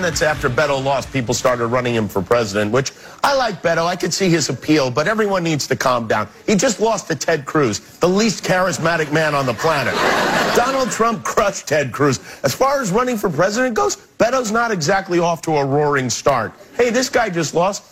few 0.00 0.06
minutes 0.06 0.22
after 0.22 0.48
Beto 0.48 0.82
lost, 0.82 1.12
people 1.12 1.34
started 1.34 1.66
running 1.66 1.94
him 1.94 2.08
for 2.08 2.22
president, 2.22 2.72
which 2.72 2.92
I 3.22 3.34
like 3.34 3.62
Beto. 3.62 3.84
I 3.84 3.96
could 3.96 4.14
see 4.14 4.30
his 4.30 4.48
appeal, 4.48 4.90
but 4.90 5.06
everyone 5.06 5.44
needs 5.44 5.66
to 5.66 5.76
calm 5.76 6.06
down. 6.06 6.26
He 6.46 6.54
just 6.54 6.80
lost 6.80 7.08
to 7.08 7.14
Ted 7.14 7.44
Cruz, 7.44 7.80
the 7.98 8.08
least 8.08 8.42
charismatic 8.42 9.12
man 9.12 9.34
on 9.34 9.44
the 9.44 9.52
planet. 9.52 9.94
Donald 10.56 10.90
Trump 10.90 11.22
crushed 11.22 11.68
Ted 11.68 11.92
Cruz. 11.92 12.18
As 12.42 12.54
far 12.54 12.80
as 12.80 12.90
running 12.90 13.18
for 13.18 13.28
president 13.28 13.74
goes, 13.74 13.96
Beto's 14.18 14.50
not 14.50 14.70
exactly 14.70 15.18
off 15.18 15.42
to 15.42 15.56
a 15.56 15.64
roaring 15.64 16.08
start. 16.08 16.52
Hey, 16.76 16.88
this 16.90 17.10
guy 17.10 17.28
just 17.28 17.54
lost. 17.54 17.84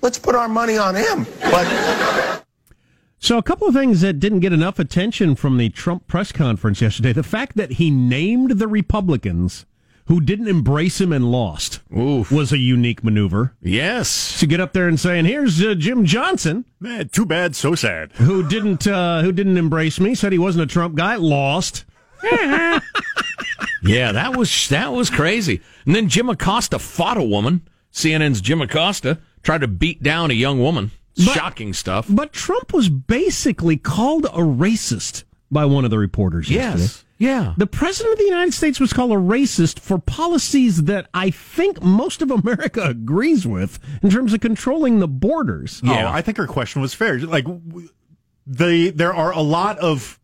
Let's 0.00 0.18
put 0.18 0.36
our 0.36 0.48
money 0.48 0.78
on 0.78 0.94
him. 0.94 1.26
But 1.40 2.44
so, 3.18 3.36
a 3.36 3.42
couple 3.42 3.66
of 3.66 3.74
things 3.74 4.00
that 4.02 4.20
didn't 4.20 4.40
get 4.40 4.52
enough 4.52 4.78
attention 4.78 5.34
from 5.34 5.56
the 5.58 5.70
Trump 5.70 6.06
press 6.06 6.30
conference 6.30 6.80
yesterday. 6.80 7.12
The 7.12 7.24
fact 7.24 7.56
that 7.56 7.72
he 7.72 7.90
named 7.90 8.60
the 8.60 8.68
Republicans 8.68 9.66
who 10.08 10.22
didn't 10.22 10.48
embrace 10.48 11.00
him 11.02 11.12
and 11.12 11.30
lost 11.30 11.80
Oof. 11.96 12.32
was 12.32 12.50
a 12.50 12.58
unique 12.58 13.04
maneuver. 13.04 13.54
Yes. 13.60 14.40
To 14.40 14.46
get 14.46 14.58
up 14.58 14.72
there 14.72 14.88
and 14.88 14.98
saying, 14.98 15.26
here's 15.26 15.62
uh, 15.62 15.74
Jim 15.74 16.06
Johnson. 16.06 16.64
Man, 16.80 17.10
too 17.10 17.26
bad, 17.26 17.54
so 17.54 17.74
sad. 17.74 18.12
Who 18.12 18.48
didn't, 18.48 18.86
uh, 18.86 19.20
who 19.20 19.32
didn't 19.32 19.58
embrace 19.58 20.00
me, 20.00 20.14
said 20.14 20.32
he 20.32 20.38
wasn't 20.38 20.64
a 20.64 20.72
Trump 20.72 20.94
guy, 20.94 21.16
lost. 21.16 21.84
yeah, 22.22 22.80
that 23.82 24.34
was, 24.34 24.68
that 24.68 24.92
was 24.92 25.10
crazy. 25.10 25.60
And 25.84 25.94
then 25.94 26.08
Jim 26.08 26.30
Acosta 26.30 26.78
fought 26.78 27.18
a 27.18 27.22
woman. 27.22 27.68
CNN's 27.92 28.40
Jim 28.40 28.62
Acosta 28.62 29.18
tried 29.42 29.60
to 29.60 29.68
beat 29.68 30.02
down 30.02 30.30
a 30.30 30.34
young 30.34 30.58
woman. 30.58 30.90
But, 31.16 31.34
Shocking 31.34 31.74
stuff. 31.74 32.06
But 32.08 32.32
Trump 32.32 32.72
was 32.72 32.88
basically 32.88 33.76
called 33.76 34.24
a 34.24 34.40
racist 34.40 35.24
by 35.50 35.66
one 35.66 35.84
of 35.84 35.90
the 35.90 35.98
reporters 35.98 36.48
yesterday. 36.48 37.04
Yes. 37.18 37.44
Yeah. 37.46 37.54
The 37.56 37.66
president 37.66 38.12
of 38.12 38.18
the 38.18 38.24
United 38.24 38.54
States 38.54 38.80
was 38.80 38.92
called 38.92 39.10
a 39.12 39.16
racist 39.16 39.78
for 39.78 39.98
policies 39.98 40.84
that 40.84 41.08
I 41.12 41.30
think 41.30 41.82
most 41.82 42.22
of 42.22 42.30
America 42.30 42.82
agrees 42.88 43.46
with 43.46 43.78
in 44.02 44.10
terms 44.10 44.32
of 44.32 44.40
controlling 44.40 45.00
the 45.00 45.08
borders. 45.08 45.80
Oh, 45.84 45.92
yeah. 45.92 46.08
Oh, 46.08 46.12
I 46.12 46.22
think 46.22 46.36
her 46.36 46.46
question 46.46 46.80
was 46.80 46.94
fair. 46.94 47.18
Like, 47.18 47.46
the, 48.46 48.90
there 48.90 49.12
are 49.12 49.32
a 49.32 49.40
lot 49.42 49.78
of 49.78 50.18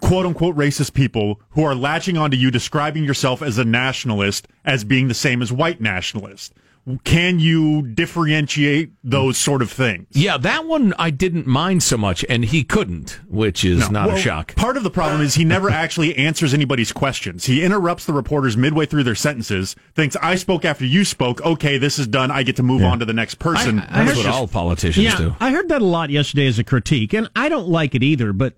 quote 0.00 0.26
unquote 0.26 0.56
racist 0.56 0.94
people 0.94 1.40
who 1.50 1.64
are 1.64 1.74
latching 1.74 2.16
onto 2.16 2.36
you 2.36 2.50
describing 2.50 3.04
yourself 3.04 3.42
as 3.42 3.58
a 3.58 3.64
nationalist 3.64 4.48
as 4.64 4.84
being 4.84 5.08
the 5.08 5.14
same 5.14 5.42
as 5.42 5.52
white 5.52 5.80
nationalist 5.80 6.52
can 6.98 7.38
you 7.40 7.82
differentiate 7.82 8.92
those 9.02 9.38
sort 9.38 9.62
of 9.62 9.70
things? 9.70 10.06
Yeah, 10.10 10.36
that 10.38 10.66
one 10.66 10.94
I 10.98 11.10
didn't 11.10 11.46
mind 11.46 11.82
so 11.82 11.96
much, 11.96 12.24
and 12.28 12.44
he 12.44 12.64
couldn't, 12.64 13.20
which 13.28 13.64
is 13.64 13.90
no. 13.90 14.00
not 14.00 14.08
well, 14.08 14.16
a 14.16 14.20
shock. 14.20 14.54
Part 14.56 14.76
of 14.76 14.82
the 14.82 14.90
problem 14.90 15.20
is 15.20 15.34
he 15.34 15.44
never 15.44 15.70
actually 15.70 16.16
answers 16.16 16.54
anybody's 16.54 16.92
questions. 16.92 17.46
He 17.46 17.62
interrupts 17.62 18.04
the 18.04 18.12
reporters 18.12 18.56
midway 18.56 18.86
through 18.86 19.04
their 19.04 19.14
sentences, 19.14 19.76
thinks, 19.94 20.16
I 20.16 20.34
spoke 20.34 20.64
after 20.64 20.84
you 20.84 21.04
spoke. 21.04 21.40
Okay, 21.42 21.78
this 21.78 21.98
is 21.98 22.06
done. 22.06 22.30
I 22.30 22.42
get 22.42 22.56
to 22.56 22.62
move 22.62 22.80
yeah. 22.80 22.90
on 22.90 22.98
to 23.00 23.04
the 23.04 23.12
next 23.12 23.36
person. 23.36 23.80
I, 23.80 24.02
I 24.02 24.04
That's 24.04 24.16
what 24.16 24.24
just, 24.24 24.38
all 24.38 24.48
politicians 24.48 25.04
yeah, 25.04 25.18
do. 25.18 25.36
I 25.40 25.50
heard 25.50 25.68
that 25.68 25.82
a 25.82 25.86
lot 25.86 26.10
yesterday 26.10 26.46
as 26.46 26.58
a 26.58 26.64
critique, 26.64 27.12
and 27.12 27.30
I 27.36 27.48
don't 27.48 27.68
like 27.68 27.94
it 27.94 28.02
either, 28.02 28.32
but 28.32 28.54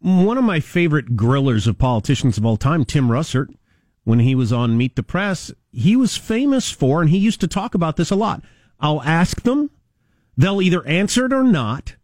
one 0.00 0.36
of 0.36 0.44
my 0.44 0.60
favorite 0.60 1.16
grillers 1.16 1.66
of 1.66 1.78
politicians 1.78 2.36
of 2.36 2.44
all 2.44 2.58
time, 2.58 2.84
Tim 2.84 3.08
Russert, 3.08 3.48
when 4.04 4.20
he 4.20 4.34
was 4.34 4.52
on 4.52 4.76
Meet 4.76 4.96
the 4.96 5.02
Press, 5.02 5.50
he 5.72 5.96
was 5.96 6.16
famous 6.16 6.70
for, 6.70 7.00
and 7.00 7.10
he 7.10 7.18
used 7.18 7.40
to 7.40 7.48
talk 7.48 7.74
about 7.74 7.96
this 7.96 8.10
a 8.10 8.16
lot. 8.16 8.42
I'll 8.78 9.02
ask 9.02 9.42
them, 9.42 9.70
they'll 10.36 10.62
either 10.62 10.86
answer 10.86 11.26
it 11.26 11.32
or 11.32 11.42
not, 11.42 11.96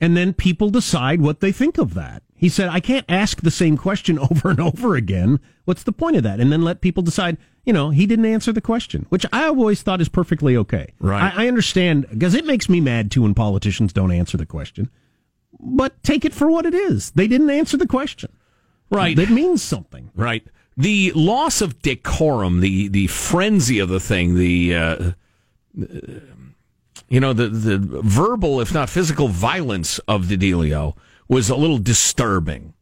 and 0.00 0.16
then 0.16 0.34
people 0.34 0.70
decide 0.70 1.20
what 1.20 1.40
they 1.40 1.52
think 1.52 1.78
of 1.78 1.94
that. 1.94 2.22
He 2.34 2.48
said, 2.48 2.68
I 2.68 2.80
can't 2.80 3.06
ask 3.08 3.40
the 3.40 3.50
same 3.50 3.78
question 3.78 4.18
over 4.30 4.50
and 4.50 4.60
over 4.60 4.96
again. 4.96 5.40
What's 5.64 5.84
the 5.84 5.92
point 5.92 6.16
of 6.16 6.24
that? 6.24 6.40
And 6.40 6.52
then 6.52 6.62
let 6.62 6.80
people 6.80 7.02
decide, 7.02 7.38
you 7.64 7.72
know, 7.72 7.90
he 7.90 8.06
didn't 8.06 8.26
answer 8.26 8.52
the 8.52 8.60
question, 8.60 9.06
which 9.08 9.24
I 9.32 9.46
always 9.46 9.82
thought 9.82 10.00
is 10.00 10.08
perfectly 10.08 10.56
okay. 10.56 10.92
Right. 10.98 11.32
I, 11.34 11.44
I 11.44 11.48
understand, 11.48 12.06
because 12.10 12.34
it 12.34 12.44
makes 12.44 12.68
me 12.68 12.80
mad 12.80 13.10
too 13.10 13.22
when 13.22 13.34
politicians 13.34 13.92
don't 13.92 14.12
answer 14.12 14.36
the 14.36 14.46
question. 14.46 14.90
But 15.58 16.02
take 16.02 16.24
it 16.24 16.34
for 16.34 16.50
what 16.50 16.66
it 16.66 16.74
is. 16.74 17.12
They 17.12 17.28
didn't 17.28 17.50
answer 17.50 17.76
the 17.76 17.86
question. 17.86 18.30
Right. 18.90 19.18
It 19.18 19.30
means 19.30 19.62
something. 19.62 20.10
Right 20.14 20.46
the 20.76 21.12
loss 21.12 21.60
of 21.60 21.80
decorum, 21.80 22.60
the 22.60 22.88
the 22.88 23.06
frenzy 23.06 23.78
of 23.78 23.88
the 23.88 24.00
thing, 24.00 24.34
the 24.34 24.74
uh, 24.74 25.12
you 27.08 27.20
know 27.20 27.32
the 27.32 27.48
the 27.48 27.78
verbal, 27.78 28.60
if 28.60 28.74
not 28.74 28.90
physical, 28.90 29.28
violence 29.28 29.98
of 30.00 30.28
the 30.28 30.36
dealio 30.36 30.94
was 31.28 31.48
a 31.48 31.56
little 31.56 31.78
disturbing, 31.78 32.74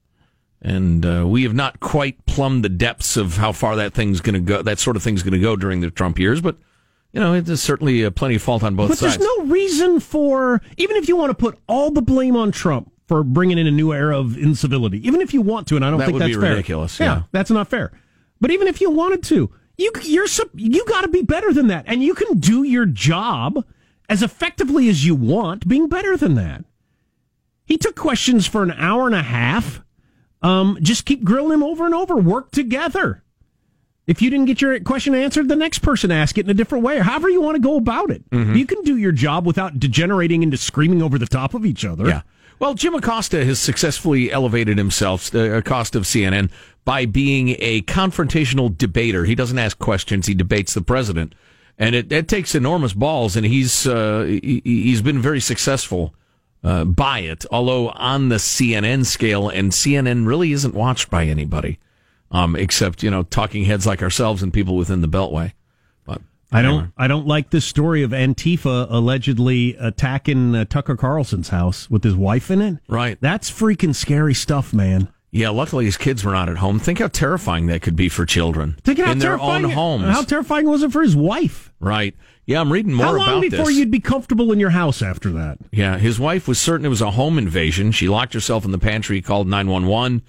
and 0.60 1.06
uh, 1.06 1.24
we 1.26 1.44
have 1.44 1.54
not 1.54 1.80
quite 1.80 2.26
plumbed 2.26 2.64
the 2.64 2.68
depths 2.68 3.16
of 3.16 3.36
how 3.36 3.52
far 3.52 3.76
that 3.76 3.94
thing's 3.94 4.20
going 4.20 4.34
to 4.34 4.40
go. 4.40 4.62
That 4.62 4.78
sort 4.78 4.96
of 4.96 5.02
thing's 5.02 5.22
going 5.22 5.34
to 5.34 5.40
go 5.40 5.56
during 5.56 5.80
the 5.80 5.90
Trump 5.90 6.18
years, 6.18 6.40
but. 6.40 6.56
You 7.12 7.20
know, 7.20 7.40
there's 7.40 7.62
certainly 7.62 8.10
plenty 8.10 8.34
of 8.34 8.42
fault 8.42 8.64
on 8.64 8.74
both 8.74 8.88
but 8.88 8.98
sides. 8.98 9.18
But 9.18 9.20
there's 9.20 9.38
no 9.38 9.44
reason 9.44 10.00
for, 10.00 10.60
even 10.76 10.96
if 10.96 11.06
you 11.06 11.14
want 11.14 11.30
to 11.30 11.34
put 11.36 11.56
all 11.68 11.92
the 11.92 12.02
blame 12.02 12.34
on 12.34 12.50
Trump, 12.50 12.90
for 13.06 13.22
bringing 13.22 13.58
in 13.58 13.66
a 13.66 13.70
new 13.70 13.92
era 13.92 14.18
of 14.18 14.36
incivility, 14.36 15.06
even 15.06 15.20
if 15.20 15.34
you 15.34 15.42
want 15.42 15.66
to, 15.68 15.76
and 15.76 15.84
I 15.84 15.90
don't 15.90 15.98
that 15.98 16.06
think 16.06 16.18
that's 16.18 16.32
fair. 16.32 16.50
ridiculous. 16.50 16.98
Yeah. 16.98 17.06
yeah, 17.06 17.22
that's 17.32 17.50
not 17.50 17.68
fair. 17.68 17.92
But 18.40 18.50
even 18.50 18.66
if 18.66 18.80
you 18.80 18.90
wanted 18.90 19.22
to, 19.24 19.50
you 19.76 19.92
you're 20.02 20.26
you 20.54 20.84
got 20.86 21.02
to 21.02 21.08
be 21.08 21.22
better 21.22 21.52
than 21.52 21.68
that, 21.68 21.84
and 21.86 22.02
you 22.02 22.14
can 22.14 22.38
do 22.38 22.62
your 22.62 22.86
job 22.86 23.64
as 24.08 24.22
effectively 24.22 24.88
as 24.88 25.04
you 25.04 25.14
want, 25.14 25.66
being 25.66 25.88
better 25.88 26.16
than 26.16 26.34
that. 26.34 26.64
He 27.64 27.78
took 27.78 27.96
questions 27.96 28.46
for 28.46 28.62
an 28.62 28.72
hour 28.72 29.06
and 29.06 29.14
a 29.14 29.22
half. 29.22 29.82
Um, 30.42 30.78
just 30.82 31.06
keep 31.06 31.24
grilling 31.24 31.54
him 31.54 31.62
over 31.62 31.86
and 31.86 31.94
over. 31.94 32.16
Work 32.16 32.50
together. 32.50 33.22
If 34.06 34.20
you 34.20 34.28
didn't 34.28 34.44
get 34.44 34.60
your 34.60 34.78
question 34.80 35.14
answered, 35.14 35.48
the 35.48 35.56
next 35.56 35.78
person 35.78 36.12
ask 36.12 36.36
it 36.36 36.44
in 36.44 36.50
a 36.50 36.54
different 36.54 36.84
way, 36.84 36.98
or 36.98 37.02
however 37.02 37.30
you 37.30 37.40
want 37.40 37.54
to 37.54 37.62
go 37.62 37.76
about 37.76 38.10
it. 38.10 38.28
Mm-hmm. 38.30 38.54
You 38.54 38.66
can 38.66 38.82
do 38.82 38.98
your 38.98 39.12
job 39.12 39.46
without 39.46 39.80
degenerating 39.80 40.42
into 40.42 40.58
screaming 40.58 41.00
over 41.00 41.18
the 41.18 41.26
top 41.26 41.54
of 41.54 41.64
each 41.64 41.86
other. 41.86 42.06
Yeah. 42.06 42.22
Well, 42.58 42.74
Jim 42.74 42.94
Acosta 42.94 43.44
has 43.44 43.58
successfully 43.58 44.30
elevated 44.30 44.78
himself, 44.78 45.30
the 45.30 45.56
Acosta 45.56 45.98
of 45.98 46.04
CNN, 46.04 46.50
by 46.84 47.04
being 47.04 47.56
a 47.58 47.82
confrontational 47.82 48.76
debater. 48.76 49.24
He 49.24 49.34
doesn't 49.34 49.58
ask 49.58 49.78
questions; 49.78 50.26
he 50.26 50.34
debates 50.34 50.74
the 50.74 50.82
president, 50.82 51.34
and 51.78 51.94
it, 51.94 52.12
it 52.12 52.28
takes 52.28 52.54
enormous 52.54 52.92
balls. 52.92 53.36
And 53.36 53.44
he's 53.44 53.86
uh, 53.86 54.22
he, 54.24 54.90
has 54.90 55.02
been 55.02 55.20
very 55.20 55.40
successful 55.40 56.14
uh, 56.62 56.84
by 56.84 57.20
it. 57.20 57.44
Although 57.50 57.90
on 57.90 58.28
the 58.28 58.36
CNN 58.36 59.04
scale, 59.06 59.48
and 59.48 59.72
CNN 59.72 60.26
really 60.26 60.52
isn't 60.52 60.74
watched 60.74 61.10
by 61.10 61.24
anybody, 61.24 61.80
um, 62.30 62.54
except 62.54 63.02
you 63.02 63.10
know 63.10 63.24
talking 63.24 63.64
heads 63.64 63.86
like 63.86 64.02
ourselves 64.02 64.42
and 64.42 64.52
people 64.52 64.76
within 64.76 65.00
the 65.00 65.08
Beltway. 65.08 65.52
I 66.52 66.62
don't. 66.62 66.92
I 66.96 67.08
don't 67.08 67.26
like 67.26 67.50
this 67.50 67.64
story 67.64 68.02
of 68.02 68.10
Antifa 68.12 68.86
allegedly 68.90 69.74
attacking 69.78 70.54
uh, 70.54 70.64
Tucker 70.66 70.96
Carlson's 70.96 71.48
house 71.48 71.90
with 71.90 72.04
his 72.04 72.14
wife 72.14 72.50
in 72.50 72.62
it. 72.62 72.78
Right. 72.88 73.18
That's 73.20 73.50
freaking 73.50 73.94
scary 73.94 74.34
stuff, 74.34 74.72
man. 74.72 75.08
Yeah. 75.30 75.48
Luckily, 75.48 75.84
his 75.84 75.96
kids 75.96 76.24
were 76.24 76.32
not 76.32 76.48
at 76.48 76.58
home. 76.58 76.78
Think 76.78 77.00
how 77.00 77.08
terrifying 77.08 77.66
that 77.66 77.82
could 77.82 77.96
be 77.96 78.08
for 78.08 78.24
children 78.24 78.76
in 78.86 79.18
their 79.18 79.40
own 79.40 79.64
homes. 79.64 80.04
How 80.04 80.22
terrifying 80.22 80.68
was 80.68 80.82
it 80.82 80.92
for 80.92 81.02
his 81.02 81.16
wife? 81.16 81.72
Right. 81.80 82.14
Yeah, 82.46 82.60
I'm 82.60 82.70
reading 82.70 82.92
more 82.92 83.06
How 83.06 83.16
long 83.16 83.40
before 83.40 83.66
this. 83.66 83.76
you'd 83.76 83.90
be 83.90 84.00
comfortable 84.00 84.52
in 84.52 84.60
your 84.60 84.70
house 84.70 85.00
after 85.00 85.30
that? 85.30 85.58
Yeah, 85.72 85.96
his 85.96 86.20
wife 86.20 86.46
was 86.46 86.58
certain 86.60 86.84
it 86.84 86.90
was 86.90 87.00
a 87.00 87.12
home 87.12 87.38
invasion. 87.38 87.90
She 87.90 88.06
locked 88.06 88.34
herself 88.34 88.66
in 88.66 88.70
the 88.70 88.78
pantry, 88.78 89.22
called 89.22 89.48
911. 89.48 90.22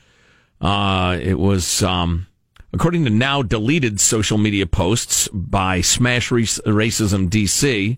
Uh, 0.62 1.18
it 1.22 1.38
was 1.38 1.84
um, 1.84 2.28
According 2.76 3.06
to 3.06 3.10
now 3.10 3.42
deleted 3.42 4.02
social 4.02 4.38
media 4.38 4.66
posts 4.66 5.30
by 5.30 5.80
Smash 5.80 6.30
Racism 6.30 7.30
DC, 7.30 7.98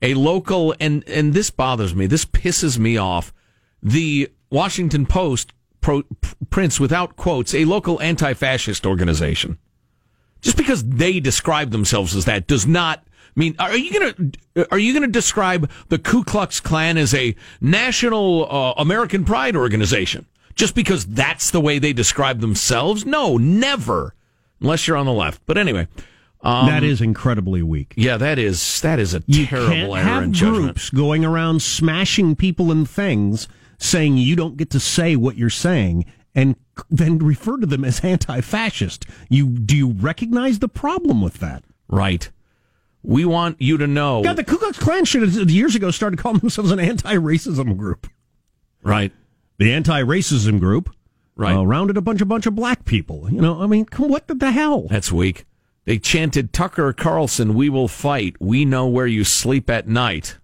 a 0.00 0.14
local, 0.14 0.72
and, 0.78 1.02
and 1.08 1.34
this 1.34 1.50
bothers 1.50 1.96
me, 1.96 2.06
this 2.06 2.24
pisses 2.24 2.78
me 2.78 2.96
off. 2.96 3.34
The 3.82 4.30
Washington 4.50 5.04
Post 5.04 5.52
pro, 5.80 6.04
prints 6.48 6.78
without 6.78 7.16
quotes 7.16 7.52
a 7.56 7.64
local 7.64 8.00
anti 8.00 8.34
fascist 8.34 8.86
organization. 8.86 9.58
Just 10.42 10.56
because 10.56 10.84
they 10.84 11.18
describe 11.18 11.72
themselves 11.72 12.14
as 12.14 12.24
that 12.26 12.46
does 12.46 12.68
not 12.68 13.04
mean 13.34 13.56
are 13.58 13.76
you 13.76 14.12
to 14.12 14.66
are 14.70 14.78
you 14.78 15.00
to 15.00 15.08
describe 15.08 15.68
the 15.88 15.98
Ku 15.98 16.22
Klux 16.22 16.60
Klan 16.60 16.98
as 16.98 17.14
a 17.14 17.34
national 17.60 18.46
uh, 18.48 18.74
American 18.76 19.24
pride 19.24 19.56
organization? 19.56 20.24
Just 20.58 20.74
because 20.74 21.06
that's 21.06 21.50
the 21.50 21.60
way 21.60 21.78
they 21.78 21.94
describe 21.94 22.40
themselves? 22.40 23.06
No, 23.06 23.38
never. 23.38 24.14
Unless 24.60 24.86
you're 24.86 24.96
on 24.96 25.06
the 25.06 25.12
left. 25.12 25.40
But 25.46 25.56
anyway. 25.56 25.86
Um, 26.40 26.66
that 26.66 26.84
is 26.84 27.00
incredibly 27.00 27.62
weak. 27.62 27.94
Yeah, 27.96 28.16
that 28.16 28.38
is 28.38 28.80
that 28.82 28.98
is 28.98 29.14
a 29.14 29.22
you 29.26 29.46
terrible 29.46 29.70
can't 29.70 29.92
error 29.92 30.02
have 30.04 30.22
in 30.24 30.32
judgment. 30.32 30.62
groups 30.64 30.90
going 30.90 31.24
around 31.24 31.62
smashing 31.62 32.36
people 32.36 32.70
and 32.70 32.88
things, 32.88 33.48
saying 33.78 34.18
you 34.18 34.36
don't 34.36 34.56
get 34.56 34.70
to 34.70 34.80
say 34.80 35.16
what 35.16 35.36
you're 35.36 35.50
saying, 35.50 36.04
and 36.36 36.54
then 36.90 37.18
refer 37.18 37.56
to 37.56 37.66
them 37.66 37.84
as 37.84 38.04
anti-fascist. 38.04 39.04
You 39.28 39.48
do 39.48 39.76
you 39.76 39.88
recognize 39.90 40.60
the 40.60 40.68
problem 40.68 41.22
with 41.22 41.40
that? 41.40 41.64
Right. 41.88 42.30
We 43.02 43.24
want 43.24 43.60
you 43.60 43.76
to 43.76 43.88
know. 43.88 44.22
God, 44.22 44.36
the 44.36 44.44
Ku 44.44 44.58
Klux 44.58 44.78
Klan 44.78 45.04
should 45.04 45.22
have 45.22 45.50
years 45.50 45.74
ago 45.74 45.90
started 45.90 46.20
calling 46.20 46.38
themselves 46.38 46.70
an 46.70 46.78
anti-racism 46.78 47.76
group. 47.76 48.06
Right 48.82 49.12
the 49.58 49.72
anti-racism 49.72 50.60
group, 50.60 50.94
right, 51.36 51.56
uh, 51.56 51.64
rounded 51.64 51.96
a 51.96 52.00
bunch 52.00 52.20
of 52.20 52.28
bunch 52.28 52.46
of 52.46 52.54
black 52.54 52.84
people. 52.84 53.30
You 53.30 53.40
know, 53.40 53.60
I 53.60 53.66
mean, 53.66 53.86
what 53.96 54.26
the 54.28 54.50
hell? 54.50 54.86
That's 54.88 55.12
weak. 55.12 55.44
They 55.84 55.98
chanted, 55.98 56.52
Tucker 56.52 56.92
Carlson, 56.92 57.54
we 57.54 57.70
will 57.70 57.88
fight. 57.88 58.36
We 58.40 58.66
know 58.66 58.86
where 58.86 59.06
you 59.06 59.24
sleep 59.24 59.70
at 59.70 59.88
night. 59.88 60.36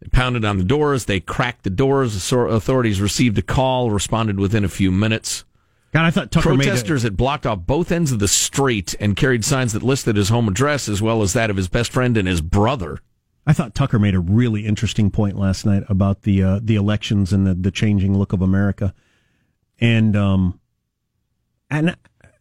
They 0.00 0.08
pounded 0.08 0.44
on 0.44 0.58
the 0.58 0.64
doors. 0.64 1.06
They 1.06 1.18
cracked 1.18 1.64
the 1.64 1.70
doors. 1.70 2.30
The 2.30 2.38
authorities 2.38 3.00
received 3.00 3.36
a 3.38 3.42
call, 3.42 3.90
responded 3.90 4.38
within 4.38 4.64
a 4.64 4.68
few 4.68 4.92
minutes. 4.92 5.44
God, 5.92 6.04
I 6.04 6.10
thought 6.10 6.30
Tucker 6.30 6.54
Protesters 6.54 7.02
had 7.02 7.16
blocked 7.16 7.46
off 7.46 7.66
both 7.66 7.90
ends 7.90 8.12
of 8.12 8.18
the 8.18 8.28
street 8.28 8.94
and 9.00 9.16
carried 9.16 9.44
signs 9.44 9.72
that 9.72 9.82
listed 9.82 10.16
his 10.16 10.28
home 10.28 10.46
address 10.46 10.88
as 10.88 11.02
well 11.02 11.22
as 11.22 11.32
that 11.32 11.50
of 11.50 11.56
his 11.56 11.68
best 11.68 11.90
friend 11.90 12.16
and 12.16 12.28
his 12.28 12.40
brother. 12.40 13.00
I 13.48 13.54
thought 13.54 13.74
Tucker 13.74 13.98
made 13.98 14.14
a 14.14 14.20
really 14.20 14.66
interesting 14.66 15.10
point 15.10 15.38
last 15.38 15.64
night 15.64 15.82
about 15.88 16.22
the 16.22 16.42
uh, 16.42 16.60
the 16.62 16.74
elections 16.76 17.32
and 17.32 17.46
the, 17.46 17.54
the 17.54 17.70
changing 17.70 18.16
look 18.16 18.34
of 18.34 18.42
America, 18.42 18.92
and 19.80 20.14
um, 20.14 20.60
and 21.70 21.96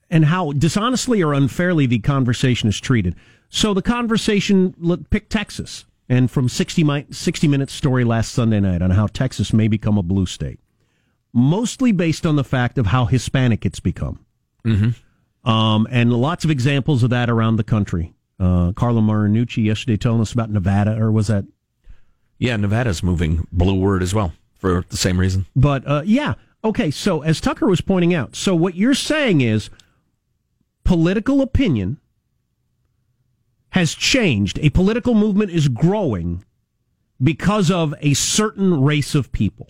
and 0.09 0.25
how 0.25 0.51
dishonestly 0.51 1.23
or 1.23 1.33
unfairly 1.33 1.85
the 1.85 1.99
conversation 1.99 2.67
is 2.67 2.77
treated. 2.77 3.15
So 3.47 3.73
the 3.73 3.81
conversation 3.81 4.75
pick 5.09 5.29
Texas, 5.29 5.85
and 6.09 6.29
from 6.29 6.49
60, 6.49 7.05
60 7.09 7.47
minutes 7.47 7.71
story 7.71 8.03
last 8.03 8.33
Sunday 8.33 8.59
night 8.59 8.81
on 8.81 8.91
how 8.91 9.07
Texas 9.07 9.53
may 9.53 9.69
become 9.69 9.97
a 9.97 10.03
blue 10.03 10.25
state, 10.25 10.59
mostly 11.31 11.93
based 11.93 12.25
on 12.25 12.35
the 12.35 12.43
fact 12.43 12.77
of 12.77 12.87
how 12.87 13.05
Hispanic 13.05 13.65
it's 13.65 13.79
become. 13.79 14.25
Mm-hmm. 14.65 15.49
Um, 15.49 15.87
and 15.89 16.11
lots 16.11 16.43
of 16.43 16.51
examples 16.51 17.01
of 17.03 17.11
that 17.11 17.29
around 17.29 17.55
the 17.55 17.63
country. 17.63 18.13
Uh, 18.39 18.71
Carla 18.73 19.01
Marinucci 19.01 19.63
yesterday 19.63 19.97
telling 19.97 20.21
us 20.21 20.31
about 20.31 20.51
Nevada, 20.51 20.95
or 20.97 21.11
was 21.11 21.27
that? 21.27 21.45
Yeah, 22.37 22.55
Nevada's 22.55 23.01
moving 23.01 23.47
blueward 23.51 24.03
as 24.03 24.13
well 24.13 24.33
for 24.59 24.85
the 24.89 24.97
same 24.97 25.19
reason. 25.19 25.47
But 25.55 25.87
uh, 25.87 26.03
yeah, 26.05 26.35
okay. 26.63 26.91
So 26.91 27.23
as 27.23 27.41
Tucker 27.41 27.65
was 27.65 27.81
pointing 27.81 28.13
out, 28.13 28.35
so 28.35 28.55
what 28.55 28.75
you're 28.75 28.93
saying 28.93 29.41
is 29.41 29.69
political 30.83 31.41
opinion 31.41 31.99
has 33.69 33.93
changed. 33.93 34.59
A 34.59 34.69
political 34.69 35.13
movement 35.13 35.51
is 35.51 35.67
growing 35.67 36.43
because 37.21 37.71
of 37.71 37.93
a 38.01 38.13
certain 38.13 38.81
race 38.83 39.15
of 39.15 39.31
people. 39.31 39.69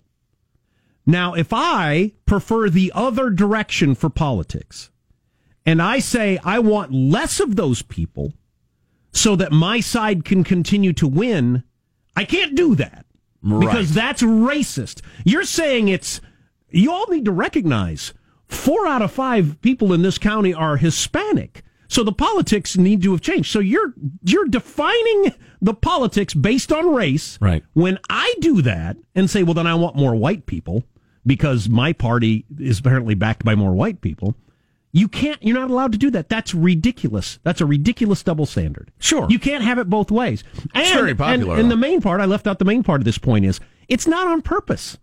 Now, 1.06 1.34
if 1.36 1.54
I 1.54 2.12
prefer 2.26 2.70
the 2.70 2.92
other 2.94 3.30
direction 3.30 3.96
for 3.96 4.10
politics, 4.10 4.92
and 5.66 5.82
I 5.82 6.00
say 6.00 6.38
I 6.44 6.60
want 6.60 6.94
less 6.94 7.40
of 7.40 7.56
those 7.56 7.82
people 7.82 8.34
so 9.18 9.36
that 9.36 9.52
my 9.52 9.80
side 9.80 10.24
can 10.24 10.44
continue 10.44 10.94
to 10.94 11.08
win, 11.08 11.64
I 12.16 12.24
can't 12.24 12.56
do 12.56 12.76
that. 12.76 13.06
Right. 13.42 13.60
Because 13.60 13.94
that's 13.94 14.22
racist. 14.22 15.02
You're 15.26 15.44
saying 15.44 15.88
it's, 15.88 16.22
you 16.70 16.92
all 16.92 17.08
need 17.08 17.26
to 17.26 17.32
recognize 17.32 18.14
four 18.48 18.86
out 18.88 19.02
of 19.02 19.12
five 19.12 19.62
people 19.62 19.94
in 19.94 20.02
this 20.02 20.18
county 20.18 20.54
are 20.54 20.78
Hispanic. 20.78 21.64
So 21.88 22.04
the 22.04 22.12
politics 22.12 22.78
need 22.78 23.02
to 23.04 23.12
have 23.12 23.22
changed. 23.22 23.52
So 23.52 23.60
you're 23.60 23.94
you're 24.22 24.48
defining 24.48 25.34
the 25.62 25.74
politics 25.74 26.34
based 26.34 26.72
on 26.72 26.94
race. 26.94 27.38
Right. 27.40 27.64
When 27.74 27.98
I 28.10 28.34
do 28.40 28.62
that 28.64 28.98
and 29.16 29.30
say, 29.30 29.44
well, 29.44 29.54
then 29.54 29.68
I 29.68 29.76
want 29.76 29.96
more 29.96 30.14
white 30.14 30.46
people 30.46 30.84
because 31.26 31.70
my 31.70 31.94
party 31.94 32.46
is 32.60 32.80
apparently 32.80 33.16
backed 33.16 33.46
by 33.46 33.56
more 33.56 33.74
white 33.74 34.02
people. 34.02 34.36
You 34.98 35.08
can't. 35.08 35.42
You're 35.44 35.60
not 35.60 35.70
allowed 35.70 35.92
to 35.92 35.98
do 35.98 36.10
that. 36.12 36.28
That's 36.28 36.56
ridiculous. 36.56 37.38
That's 37.44 37.62
a 37.62 37.68
ridiculous 37.68 38.24
double 38.24 38.48
standard. 38.48 38.92
Sure. 38.98 39.28
You 39.30 39.38
can't 39.38 39.64
have 39.64 39.78
it 39.78 39.90
both 39.90 40.10
ways. 40.10 40.44
And, 40.74 40.84
it's 40.84 40.92
very 40.92 41.14
popular. 41.14 41.54
And, 41.54 41.62
and 41.62 41.72
the 41.72 41.78
main 41.78 42.02
part, 42.02 42.20
I 42.20 42.26
left 42.26 42.48
out 42.48 42.58
the 42.58 42.66
main 42.66 42.82
part 42.82 43.02
of 43.02 43.06
this 43.06 43.20
point 43.20 43.46
is 43.46 43.60
it's 43.88 44.08
not 44.08 44.28
on 44.28 44.42
purpose. 44.42 44.98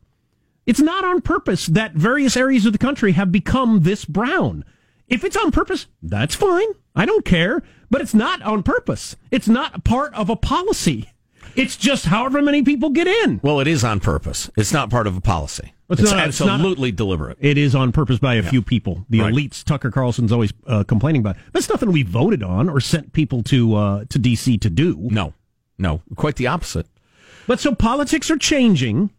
It's 0.67 0.81
not 0.81 1.05
on 1.05 1.21
purpose 1.21 1.67
that 1.67 1.93
various 1.93 2.37
areas 2.37 2.67
of 2.67 2.73
the 2.73 2.79
country 2.79 3.13
have 3.13 3.31
become 3.31 3.81
this 3.83 4.05
brown. 4.05 4.65
If 5.07 5.23
it's 5.23 5.37
on 5.37 5.53
purpose, 5.53 5.87
that's 6.03 6.35
fine. 6.35 6.69
I 6.97 7.07
don't 7.07 7.25
care. 7.25 7.63
But 7.89 8.01
it's 8.01 8.15
not 8.15 8.43
on 8.43 8.63
purpose. 8.65 9.15
It's 9.31 9.49
not 9.49 9.85
part 9.85 10.13
of 10.15 10.29
a 10.29 10.37
policy. 10.37 11.11
It's 11.55 11.77
just 11.77 12.07
however 12.07 12.43
many 12.43 12.63
people 12.63 12.91
get 12.91 13.07
in. 13.07 13.39
Well, 13.45 13.61
it 13.61 13.69
is 13.69 13.85
on 13.85 14.01
purpose. 14.01 14.51
It's 14.57 14.73
not 14.73 14.91
part 14.91 15.07
of 15.07 15.17
a 15.17 15.21
policy. 15.21 15.74
It's, 15.91 16.01
it's 16.01 16.11
not, 16.11 16.21
absolutely 16.21 16.89
it's 16.89 16.95
not, 16.95 17.05
deliberate. 17.05 17.39
It 17.41 17.59
is 17.59 17.75
on 17.75 17.93
purpose 17.93 18.19
by 18.19 18.35
a 18.35 18.43
yeah. 18.43 18.49
few 18.49 18.63
people. 18.63 19.05
The 19.11 19.21
right. 19.21 19.35
elites, 19.35 19.63
Tucker 19.63 19.91
Carlson's 19.91 20.33
always 20.33 20.53
uh, 20.67 20.85
complaining 20.85 21.21
about. 21.21 21.37
That's 21.53 21.69
nothing 21.69 21.93
we 21.93 22.03
voted 22.03 22.43
on 22.43 22.69
or 22.71 22.81
sent 22.81 23.13
people 23.13 23.43
to 23.45 23.75
uh, 23.75 24.05
to 24.09 24.19
DC 24.19 24.61
to 24.63 24.71
do. 24.71 24.97
No, 24.99 25.35
no, 25.79 26.01
quite 26.17 26.37
the 26.37 26.47
opposite. 26.47 26.87
But 27.47 27.61
so 27.61 27.75
politics 27.75 28.31
are 28.31 28.39
changing. 28.39 29.11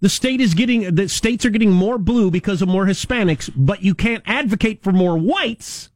The 0.00 0.08
state 0.08 0.40
is 0.40 0.54
getting 0.54 0.94
the 0.94 1.08
states 1.08 1.44
are 1.44 1.50
getting 1.50 1.70
more 1.70 1.98
blue 1.98 2.30
because 2.30 2.62
of 2.62 2.68
more 2.68 2.86
Hispanics, 2.86 3.50
but 3.54 3.82
you 3.82 3.94
can't 3.94 4.24
advocate 4.26 4.82
for 4.82 4.92
more 4.92 5.16
whites. 5.16 5.90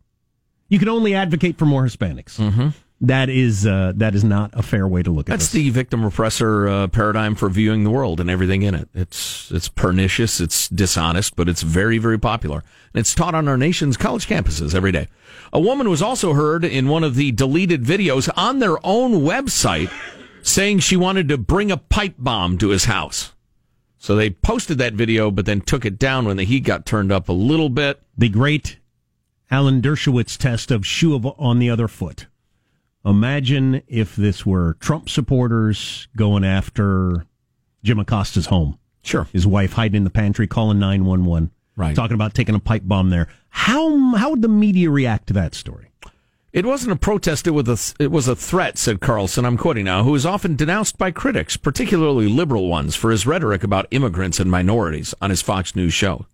You 0.68 0.78
can 0.78 0.88
only 0.88 1.14
advocate 1.14 1.58
for 1.58 1.66
more 1.66 1.84
Hispanics. 1.84 2.38
Mm-hmm. 2.38 2.68
That 3.00 3.28
is 3.28 3.66
uh, 3.66 3.92
that 3.96 4.14
is 4.14 4.24
not 4.24 4.50
a 4.54 4.62
fair 4.62 4.86
way 4.86 5.02
to 5.02 5.10
look 5.10 5.28
at 5.28 5.32
it. 5.32 5.34
That's 5.34 5.48
this. 5.48 5.52
the 5.52 5.70
victim 5.70 6.02
repressor 6.02 6.70
uh, 6.70 6.86
paradigm 6.88 7.34
for 7.34 7.50
viewing 7.50 7.84
the 7.84 7.90
world 7.90 8.20
and 8.20 8.30
everything 8.30 8.62
in 8.62 8.74
it. 8.74 8.88
It's 8.94 9.50
it's 9.50 9.68
pernicious, 9.68 10.40
it's 10.40 10.68
dishonest, 10.68 11.36
but 11.36 11.48
it's 11.48 11.62
very 11.62 11.98
very 11.98 12.18
popular. 12.18 12.58
And 12.58 13.00
it's 13.00 13.14
taught 13.14 13.34
on 13.34 13.48
our 13.48 13.58
nation's 13.58 13.96
college 13.96 14.26
campuses 14.26 14.74
every 14.74 14.92
day. 14.92 15.08
A 15.52 15.60
woman 15.60 15.90
was 15.90 16.02
also 16.02 16.32
heard 16.32 16.64
in 16.64 16.88
one 16.88 17.04
of 17.04 17.16
the 17.16 17.32
deleted 17.32 17.82
videos 17.82 18.30
on 18.36 18.60
their 18.60 18.76
own 18.86 19.22
website 19.22 19.92
saying 20.42 20.78
she 20.78 20.96
wanted 20.96 21.28
to 21.28 21.38
bring 21.38 21.70
a 21.72 21.76
pipe 21.76 22.14
bomb 22.18 22.58
to 22.58 22.68
his 22.68 22.84
house. 22.84 23.32
So 23.98 24.14
they 24.14 24.30
posted 24.30 24.78
that 24.78 24.92
video, 24.92 25.30
but 25.30 25.46
then 25.46 25.62
took 25.62 25.84
it 25.84 25.98
down 25.98 26.26
when 26.26 26.36
the 26.36 26.44
heat 26.44 26.60
got 26.64 26.84
turned 26.86 27.10
up 27.10 27.28
a 27.28 27.32
little 27.32 27.70
bit. 27.70 28.02
The 28.16 28.28
great 28.28 28.78
Alan 29.50 29.80
Dershowitz 29.80 30.36
test 30.36 30.70
of 30.70 30.86
shoe 30.86 31.16
on 31.16 31.58
the 31.58 31.70
other 31.70 31.88
foot. 31.88 32.26
Imagine 33.04 33.82
if 33.86 34.16
this 34.16 34.46
were 34.46 34.74
Trump 34.80 35.08
supporters 35.08 36.08
going 36.16 36.44
after 36.44 37.26
Jim 37.82 38.00
Acosta's 38.00 38.46
home. 38.46 38.78
Sure. 39.02 39.28
His 39.32 39.46
wife 39.46 39.74
hiding 39.74 39.98
in 39.98 40.04
the 40.04 40.10
pantry, 40.10 40.46
calling 40.46 40.78
911. 40.78 41.50
Right. 41.76 41.94
Talking 41.94 42.14
about 42.14 42.34
taking 42.34 42.54
a 42.54 42.60
pipe 42.60 42.82
bomb 42.84 43.10
there. 43.10 43.28
How, 43.50 44.14
how 44.14 44.30
would 44.30 44.42
the 44.42 44.48
media 44.48 44.90
react 44.90 45.26
to 45.28 45.32
that 45.34 45.54
story? 45.54 45.90
It 46.52 46.64
wasn't 46.64 46.92
a 46.92 46.96
protest, 46.96 47.48
it 47.48 47.50
was 47.50 47.68
a, 47.98 48.02
it 48.02 48.12
was 48.12 48.28
a 48.28 48.36
threat, 48.36 48.78
said 48.78 49.00
Carlson, 49.00 49.44
I'm 49.44 49.56
quoting 49.56 49.86
now, 49.86 50.04
who 50.04 50.14
is 50.14 50.24
often 50.24 50.54
denounced 50.54 50.96
by 50.96 51.10
critics, 51.10 51.56
particularly 51.56 52.28
liberal 52.28 52.68
ones, 52.68 52.94
for 52.94 53.10
his 53.10 53.26
rhetoric 53.26 53.64
about 53.64 53.88
immigrants 53.90 54.38
and 54.38 54.48
minorities 54.48 55.16
on 55.20 55.30
his 55.30 55.42
Fox 55.42 55.74
News 55.74 55.92
show. 55.92 56.26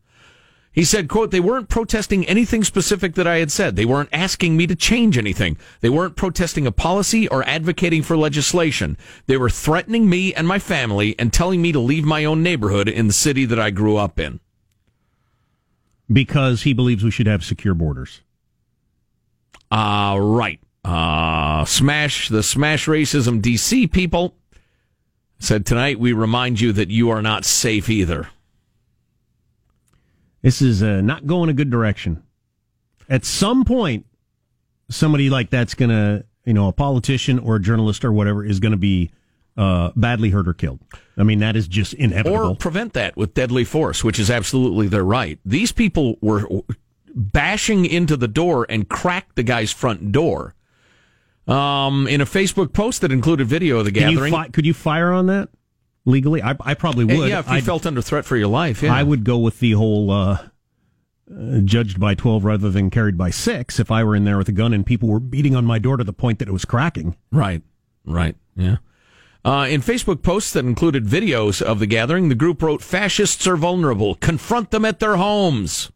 He 0.73 0.85
said, 0.85 1.09
quote, 1.09 1.33
they 1.33 1.41
weren't 1.41 1.69
protesting 1.69 2.25
anything 2.27 2.62
specific 2.62 3.15
that 3.15 3.27
I 3.27 3.39
had 3.39 3.50
said. 3.50 3.75
They 3.75 3.85
weren't 3.85 4.09
asking 4.12 4.57
me 4.57 4.69
to 4.69 4.77
change 4.77 5.19
anything. 5.19 5.57
They 5.81 5.89
weren't 5.89 6.15
protesting 6.15 6.65
a 6.65 6.73
policy 6.73 7.27
or 7.27 7.43
advocating 7.45 8.03
for 8.03 8.17
legislation. 8.17 8.97
They 9.27 9.37
were 9.37 9.50
threatening 9.50 10.09
me 10.09 10.33
and 10.33 10.47
my 10.47 10.61
family 10.61 11.19
and 11.19 11.33
telling 11.33 11.61
me 11.61 11.73
to 11.73 11.81
leave 11.81 12.05
my 12.05 12.25
own 12.25 12.45
neighborhood 12.45 12.89
in 12.89 13.09
the 13.09 13.12
city 13.12 13.45
that 13.47 13.59
I 13.59 13.71
grew 13.71 13.97
up 13.97 14.21
in. 14.21 14.39
Because 16.12 16.62
he 16.62 16.73
believes 16.73 17.03
we 17.03 17.11
should 17.11 17.27
have 17.27 17.45
secure 17.45 17.75
borders. 17.75 18.21
Uh, 19.73 20.19
right. 20.21 20.61
Uh, 20.85 21.65
smash 21.65 22.29
the 22.29 22.43
smash 22.43 22.87
racism 22.87 23.43
DC 23.43 23.91
people 23.93 24.35
said 25.39 25.67
tonight 25.67 25.99
we 25.99 26.12
remind 26.12 26.61
you 26.61 26.73
that 26.73 26.91
you 26.91 27.11
are 27.11 27.23
not 27.23 27.45
safe 27.45 27.91
either. 27.91 28.29
This 30.42 30.62
is 30.62 30.82
uh, 30.82 31.00
not 31.00 31.26
going 31.26 31.50
a 31.50 31.52
good 31.52 31.70
direction. 31.70 32.23
At 33.09 33.25
some 33.25 33.64
point, 33.64 34.06
somebody 34.88 35.30
like 35.30 35.50
that's 35.50 35.75
going 35.75 35.90
to, 35.90 36.25
you 36.44 36.54
know, 36.54 36.68
a 36.68 36.73
politician 36.73 37.38
or 37.38 37.56
a 37.56 37.61
journalist 37.61 38.04
or 38.04 38.12
whatever 38.12 38.44
is 38.44 38.61
going 38.61 38.73
to 38.73 38.78
be 38.78 39.11
uh, 39.56 39.90
badly 39.97 40.30
hurt 40.30 40.49
or 40.49 40.54
killed. 40.54 40.80
I 41.18 41.23
mean, 41.25 41.40
that 41.40 41.56
is 41.56 41.68
just 41.68 41.92
inevitable. 41.94 42.50
Or 42.50 42.56
prevent 42.56 42.94
that 42.94 43.16
with 43.16 43.35
deadly 43.35 43.64
force, 43.64 44.02
which 44.02 44.18
is 44.18 44.30
absolutely 44.30 44.88
their 44.88 45.04
right. 45.04 45.38
These 45.44 45.73
people 45.73 46.16
were 46.23 46.49
bashing 47.14 47.85
into 47.85 48.16
the 48.16 48.28
door 48.28 48.64
and 48.68 48.88
cracked 48.88 49.37
the 49.37 49.42
guy's 49.42 49.73
front 49.73 50.12
door. 50.12 50.54
Um, 51.47 52.06
in 52.06 52.20
a 52.20 52.26
Facebook 52.26 52.73
post 52.73 53.00
that 53.00 53.11
included 53.11 53.49
video 53.49 53.78
of 53.78 53.85
the 53.85 53.90
gathering. 53.90 54.32
You 54.32 54.38
fi- 54.38 54.49
could 54.49 54.66
you 54.66 54.75
fire 54.75 55.11
on 55.12 55.26
that 55.26 55.49
legally? 56.04 56.42
I, 56.42 56.57
I 56.61 56.75
probably 56.75 57.04
would. 57.04 57.28
Yeah, 57.28 57.40
if 57.40 57.47
you 57.49 57.54
I'd, 57.54 57.64
felt 57.64 57.87
under 57.87 58.02
threat 58.02 58.25
for 58.25 58.37
your 58.37 58.49
life. 58.49 58.83
Yeah. 58.83 58.95
I 58.95 59.02
would 59.02 59.25
go 59.25 59.38
with 59.38 59.61
the 59.61 59.73
whole 59.73 60.11
uh, 60.11 60.49
uh, 61.33 61.61
judged 61.64 62.00
by 62.00 62.14
12 62.14 62.45
rather 62.45 62.71
than 62.71 62.90
carried 62.90 63.16
by 63.16 63.30
six 63.30 63.78
if 63.78 63.90
I 63.90 64.02
were 64.04 64.16
in 64.16 64.25
there 64.25 64.38
with 64.38 64.49
a 64.49 64.52
gun 64.52 64.73
and 64.73 64.85
people 64.85 65.09
were 65.09 65.21
beating 65.21 65.54
on 65.54 65.64
my 65.64 65.78
door 65.78 65.97
to 65.97 66.04
the 66.04 66.12
point 66.12 66.38
that 66.40 66.49
it 66.49 66.52
was 66.52 66.64
cracking. 66.64 67.16
Right, 67.30 67.62
right, 68.04 68.37
yeah. 68.57 68.76
Uh, 69.42 69.66
in 69.71 69.80
Facebook 69.80 70.23
posts 70.23 70.52
that 70.52 70.64
included 70.66 71.07
videos 71.07 71.62
of 71.62 71.78
the 71.78 71.87
gathering, 71.87 72.28
the 72.28 72.35
group 72.35 72.62
wrote, 72.62 72.83
Fascists 72.83 73.47
are 73.47 73.57
vulnerable. 73.57 74.16
Confront 74.16 74.71
them 74.71 74.85
at 74.85 74.99
their 74.99 75.16
homes. 75.16 75.90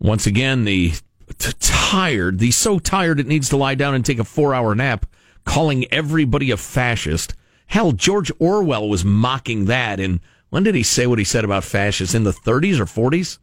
Once 0.00 0.26
again, 0.26 0.64
the 0.64 0.92
t- 1.38 1.52
tired, 1.60 2.38
the 2.38 2.50
so 2.50 2.78
tired 2.78 3.20
it 3.20 3.26
needs 3.26 3.48
to 3.48 3.56
lie 3.56 3.74
down 3.74 3.94
and 3.94 4.04
take 4.04 4.18
a 4.18 4.24
four 4.24 4.54
hour 4.54 4.74
nap, 4.74 5.06
calling 5.44 5.84
everybody 5.92 6.50
a 6.50 6.56
fascist. 6.56 7.34
Hell, 7.68 7.92
George 7.92 8.30
Orwell 8.38 8.88
was 8.88 9.04
mocking 9.04 9.66
that. 9.66 10.00
And 10.00 10.20
when 10.50 10.62
did 10.64 10.74
he 10.74 10.82
say 10.82 11.06
what 11.06 11.18
he 11.18 11.24
said 11.24 11.44
about 11.44 11.64
fascists? 11.64 12.14
In 12.14 12.24
the 12.24 12.32
30s 12.32 12.78
or 12.80 12.84
40s? 12.84 13.38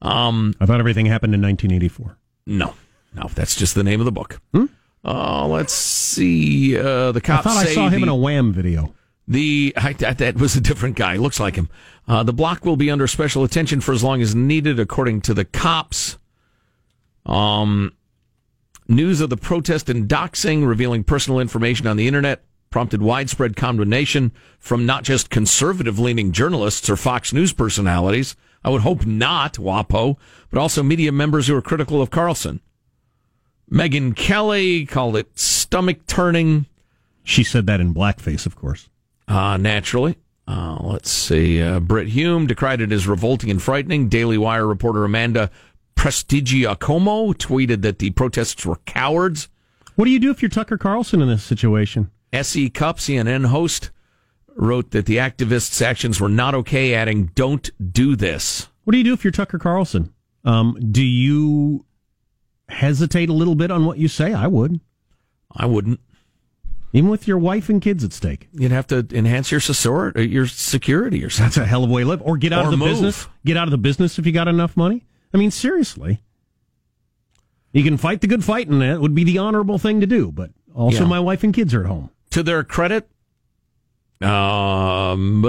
Um, 0.00 0.54
I 0.60 0.66
thought 0.66 0.80
everything 0.80 1.06
happened 1.06 1.34
in 1.34 1.42
1984. 1.42 2.16
No, 2.46 2.74
No, 3.14 3.28
that's 3.34 3.56
just 3.56 3.74
the 3.74 3.82
name 3.82 4.00
of 4.00 4.04
the 4.04 4.12
book. 4.12 4.40
Uh, 5.04 5.46
let's 5.46 5.72
see. 5.72 6.76
Uh, 6.78 7.10
the 7.12 7.20
I 7.24 7.26
cops 7.26 7.44
thought 7.44 7.56
I 7.66 7.72
saw 7.72 7.88
him 7.88 8.00
the, 8.00 8.04
in 8.04 8.08
a 8.08 8.14
Wham 8.14 8.52
video. 8.52 8.94
the 9.26 9.72
I, 9.76 9.92
that, 9.94 10.18
that 10.18 10.36
was 10.36 10.56
a 10.56 10.60
different 10.60 10.96
guy. 10.96 11.16
Looks 11.16 11.40
like 11.40 11.56
him. 11.56 11.68
Uh, 12.06 12.22
the 12.22 12.32
block 12.34 12.64
will 12.66 12.76
be 12.76 12.90
under 12.90 13.06
special 13.06 13.44
attention 13.44 13.80
for 13.80 13.92
as 13.92 14.04
long 14.04 14.20
as 14.20 14.34
needed, 14.34 14.78
according 14.78 15.22
to 15.22 15.32
the 15.34 15.44
cops. 15.46 16.18
Um, 17.26 17.92
news 18.88 19.20
of 19.22 19.30
the 19.30 19.36
protest 19.38 19.88
and 19.88 20.06
doxing, 20.08 20.66
revealing 20.66 21.04
personal 21.04 21.40
information 21.40 21.86
on 21.86 21.96
the 21.96 22.06
internet, 22.06 22.42
prompted 22.74 23.00
widespread 23.00 23.54
condemnation 23.54 24.32
from 24.58 24.84
not 24.84 25.04
just 25.04 25.30
conservative-leaning 25.30 26.32
journalists 26.32 26.90
or 26.90 26.96
Fox 26.96 27.32
News 27.32 27.52
personalities. 27.52 28.34
I 28.64 28.70
would 28.70 28.80
hope 28.80 29.06
not, 29.06 29.54
WAPO, 29.54 30.16
but 30.50 30.58
also 30.58 30.82
media 30.82 31.12
members 31.12 31.46
who 31.46 31.54
are 31.54 31.62
critical 31.62 32.02
of 32.02 32.10
Carlson. 32.10 32.60
Megyn 33.70 34.16
Kelly 34.16 34.86
called 34.86 35.16
it 35.16 35.38
stomach 35.38 36.04
turning. 36.08 36.66
She 37.22 37.44
said 37.44 37.68
that 37.68 37.80
in 37.80 37.94
blackface, 37.94 38.44
of 38.44 38.56
course. 38.56 38.88
Uh, 39.28 39.56
naturally. 39.56 40.16
Uh, 40.48 40.76
let's 40.80 41.12
see. 41.12 41.62
Uh, 41.62 41.78
Brit 41.78 42.08
Hume 42.08 42.48
decried 42.48 42.80
it 42.80 42.90
as 42.90 43.06
revolting 43.06 43.52
and 43.52 43.62
frightening. 43.62 44.08
Daily 44.08 44.36
Wire 44.36 44.66
reporter 44.66 45.04
Amanda 45.04 45.48
Prestigiacomo 45.94 47.34
tweeted 47.34 47.82
that 47.82 48.00
the 48.00 48.10
protests 48.10 48.66
were 48.66 48.80
cowards. 48.84 49.48
What 49.94 50.06
do 50.06 50.10
you 50.10 50.18
do 50.18 50.32
if 50.32 50.42
you're 50.42 50.48
Tucker 50.48 50.76
Carlson 50.76 51.22
in 51.22 51.28
this 51.28 51.44
situation? 51.44 52.10
S.E. 52.34 52.68
Cupp, 52.70 52.98
CNN 52.98 53.46
host, 53.46 53.90
wrote 54.56 54.90
that 54.92 55.06
the 55.06 55.16
activists' 55.16 55.80
actions 55.82 56.20
were 56.20 56.28
not 56.28 56.54
okay, 56.54 56.94
adding, 56.94 57.30
Don't 57.34 57.70
do 57.92 58.16
this. 58.16 58.68
What 58.84 58.92
do 58.92 58.98
you 58.98 59.04
do 59.04 59.12
if 59.12 59.24
you're 59.24 59.30
Tucker 59.30 59.58
Carlson? 59.58 60.12
Um, 60.44 60.76
do 60.90 61.02
you 61.02 61.86
hesitate 62.68 63.28
a 63.28 63.32
little 63.32 63.54
bit 63.54 63.70
on 63.70 63.84
what 63.86 63.98
you 63.98 64.08
say? 64.08 64.32
I 64.34 64.46
would, 64.46 64.80
I 65.56 65.66
wouldn't. 65.66 66.00
even 66.92 67.08
with 67.10 67.26
your 67.26 67.38
wife 67.38 67.68
and 67.68 67.80
kids 67.80 68.04
at 68.04 68.12
stake. 68.12 68.48
You'd 68.52 68.70
have 68.72 68.86
to 68.88 69.06
enhance 69.12 69.50
your, 69.50 69.60
secur- 69.60 70.16
uh, 70.16 70.20
your 70.20 70.46
security 70.46 71.24
or 71.24 71.30
something. 71.30 71.46
That's 71.46 71.56
a 71.56 71.66
hell 71.66 71.84
of 71.84 71.90
a 71.90 71.92
way 71.92 72.02
to 72.02 72.08
live. 72.08 72.22
Or 72.22 72.36
get 72.36 72.52
out 72.52 72.62
Or 72.62 72.66
of 72.66 72.70
the 72.72 72.76
move. 72.76 72.88
business. 72.88 73.26
Get 73.46 73.56
out 73.56 73.66
of 73.68 73.70
the 73.72 73.78
business 73.78 74.18
if 74.18 74.26
you 74.26 74.32
got 74.32 74.48
enough 74.48 74.76
money. 74.76 75.04
I 75.32 75.36
mean, 75.38 75.50
seriously. 75.50 76.22
You 77.72 77.82
can 77.82 77.96
fight 77.96 78.20
the 78.20 78.26
good 78.28 78.44
fight, 78.44 78.68
and 78.68 78.80
that 78.82 79.00
would 79.00 79.14
be 79.14 79.24
the 79.24 79.38
honorable 79.38 79.78
thing 79.78 80.00
to 80.00 80.06
do. 80.06 80.30
But 80.30 80.50
also, 80.74 81.00
Yeah. 81.02 81.08
my 81.08 81.18
wife 81.20 81.42
and 81.42 81.52
kids 81.52 81.74
are 81.74 81.80
at 81.80 81.86
home. 81.86 82.10
To 82.34 82.42
their 82.42 82.64
credit, 82.64 83.08
um, 84.20 85.40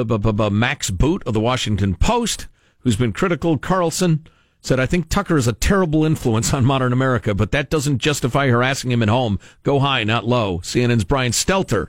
Max 0.51 0.91
Boot 0.91 1.23
of 1.25 1.33
the 1.33 1.39
Washington 1.39 1.95
Post, 1.95 2.47
who's 2.81 2.95
been 2.95 3.11
critical 3.11 3.57
Carlson, 3.57 4.27
said, 4.61 4.79
I 4.79 4.85
think 4.85 5.09
Tucker 5.09 5.35
is 5.35 5.47
a 5.47 5.53
terrible 5.53 6.05
influence 6.05 6.53
on 6.53 6.63
modern 6.63 6.93
America, 6.93 7.33
but 7.33 7.51
that 7.53 7.71
doesn't 7.71 7.97
justify 7.97 8.49
harassing 8.49 8.91
him 8.91 9.01
at 9.01 9.09
home. 9.09 9.39
Go 9.63 9.79
high, 9.79 10.03
not 10.03 10.27
low. 10.27 10.59
CNN's 10.59 11.05
Brian 11.05 11.31
Stelter 11.31 11.87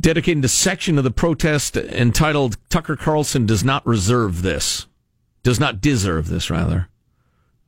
dedicated 0.00 0.42
a 0.46 0.48
section 0.48 0.96
of 0.96 1.04
the 1.04 1.10
protest 1.10 1.76
entitled 1.76 2.56
Tucker 2.70 2.96
Carlson 2.96 3.44
does 3.44 3.62
not 3.62 3.86
reserve 3.86 4.40
this. 4.40 4.86
Does 5.42 5.60
not 5.60 5.82
deserve 5.82 6.28
this, 6.28 6.48
rather. 6.48 6.88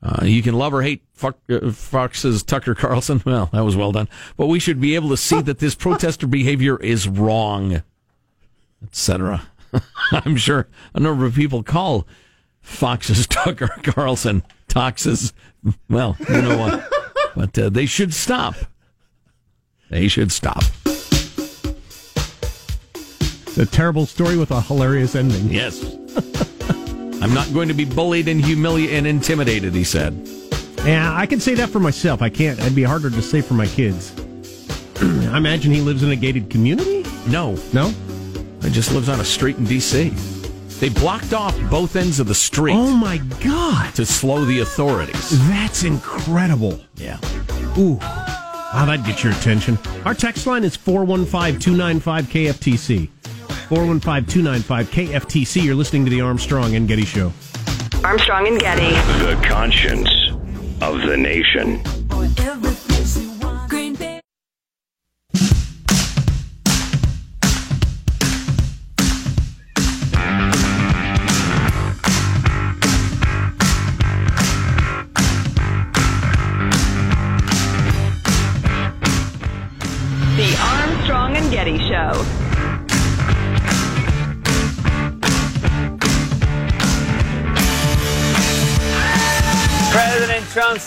Uh, 0.03 0.23
you 0.25 0.43
can 0.43 0.53
love 0.53 0.73
or 0.73 0.83
hate 0.83 1.03
fuck, 1.13 1.37
uh, 1.49 1.71
Fox's 1.71 2.43
Tucker 2.43 2.75
Carlson. 2.75 3.21
Well, 3.25 3.49
that 3.53 3.61
was 3.61 3.75
well 3.75 3.91
done. 3.91 4.07
But 4.37 4.47
we 4.47 4.59
should 4.59 4.79
be 4.79 4.95
able 4.95 5.09
to 5.09 5.17
see 5.17 5.41
that 5.41 5.59
this 5.59 5.75
protester 5.85 6.27
behavior 6.27 6.77
is 6.77 7.07
wrong, 7.07 7.81
etc. 8.83 9.47
I'm 10.11 10.37
sure 10.37 10.67
a 10.93 10.99
number 10.99 11.25
of 11.25 11.33
people 11.35 11.63
call 11.63 12.07
Fox's 12.61 13.25
Tucker 13.27 13.69
Carlson 13.83 14.43
Tox's. 14.67 15.33
Well, 15.89 16.15
you 16.29 16.41
know 16.41 16.57
what? 16.57 16.91
But 17.35 17.57
uh, 17.57 17.69
they 17.69 17.85
should 17.85 18.13
stop. 18.13 18.55
They 19.89 20.07
should 20.07 20.31
stop. 20.31 20.63
It's 23.47 23.57
a 23.57 23.65
terrible 23.65 24.05
story 24.05 24.37
with 24.37 24.51
a 24.51 24.61
hilarious 24.61 25.15
ending. 25.15 25.49
Yes. 25.49 25.81
I'm 27.21 27.33
not 27.33 27.51
going 27.53 27.67
to 27.69 27.73
be 27.73 27.85
bullied 27.85 28.27
and 28.27 28.43
humiliated 28.43 28.95
and 28.97 29.07
intimidated, 29.07 29.73
he 29.73 29.83
said. 29.83 30.13
Yeah, 30.85 31.15
I 31.15 31.25
can 31.25 31.39
say 31.39 31.55
that 31.55 31.69
for 31.69 31.79
myself. 31.79 32.21
I 32.21 32.29
can't. 32.29 32.59
It'd 32.59 32.75
be 32.75 32.83
harder 32.83 33.09
to 33.09 33.21
say 33.21 33.41
for 33.41 33.55
my 33.55 33.65
kids. 33.67 34.13
I 35.01 35.37
imagine 35.37 35.71
he 35.71 35.81
lives 35.81 36.03
in 36.03 36.11
a 36.11 36.15
gated 36.15 36.49
community. 36.49 37.03
No, 37.27 37.55
No. 37.73 37.89
he 38.61 38.69
just 38.69 38.93
lives 38.93 39.09
on 39.09 39.19
a 39.19 39.25
street 39.25 39.57
in 39.57 39.63
D.C. 39.65 40.09
They 40.79 40.89
blocked 40.89 41.33
off 41.33 41.57
both 41.71 41.95
ends 41.95 42.19
of 42.19 42.27
the 42.27 42.35
street 42.35 42.75
Oh 42.75 42.91
my 42.91 43.17
God, 43.43 43.95
to 43.95 44.05
slow 44.05 44.45
the 44.45 44.59
authorities. 44.59 45.29
that's 45.49 45.83
incredible. 45.83 46.79
Yeah. 46.95 47.17
Ooh, 47.77 47.93
wow, 47.95 48.83
that'd 48.85 49.05
get 49.05 49.23
your 49.23 49.33
attention. 49.33 49.79
Our 50.03 50.13
text 50.13 50.45
line 50.45 50.63
is 50.63 50.75
415-295-KFTC. 53.65 55.61
415-295-KFTC. 55.61 55.63
You're 55.63 55.75
listening 55.75 56.05
to 56.05 56.11
the 56.11 56.21
Armstrong 56.21 56.75
and 56.75 56.87
Getty 56.87 57.05
Show. 57.05 57.33
Armstrong 58.03 58.47
and 58.47 58.59
Getty. 58.59 58.91
The 59.23 59.41
conscience 59.47 60.09
of 60.81 61.01
the 61.01 61.17
nation. 61.17 61.81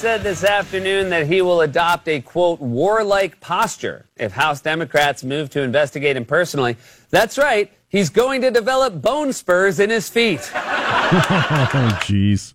Said 0.09 0.23
this 0.23 0.43
afternoon 0.43 1.11
that 1.11 1.27
he 1.27 1.43
will 1.43 1.61
adopt 1.61 2.09
a 2.09 2.19
quote 2.19 2.59
warlike 2.61 3.39
posture 3.41 4.07
if 4.17 4.33
House 4.33 4.63
Democrats 4.63 5.23
move 5.23 5.51
to 5.51 5.61
investigate 5.61 6.17
him 6.17 6.25
personally. 6.25 6.79
That's 7.11 7.37
right, 7.37 7.71
he's 7.91 8.09
going 8.09 8.41
to 8.41 8.51
develop 8.51 9.03
bone 9.03 9.35
spurs 9.35 9.79
in 9.79 9.91
his 9.91 10.09
feet. 10.09 10.41
Oh, 10.55 11.99
jeez. 12.01 12.55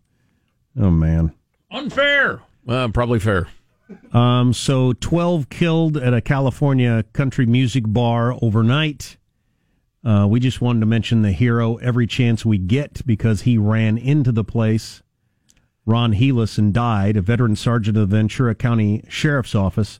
Oh, 0.80 0.90
man. 0.90 1.32
Unfair. 1.70 2.42
Uh, 2.68 2.88
probably 2.88 3.20
fair. 3.20 3.48
Um, 4.14 4.52
so 4.52 4.94
12 4.94 5.48
killed 5.50 5.96
at 5.96 6.12
a 6.12 6.22
California 6.22 7.04
country 7.14 7.46
music 7.46 7.84
bar 7.86 8.36
overnight. 8.42 9.18
Uh, 10.04 10.26
we 10.28 10.40
just 10.40 10.60
wanted 10.60 10.80
to 10.80 10.88
mention 10.88 11.22
the 11.22 11.32
hero 11.32 11.76
every 11.76 12.08
chance 12.08 12.44
we 12.44 12.58
get 12.58 13.06
because 13.06 13.44
he 13.44 13.60
ran 13.60 14.00
into 14.00 14.32
the 14.32 14.44
place. 14.44 15.03
Ron 15.86 16.14
Helus 16.14 16.58
died, 16.72 17.18
a 17.18 17.22
veteran 17.22 17.56
sergeant 17.56 17.98
of 17.98 18.10
the 18.10 18.16
Ventura 18.16 18.56
County 18.56 19.04
Sheriff's 19.10 19.56
Office. 19.56 20.00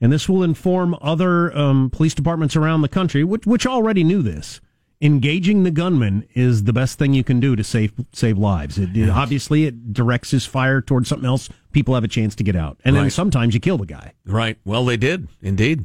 And 0.00 0.12
this 0.12 0.28
will 0.28 0.42
inform 0.42 0.96
other 1.00 1.56
um, 1.56 1.88
police 1.90 2.14
departments 2.14 2.56
around 2.56 2.82
the 2.82 2.88
country, 2.88 3.22
which, 3.24 3.46
which 3.46 3.66
already 3.66 4.02
knew 4.04 4.22
this. 4.22 4.60
Engaging 5.00 5.62
the 5.64 5.70
gunman 5.70 6.26
is 6.34 6.64
the 6.64 6.72
best 6.72 6.98
thing 6.98 7.12
you 7.14 7.24
can 7.24 7.38
do 7.38 7.54
to 7.56 7.62
save 7.64 7.92
save 8.12 8.38
lives. 8.38 8.78
It, 8.78 8.96
it- 8.96 9.10
obviously 9.10 9.64
it 9.66 9.92
directs 9.92 10.30
his 10.30 10.46
fire 10.46 10.80
towards 10.80 11.08
something 11.08 11.26
else. 11.26 11.48
People 11.72 11.94
have 11.94 12.04
a 12.04 12.08
chance 12.08 12.34
to 12.36 12.44
get 12.44 12.56
out, 12.56 12.78
and 12.84 12.96
then 12.96 13.04
Right. 13.04 13.12
sometimes 13.12 13.52
you 13.54 13.60
kill 13.60 13.76
the 13.76 13.86
guy. 13.86 14.12
Right. 14.24 14.56
Well, 14.64 14.84
they 14.84 14.96
did 14.96 15.28
indeed, 15.42 15.84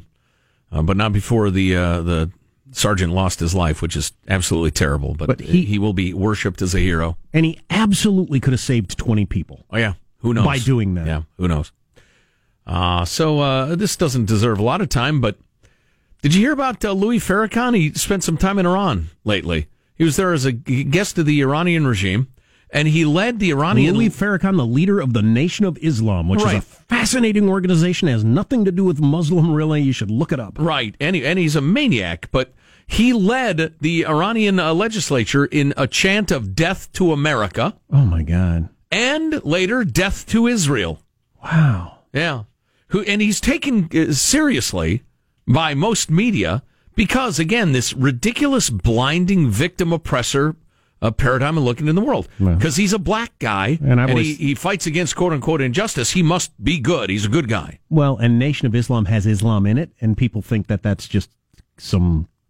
uh, 0.72 0.82
but 0.82 0.96
not 0.96 1.12
before 1.12 1.50
the 1.50 1.76
uh, 1.76 2.00
the 2.02 2.30
sergeant 2.72 3.12
lost 3.12 3.40
his 3.40 3.54
life, 3.54 3.82
which 3.82 3.96
is 3.96 4.12
absolutely 4.28 4.70
terrible. 4.70 5.14
But, 5.14 5.26
But 5.28 5.40
he, 5.40 5.64
he- 5.64 5.78
will 5.78 5.92
be 5.92 6.12
worshipped 6.14 6.62
as 6.62 6.74
a 6.74 6.78
hero. 6.78 7.16
And 7.32 7.44
he 7.44 7.60
absolutely 7.70 8.40
could 8.40 8.52
have 8.52 8.60
saved 8.60 8.96
twenty 8.98 9.26
people. 9.26 9.64
Oh 9.70 9.78
yeah, 9.78 9.94
who 10.18 10.34
knows 10.34 10.44
By 10.46 10.58
doing 10.58 10.94
that. 10.94 11.06
Yeah, 11.06 11.22
who 11.36 11.48
knows? 11.48 11.72
Uh, 12.66 13.04
so 13.04 13.40
uh, 13.40 13.74
this 13.74 13.96
doesn't 13.96 14.26
deserve 14.26 14.58
a 14.58 14.62
lot 14.62 14.80
of 14.80 14.88
time, 14.88 15.20
but 15.20 15.38
did 16.22 16.34
you 16.34 16.40
hear 16.42 16.52
about 16.52 16.84
uh, 16.84 16.92
Louis 16.92 17.18
Farrakhan? 17.18 17.74
He 17.76 17.92
spent 17.94 18.22
some 18.22 18.36
time 18.36 18.58
in 18.58 18.66
Iran 18.66 19.08
lately. 19.24 19.66
He 19.96 20.04
was 20.04 20.16
there 20.16 20.32
as 20.32 20.44
a 20.44 20.52
guest 20.52 21.18
of 21.18 21.26
the 21.26 21.40
Iranian 21.40 21.86
regime, 21.86 22.28
and 22.70 22.86
he 22.88 23.04
led 23.04 23.38
the 23.38 23.50
Iranian. 23.50 23.96
Louis 23.96 24.10
Farrakhan, 24.10 24.56
the 24.56 24.66
leader 24.66 25.00
of 25.00 25.14
the 25.14 25.22
Nation 25.22 25.64
of 25.64 25.78
Islam, 25.82 26.28
which 26.28 26.42
is 26.42 26.52
a 26.52 26.60
fascinating 26.60 27.48
organization, 27.48 28.08
has 28.08 28.22
nothing 28.22 28.64
to 28.66 28.72
do 28.72 28.84
with 28.84 29.00
Muslim 29.00 29.52
really. 29.52 29.80
You 29.82 29.92
should 29.92 30.10
look 30.10 30.30
it 30.32 30.38
up. 30.40 30.58
Right, 30.58 30.94
and, 31.00 31.16
he, 31.16 31.24
and 31.26 31.38
he's 31.38 31.56
a 31.56 31.60
maniac, 31.60 32.28
but 32.30 32.52
he 32.90 33.12
led 33.12 33.74
the 33.80 34.04
Iranian 34.06 34.58
uh, 34.58 34.74
legislature 34.74 35.44
in 35.44 35.72
a 35.76 35.86
chant 35.86 36.30
of 36.32 36.54
death 36.56 36.90
to 36.94 37.12
America 37.12 37.76
Oh 37.92 38.04
my 38.04 38.22
God! 38.22 38.68
and 38.90 39.42
later 39.44 39.84
death 39.84 40.26
to 40.26 40.46
Israel. 40.48 41.00
Wow. 41.42 41.98
Yeah. 42.12 42.42
Who 42.88 43.02
and 43.02 43.22
he's 43.22 43.40
taken 43.40 43.88
uh, 43.94 44.12
seriously 44.12 45.04
by 45.46 45.74
most 45.74 46.10
media 46.10 46.62
because 46.96 47.38
again 47.38 47.72
this 47.72 47.92
ridiculous 47.94 48.68
blinding 48.70 49.48
victim 49.48 49.92
oppressor 49.92 50.56
uh, 51.02 51.10
paradigm 51.10 51.56
and 51.56 51.64
looking 51.64 51.88
in 51.88 51.94
the 51.94 52.02
world 52.02 52.28
because 52.38 52.76
he's 52.76 52.92
a 52.92 52.98
black 52.98 53.32
guy 53.38 53.78
And 53.80 54.00
I've 54.00 54.10
he, 54.18 54.34
he 54.34 54.54
fights 54.54 54.86
against 54.86 55.14
quote 55.16 55.32
unquote 55.32 55.60
injustice. 55.62 56.10
He 56.10 56.22
must 56.22 56.52
be 56.62 56.78
good. 56.80 57.08
He's 57.08 57.24
a 57.24 57.28
good 57.30 57.48
guy. 57.48 57.78
Well, 57.88 58.16
and 58.18 58.38
Nation 58.38 58.66
of 58.66 58.74
Islam 58.74 59.04
has 59.06 59.24
Islam 59.26 59.64
in 59.64 59.78
it, 59.78 59.92
and 60.00 60.16
people 60.16 60.42
think 60.42 60.66
that 60.66 60.82
that's 60.82 61.08
just 61.08 61.30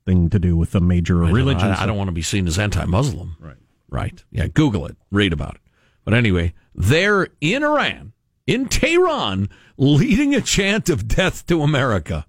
something 0.06 0.30
to 0.30 0.38
do 0.38 0.56
with 0.56 0.74
a 0.74 0.80
major 0.80 1.24
I 1.24 1.30
religion. 1.30 1.68
I, 1.68 1.82
I 1.82 1.86
don't 1.86 1.96
want 1.96 2.08
to 2.08 2.12
be 2.12 2.22
seen 2.22 2.46
as 2.46 2.58
anti-Muslim. 2.58 3.36
Right. 3.40 3.56
Right. 3.88 4.24
Yeah. 4.30 4.46
Google 4.48 4.86
it. 4.86 4.96
Read 5.10 5.32
about 5.32 5.56
it. 5.56 5.60
But 6.04 6.14
anyway, 6.14 6.54
they're 6.74 7.28
in 7.40 7.62
Iran, 7.62 8.12
in 8.46 8.68
Tehran, 8.68 9.48
leading 9.76 10.34
a 10.34 10.40
chant 10.40 10.88
of 10.88 11.08
death 11.08 11.46
to 11.46 11.62
America. 11.62 12.26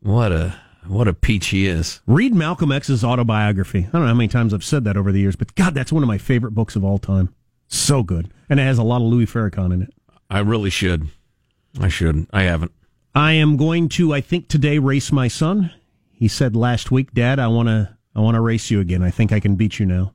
What 0.00 0.32
a 0.32 0.54
what 0.86 1.06
a 1.06 1.12
peach 1.12 1.48
he 1.48 1.66
is. 1.66 2.00
Read 2.06 2.34
Malcolm 2.34 2.72
X's 2.72 3.04
autobiography. 3.04 3.80
I 3.80 3.90
don't 3.90 4.02
know 4.02 4.08
how 4.08 4.14
many 4.14 4.28
times 4.28 4.54
I've 4.54 4.64
said 4.64 4.84
that 4.84 4.96
over 4.96 5.12
the 5.12 5.20
years, 5.20 5.36
but 5.36 5.54
God, 5.54 5.74
that's 5.74 5.92
one 5.92 6.02
of 6.02 6.08
my 6.08 6.18
favorite 6.18 6.52
books 6.52 6.74
of 6.74 6.84
all 6.84 6.98
time. 6.98 7.34
So 7.68 8.02
good, 8.02 8.32
and 8.48 8.58
it 8.58 8.64
has 8.64 8.78
a 8.78 8.82
lot 8.82 8.96
of 8.96 9.02
Louis 9.02 9.26
Farrakhan 9.26 9.72
in 9.74 9.82
it. 9.82 9.94
I 10.30 10.38
really 10.40 10.70
should. 10.70 11.08
I 11.78 11.88
shouldn't. 11.88 12.30
I 12.32 12.42
haven't. 12.44 12.72
I 13.14 13.32
am 13.32 13.56
going 13.56 13.88
to, 13.90 14.14
I 14.14 14.20
think 14.20 14.48
today, 14.48 14.78
race 14.78 15.12
my 15.12 15.28
son. 15.28 15.70
He 16.20 16.28
said 16.28 16.54
last 16.54 16.90
week, 16.90 17.14
Dad, 17.14 17.38
I 17.38 17.46
want 17.48 17.68
to, 17.68 17.96
I 18.14 18.20
want 18.20 18.34
to 18.34 18.42
race 18.42 18.70
you 18.70 18.78
again. 18.78 19.02
I 19.02 19.10
think 19.10 19.32
I 19.32 19.40
can 19.40 19.56
beat 19.56 19.78
you 19.78 19.86
now. 19.86 20.12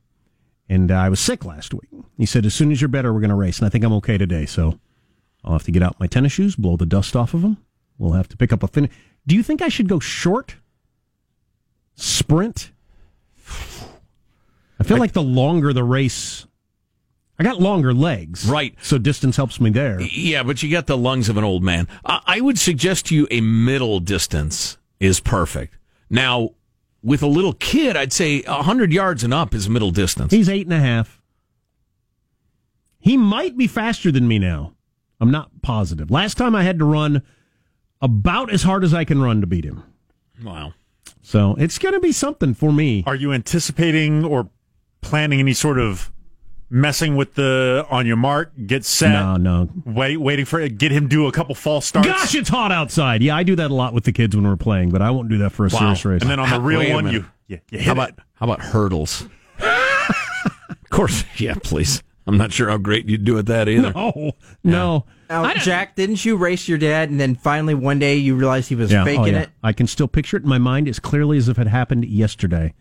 And 0.68 0.92
uh, 0.92 0.94
I 0.94 1.08
was 1.08 1.18
sick 1.18 1.44
last 1.44 1.74
week. 1.74 1.90
He 2.16 2.26
said, 2.26 2.46
as 2.46 2.54
soon 2.54 2.70
as 2.70 2.80
you're 2.80 2.86
better, 2.86 3.12
we're 3.12 3.18
going 3.18 3.30
to 3.30 3.34
race. 3.34 3.58
And 3.58 3.66
I 3.66 3.70
think 3.70 3.84
I'm 3.84 3.92
okay 3.94 4.16
today. 4.16 4.46
So 4.46 4.78
I'll 5.44 5.54
have 5.54 5.64
to 5.64 5.72
get 5.72 5.82
out 5.82 5.98
my 5.98 6.06
tennis 6.06 6.30
shoes, 6.30 6.54
blow 6.54 6.76
the 6.76 6.86
dust 6.86 7.16
off 7.16 7.34
of 7.34 7.42
them. 7.42 7.56
We'll 7.98 8.12
have 8.12 8.28
to 8.28 8.36
pick 8.36 8.52
up 8.52 8.62
a 8.62 8.68
finish. 8.68 8.92
Do 9.26 9.34
you 9.34 9.42
think 9.42 9.60
I 9.62 9.68
should 9.68 9.88
go 9.88 9.98
short? 9.98 10.54
Sprint? 11.96 12.70
I 14.78 14.84
feel 14.84 14.98
like 14.98 15.12
the 15.12 15.22
longer 15.22 15.72
the 15.72 15.82
race, 15.82 16.46
I 17.36 17.42
got 17.42 17.60
longer 17.60 17.92
legs. 17.92 18.48
Right. 18.48 18.76
So 18.80 18.96
distance 18.96 19.36
helps 19.36 19.60
me 19.60 19.70
there. 19.70 20.00
Yeah, 20.00 20.44
but 20.44 20.62
you 20.62 20.70
got 20.70 20.86
the 20.86 20.96
lungs 20.96 21.28
of 21.28 21.36
an 21.36 21.42
old 21.42 21.64
man. 21.64 21.88
I, 22.04 22.20
I 22.26 22.40
would 22.40 22.60
suggest 22.60 23.06
to 23.06 23.16
you 23.16 23.26
a 23.32 23.40
middle 23.40 23.98
distance 23.98 24.78
is 25.00 25.18
perfect. 25.18 25.76
Now, 26.08 26.50
with 27.02 27.22
a 27.22 27.26
little 27.26 27.52
kid, 27.52 27.96
I'd 27.96 28.12
say 28.12 28.42
100 28.42 28.92
yards 28.92 29.24
and 29.24 29.32
up 29.32 29.54
is 29.54 29.68
middle 29.68 29.90
distance. 29.90 30.32
He's 30.32 30.48
eight 30.48 30.66
and 30.66 30.74
a 30.74 30.80
half. 30.80 31.20
He 32.98 33.16
might 33.16 33.56
be 33.56 33.66
faster 33.66 34.10
than 34.10 34.26
me 34.26 34.38
now. 34.38 34.74
I'm 35.20 35.30
not 35.30 35.62
positive. 35.62 36.10
Last 36.10 36.36
time 36.36 36.54
I 36.54 36.64
had 36.64 36.78
to 36.80 36.84
run 36.84 37.22
about 38.00 38.52
as 38.52 38.62
hard 38.64 38.84
as 38.84 38.92
I 38.92 39.04
can 39.04 39.22
run 39.22 39.40
to 39.40 39.46
beat 39.46 39.64
him. 39.64 39.82
Wow. 40.42 40.74
So 41.22 41.54
it's 41.58 41.78
going 41.78 41.94
to 41.94 42.00
be 42.00 42.12
something 42.12 42.54
for 42.54 42.72
me. 42.72 43.04
Are 43.06 43.14
you 43.14 43.32
anticipating 43.32 44.24
or 44.24 44.50
planning 45.00 45.40
any 45.40 45.54
sort 45.54 45.78
of 45.78 46.10
messing 46.70 47.16
with 47.16 47.34
the 47.34 47.86
on 47.90 48.06
your 48.06 48.16
mark, 48.16 48.52
get 48.66 48.84
set, 48.84 49.10
No, 49.12 49.36
no. 49.36 49.68
wait, 49.84 50.16
waiting 50.18 50.44
for 50.44 50.66
get 50.68 50.90
him 50.92 51.08
do 51.08 51.26
a 51.26 51.32
couple 51.32 51.54
false 51.54 51.86
starts, 51.86 52.08
Gosh, 52.08 52.34
it's 52.34 52.48
hot 52.48 52.72
outside. 52.72 53.22
Yeah, 53.22 53.36
I 53.36 53.42
do 53.42 53.54
that 53.56 53.70
a 53.70 53.74
lot 53.74 53.92
with 53.94 54.04
the 54.04 54.12
kids 54.12 54.34
when 54.36 54.46
we're 54.46 54.56
playing, 54.56 54.90
but 54.90 55.02
I 55.02 55.10
won't 55.10 55.28
do 55.28 55.38
that 55.38 55.50
for 55.50 55.64
a 55.66 55.68
Wow. 55.70 55.78
serious 55.94 56.04
race. 56.04 56.22
and 56.22 56.30
then 56.30 56.40
on 56.40 56.50
the 56.50 56.60
real 56.66 56.92
one, 56.92 57.04
minute. 57.06 57.20
you 57.20 57.26
you, 57.48 57.60
you 57.70 57.80
How 57.80 57.92
about 57.92 58.08
it. 58.10 58.14
how 58.34 58.46
about 58.46 58.60
hurdles? 58.60 59.26
of 59.60 60.90
course, 60.90 61.24
yeah, 61.36 61.54
please. 61.62 62.02
I'm 62.28 62.36
not 62.36 62.50
sure 62.52 62.68
how 62.68 62.76
great 62.76 63.08
you'd 63.08 63.24
do 63.24 63.38
at 63.38 63.46
that 63.46 63.68
either. 63.68 63.92
oh, 63.94 64.32
no. 64.64 65.04
Now, 65.30 65.54
Jack, 65.54 65.94
didn't 65.94 66.24
you 66.24 66.36
race 66.36 66.66
your 66.66 66.76
dad, 66.78 67.08
and 67.08 67.20
then 67.20 67.36
finally 67.36 67.74
one 67.74 68.00
day 68.00 68.16
you 68.16 68.34
realized 68.34 68.68
he 68.68 68.74
was 68.74 68.90
Yeah, 68.90 69.02
oh, 69.02 69.04
faking 69.04 69.20
oh, 69.22 69.26
yeah. 69.26 69.40
it? 69.42 69.50
I 69.62 69.72
can 69.72 69.86
still 69.86 70.08
picture 70.08 70.36
it 70.36 70.42
in 70.42 70.48
my 70.48 70.58
mind 70.58 70.88
as 70.88 70.98
clearly 70.98 71.38
as 71.38 71.48
if 71.48 71.56
it 71.58 71.68
happened 71.68 72.04
yesterday. 72.04 72.74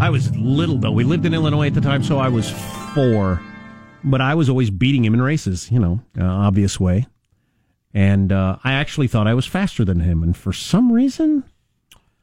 I 0.00 0.10
was 0.10 0.34
little 0.36 0.78
though. 0.78 0.92
We 0.92 1.04
lived 1.04 1.26
in 1.26 1.34
Illinois 1.34 1.66
at 1.68 1.74
the 1.74 1.80
time, 1.80 2.02
so 2.02 2.18
I 2.18 2.28
was 2.28 2.50
four. 2.94 3.40
But 4.02 4.20
I 4.20 4.34
was 4.34 4.48
always 4.50 4.70
beating 4.70 5.04
him 5.04 5.14
in 5.14 5.22
races, 5.22 5.70
you 5.70 5.78
know, 5.78 6.00
uh, 6.18 6.24
obvious 6.24 6.78
way. 6.78 7.06
And 7.94 8.32
uh, 8.32 8.58
I 8.64 8.72
actually 8.74 9.06
thought 9.06 9.26
I 9.26 9.34
was 9.34 9.46
faster 9.46 9.84
than 9.84 10.00
him. 10.00 10.22
And 10.22 10.36
for 10.36 10.52
some 10.52 10.92
reason, 10.92 11.44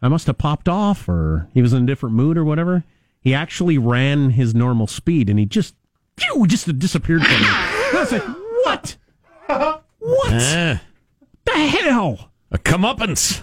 I 0.02 0.08
must 0.08 0.28
have 0.28 0.38
popped 0.38 0.68
off, 0.70 1.08
or 1.10 1.48
he 1.54 1.62
was 1.62 1.74
in 1.74 1.84
a 1.84 1.86
different 1.88 2.14
mood, 2.16 2.38
or 2.38 2.44
whatever. 2.44 2.84
He 3.22 3.34
actually 3.34 3.78
ran 3.78 4.32
his 4.32 4.54
normal 4.54 4.86
speed, 4.88 5.30
and 5.30 5.40
he 5.40 5.46
just, 5.46 5.76
phew, 6.18 6.46
just 6.46 6.78
disappeared 6.78 7.22
from 7.24 7.32
me. 7.32 7.48
I 7.48 7.92
was 7.94 8.12
like, 8.12 8.24
"What? 8.66 8.98
What 10.00 10.32
Eh, 10.34 10.78
the 11.46 11.52
hell?" 11.52 12.32
a 12.52 12.58
comeuppance. 12.58 13.42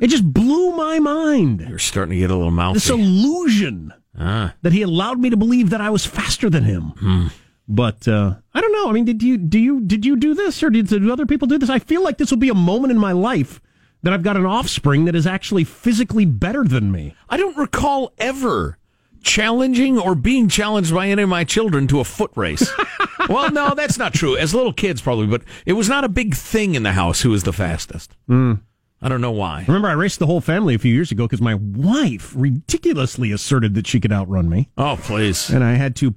It 0.00 0.08
just 0.08 0.24
blew 0.32 0.72
my 0.76 0.98
mind. 0.98 1.64
You're 1.68 1.78
starting 1.78 2.12
to 2.12 2.18
get 2.18 2.30
a 2.30 2.36
little 2.36 2.50
mouthy. 2.52 2.74
This 2.74 2.90
illusion 2.90 3.92
Ah. 4.20 4.54
that 4.62 4.72
he 4.72 4.82
allowed 4.82 5.20
me 5.20 5.30
to 5.30 5.36
believe 5.36 5.70
that 5.70 5.80
I 5.80 5.90
was 5.90 6.04
faster 6.04 6.50
than 6.50 6.64
him. 6.64 6.92
Hmm. 6.98 7.26
But 7.68 8.08
uh, 8.08 8.34
I 8.54 8.60
don't 8.60 8.72
know. 8.72 8.88
I 8.88 8.92
mean, 8.92 9.04
did 9.04 9.22
you 9.22 9.36
do 9.36 9.58
you 9.58 9.80
did 9.80 10.04
you 10.06 10.16
do 10.16 10.34
this 10.34 10.62
or 10.62 10.70
did, 10.70 10.88
did 10.88 11.08
other 11.08 11.26
people 11.26 11.46
do 11.46 11.58
this? 11.58 11.70
I 11.70 11.78
feel 11.78 12.02
like 12.02 12.18
this 12.18 12.30
will 12.30 12.38
be 12.38 12.48
a 12.48 12.54
moment 12.54 12.90
in 12.90 12.98
my 12.98 13.12
life 13.12 13.60
that 14.02 14.12
I've 14.12 14.22
got 14.22 14.36
an 14.36 14.46
offspring 14.46 15.04
that 15.04 15.14
is 15.14 15.26
actually 15.26 15.64
physically 15.64 16.24
better 16.24 16.64
than 16.64 16.90
me. 16.90 17.14
I 17.28 17.36
don't 17.36 17.56
recall 17.56 18.12
ever 18.18 18.78
challenging 19.22 19.98
or 19.98 20.14
being 20.14 20.48
challenged 20.48 20.94
by 20.94 21.08
any 21.08 21.22
of 21.22 21.28
my 21.28 21.44
children 21.44 21.86
to 21.88 22.00
a 22.00 22.04
foot 22.04 22.30
race. 22.36 22.70
well, 23.28 23.50
no, 23.50 23.74
that's 23.74 23.98
not 23.98 24.14
true. 24.14 24.36
As 24.36 24.54
little 24.54 24.72
kids, 24.72 25.00
probably, 25.00 25.26
but 25.26 25.42
it 25.66 25.72
was 25.74 25.88
not 25.88 26.04
a 26.04 26.08
big 26.08 26.34
thing 26.34 26.74
in 26.74 26.84
the 26.84 26.92
house 26.92 27.20
who 27.22 27.30
was 27.30 27.42
the 27.42 27.52
fastest. 27.52 28.16
Hmm. 28.28 28.54
I 29.00 29.08
don't 29.08 29.20
know 29.20 29.30
why. 29.30 29.64
Remember, 29.68 29.88
I 29.88 29.92
raced 29.92 30.18
the 30.18 30.26
whole 30.26 30.40
family 30.40 30.74
a 30.74 30.78
few 30.78 30.92
years 30.92 31.12
ago 31.12 31.24
because 31.26 31.40
my 31.40 31.54
wife 31.54 32.32
ridiculously 32.36 33.30
asserted 33.32 33.74
that 33.74 33.86
she 33.86 34.00
could 34.00 34.12
outrun 34.12 34.48
me, 34.48 34.68
Oh, 34.76 34.98
please. 35.00 35.50
and 35.50 35.62
I 35.62 35.74
had 35.74 35.94
to 35.96 36.14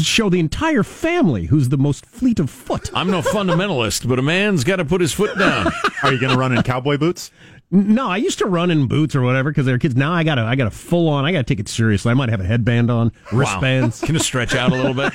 show 0.00 0.30
the 0.30 0.40
entire 0.40 0.82
family 0.82 1.46
who's 1.46 1.68
the 1.68 1.76
most 1.76 2.06
fleet 2.06 2.38
of 2.40 2.48
foot. 2.50 2.90
I'm 2.94 3.10
no 3.10 3.20
fundamentalist, 3.20 4.08
but 4.08 4.18
a 4.18 4.22
man's 4.22 4.64
got 4.64 4.76
to 4.76 4.84
put 4.84 5.00
his 5.00 5.12
foot 5.12 5.36
down. 5.38 5.66
Are 6.02 6.12
you 6.12 6.18
going 6.20 6.32
to 6.32 6.38
run 6.38 6.56
in 6.56 6.62
cowboy 6.62 6.96
boots? 6.98 7.30
No, 7.70 8.06
I 8.08 8.18
used 8.18 8.38
to 8.38 8.46
run 8.46 8.70
in 8.70 8.86
boots 8.86 9.14
or 9.16 9.22
whatever 9.22 9.50
because 9.50 9.66
they're 9.66 9.78
kids. 9.78 9.96
Now 9.96 10.12
I 10.12 10.24
got 10.24 10.34
to 10.36 10.42
I 10.42 10.56
got 10.56 10.64
to 10.64 10.70
full 10.70 11.08
on. 11.08 11.24
I 11.24 11.32
got 11.32 11.38
to 11.38 11.44
take 11.44 11.58
it 11.60 11.68
seriously. 11.68 12.10
I 12.10 12.14
might 12.14 12.28
have 12.28 12.40
a 12.40 12.44
headband 12.44 12.90
on, 12.90 13.12
wristbands. 13.32 14.00
Can 14.00 14.14
it 14.14 14.20
stretch 14.22 14.54
out 14.54 14.72
a 14.72 14.74
little 14.74 14.94
bit? 14.94 15.12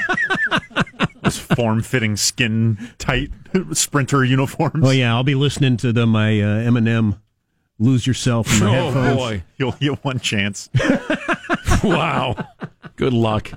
Those 1.28 1.40
form-fitting, 1.40 2.16
skin-tight 2.18 3.32
sprinter 3.74 4.24
uniforms. 4.24 4.86
Oh 4.86 4.92
yeah, 4.92 5.14
I'll 5.14 5.24
be 5.24 5.36
listening 5.36 5.78
to 5.78 5.92
the 5.94 6.06
my 6.08 6.40
uh, 6.40 6.60
Eminem 6.60 7.20
"Lose 7.80 8.08
Yourself" 8.08 8.52
in 8.54 8.66
my 8.66 8.78
Oh, 8.80 8.84
headphones. 8.92 9.18
boy. 9.18 9.44
You'll 9.58 9.72
get 9.74 10.04
one 10.04 10.20
chance. 10.20 10.70
Wow. 11.84 12.36
Good 12.96 13.14
luck. 13.14 13.52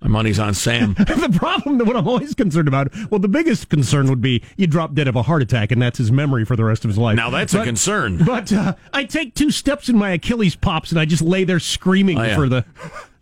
My 0.00 0.08
money's 0.08 0.38
on 0.38 0.54
Sam. 0.54 0.94
the 0.98 1.34
problem 1.36 1.78
that 1.78 1.84
what 1.86 1.96
I'm 1.96 2.06
always 2.08 2.34
concerned 2.34 2.68
about. 2.68 2.88
Well, 3.10 3.18
the 3.20 3.28
biggest 3.28 3.68
concern 3.68 4.08
would 4.08 4.20
be 4.20 4.42
you 4.56 4.66
drop 4.66 4.94
dead 4.94 5.08
of 5.08 5.16
a 5.16 5.22
heart 5.22 5.42
attack, 5.42 5.70
and 5.72 5.80
that's 5.80 5.98
his 5.98 6.10
memory 6.12 6.44
for 6.44 6.56
the 6.56 6.64
rest 6.64 6.84
of 6.84 6.88
his 6.90 6.98
life. 6.98 7.16
Now 7.16 7.30
that's 7.30 7.54
a 7.54 7.64
concern. 7.64 8.24
But 8.24 8.52
uh, 8.52 8.74
I 8.92 9.04
take 9.04 9.34
two 9.34 9.50
steps 9.50 9.88
and 9.88 9.98
my 9.98 10.10
Achilles 10.10 10.56
pops, 10.56 10.90
and 10.90 11.00
I 11.00 11.04
just 11.04 11.22
lay 11.22 11.44
there 11.44 11.60
screaming 11.60 12.18
Oh, 12.18 12.22
yeah. 12.22 12.36
for 12.36 12.48
the 12.48 12.64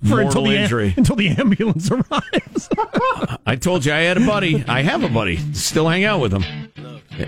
for 0.08 0.20
until 0.20 0.42
the 0.44 0.56
injury. 0.56 0.94
until 0.96 1.14
the 1.16 1.28
ambulance 1.28 1.88
arrives. 1.92 2.68
I 3.46 3.56
told 3.56 3.84
you 3.84 3.92
I 3.92 3.98
had 3.98 4.16
a 4.16 4.26
buddy. 4.26 4.64
I 4.66 4.82
have 4.82 5.04
a 5.04 5.08
buddy. 5.08 5.36
Still 5.54 5.88
hang 5.88 6.04
out 6.04 6.20
with 6.20 6.32
him. 6.32 6.44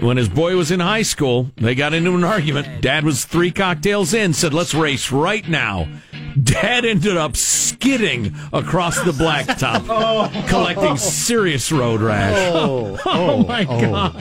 When 0.00 0.16
his 0.16 0.28
boy 0.30 0.56
was 0.56 0.70
in 0.70 0.80
high 0.80 1.02
school, 1.02 1.50
they 1.56 1.74
got 1.74 1.92
into 1.92 2.14
an 2.14 2.24
argument. 2.24 2.80
Dad 2.80 3.04
was 3.04 3.24
three 3.26 3.50
cocktails 3.52 4.14
in, 4.14 4.32
said, 4.32 4.54
let's 4.54 4.74
race 4.74 5.12
right 5.12 5.46
now. 5.46 5.86
Dad 6.42 6.84
ended 6.86 7.16
up 7.18 7.36
skidding 7.36 8.34
across 8.52 9.00
the 9.02 9.12
blacktop, 9.24 10.48
collecting 10.48 10.96
serious 10.96 11.70
road 11.72 12.00
rash. 12.00 12.34
oh, 12.54 12.98
oh, 13.06 13.30
oh. 13.30 13.44
my 13.44 13.66
oh. 13.68 13.80
God. 13.80 14.14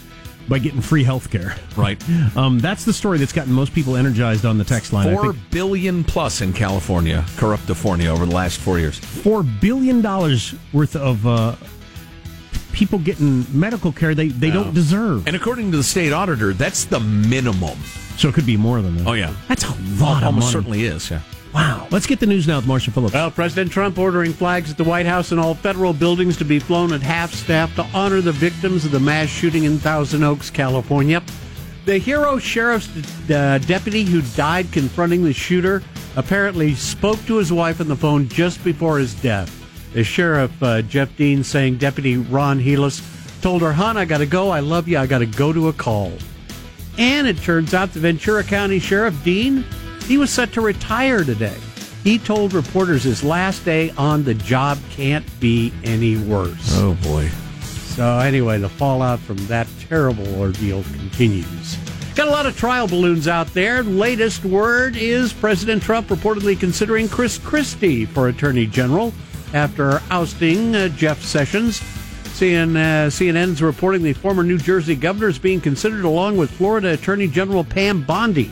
by 0.48 0.58
getting 0.58 0.82
free 0.82 1.04
health 1.04 1.30
care. 1.30 1.56
Right. 1.76 2.02
Um, 2.36 2.60
that's 2.60 2.86
the 2.86 2.94
story 2.94 3.18
that's 3.18 3.34
gotten 3.34 3.52
most 3.52 3.74
people 3.74 3.98
energized 3.98 4.46
on 4.46 4.58
the 4.58 4.64
text 4.64 4.94
line. 4.94 5.10
I 5.10 5.22
think 5.22 5.36
billion 5.50 6.04
plus 6.04 6.42
in 6.42 6.54
California, 6.54 7.26
corrupt 7.38 7.64
Corruptifornia, 7.64 8.08
over 8.08 8.26
the 8.26 8.34
last 8.34 8.60
four 8.60 8.80
years. 8.80 8.98
four 9.00 9.44
billion 9.44 10.00
dollars 10.02 10.54
worth 10.72 10.96
of 10.96 11.26
uh, 11.26 11.56
people 12.72 13.00
getting 13.00 13.46
medical 13.58 13.92
care 13.92 14.14
they, 14.16 14.28
they 14.30 14.52
don't 14.52 14.74
deserve. 14.74 15.28
And 15.28 15.36
according 15.36 15.72
to 15.72 15.78
the 15.78 15.84
state 15.84 16.14
auditor, 16.14 16.54
that's 16.54 16.86
the 16.86 17.00
minimum. 17.00 17.78
So 18.18 18.28
it 18.30 18.36
could 18.36 18.46
be 18.46 18.58
more 18.58 18.82
than 18.82 18.98
that. 18.98 19.08
Oh, 19.08 19.14
yeah. 19.14 19.34
That's 19.48 19.64
a 19.64 19.74
lot 20.04 20.24
of 20.24 20.28
Almost 20.28 20.34
money. 20.34 20.52
certainly 20.52 20.84
is, 20.86 21.10
yeah. 21.10 21.22
Wow. 21.54 21.88
Let's 21.90 22.06
get 22.06 22.20
the 22.20 22.28
news 22.28 22.48
now 22.48 22.58
with 22.58 22.68
Marshall 22.68 22.94
Phillips. 22.94 23.14
Well, 23.14 23.32
President 23.32 23.72
Trump 23.72 23.98
ordering 23.98 24.34
flags 24.34 24.70
at 24.70 24.78
the 24.78 24.84
White 24.84 25.08
House 25.08 25.32
and 25.32 25.40
all 25.40 25.56
federal 25.56 25.94
buildings 25.94 26.38
to 26.38 26.46
be 26.46 26.60
flown 26.60 26.94
at 26.94 27.02
half 27.02 27.34
staff 27.34 27.74
to 27.76 27.84
honor 27.94 28.22
the 28.22 28.32
victims 28.32 28.86
of 28.86 28.92
the 28.92 29.00
mass 29.00 29.30
shooting 29.30 29.64
in 29.64 29.80
Thousand 29.80 30.24
Oaks, 30.24 30.50
California. 30.52 31.24
The 31.86 31.98
hero 31.98 32.38
sheriff's 32.38 32.90
uh, 33.32 33.58
deputy 33.66 34.04
who 34.04 34.22
died 34.36 34.72
confronting 34.72 35.24
the 35.24 35.34
shooter 35.34 35.82
apparently 36.16 36.76
spoke 36.76 37.18
to 37.26 37.38
his 37.38 37.52
wife 37.52 37.82
on 37.82 37.88
the 37.88 37.96
phone 37.96 38.28
just 38.28 38.64
before 38.64 39.00
his 39.00 39.16
death. 39.16 39.56
The 39.94 40.04
sheriff, 40.04 40.52
uh, 40.62 40.82
Geoff 40.84 41.16
Dean, 41.18 41.44
saying 41.44 41.78
Deputy 41.78 42.18
Ron 42.18 42.60
Helus 42.60 43.02
told 43.42 43.62
her, 43.62 43.74
Hon, 43.74 43.98
I 43.98 44.06
got 44.06 44.20
to 44.20 44.26
go. 44.26 44.50
I 44.50 44.60
love 44.60 44.88
you. 44.88 44.98
I 44.98 45.08
got 45.08 45.20
to 45.20 45.26
go 45.26 45.52
to 45.52 45.70
a 45.70 45.74
call. 45.74 46.12
And 46.98 47.28
it 47.28 47.38
turns 47.38 47.74
out 47.74 47.94
the 47.94 48.00
Ventura 48.00 48.44
County 48.44 48.80
Sheriff 48.80 49.24
Dean, 49.24 49.66
he 50.06 50.18
was 50.18 50.30
set 50.30 50.54
to 50.54 50.62
retire 50.62 51.24
today. 51.24 51.58
He 52.04 52.18
told 52.18 52.54
reporters 52.54 53.04
his 53.04 53.24
last 53.24 53.66
day 53.66 53.90
on 53.92 54.24
the 54.24 54.34
job 54.34 54.78
can't 54.92 55.26
be 55.40 55.74
any 55.84 56.18
worse. 56.18 56.76
Oh, 56.76 56.96
boy. 57.04 57.30
So 57.62 58.20
anyway, 58.20 58.60
the 58.60 58.70
fallout 58.70 59.20
from 59.20 59.38
that 59.48 59.68
terrible 59.88 60.40
ordeal 60.40 60.84
continues. 60.84 61.78
Got 62.16 62.28
a 62.28 62.32
lot 62.32 62.46
of 62.46 62.58
trial 62.58 62.88
balloons 62.88 63.28
out 63.28 63.54
there. 63.54 63.84
Latest 63.84 64.46
word 64.46 64.96
is 64.96 65.34
President 65.34 65.82
Trump 65.82 66.08
reportedly 66.08 66.60
considering 66.60 67.08
Chris 67.08 67.38
Christie 67.38 68.06
for 68.06 68.28
Attorney 68.28 68.66
General 68.66 69.14
after 69.54 70.02
ousting 70.10 70.76
uh, 70.76 70.90
Jeff 70.90 71.22
Sessions. 71.22 71.82
CN, 72.40 72.76
uh, 72.76 73.10
CNN's 73.10 73.62
reporting 73.62 74.02
the 74.02 74.14
former 74.14 74.44
New 74.44 74.58
Jersey 74.58 74.96
governor 74.96 75.28
is 75.28 75.38
being 75.38 75.60
considered 75.60 76.06
along 76.06 76.38
with 76.38 76.50
Florida 76.50 76.94
Attorney 76.94 77.28
General 77.28 77.64
Pam 77.64 78.04
Bondi. 78.04 78.52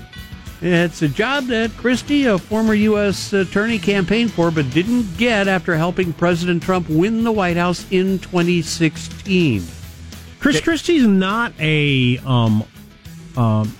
It's 0.59 1.03
a 1.03 1.07
job 1.07 1.45
that 1.45 1.71
Christie, 1.77 2.25
a 2.25 2.37
former 2.37 2.73
U.S. 2.73 3.31
attorney, 3.31 3.77
campaigned 3.77 4.33
for 4.33 4.49
but 4.49 4.69
didn't 4.71 5.15
get 5.17 5.47
after 5.47 5.75
helping 5.75 6.13
President 6.13 6.63
Trump 6.63 6.89
win 6.89 7.23
the 7.23 7.31
White 7.31 7.57
House 7.57 7.85
in 7.91 8.19
2016. 8.19 9.63
Chris 10.39 10.59
Christie's 10.59 11.05
not 11.05 11.53
a 11.59 12.17
um, 12.25 12.63
um, 13.35 13.75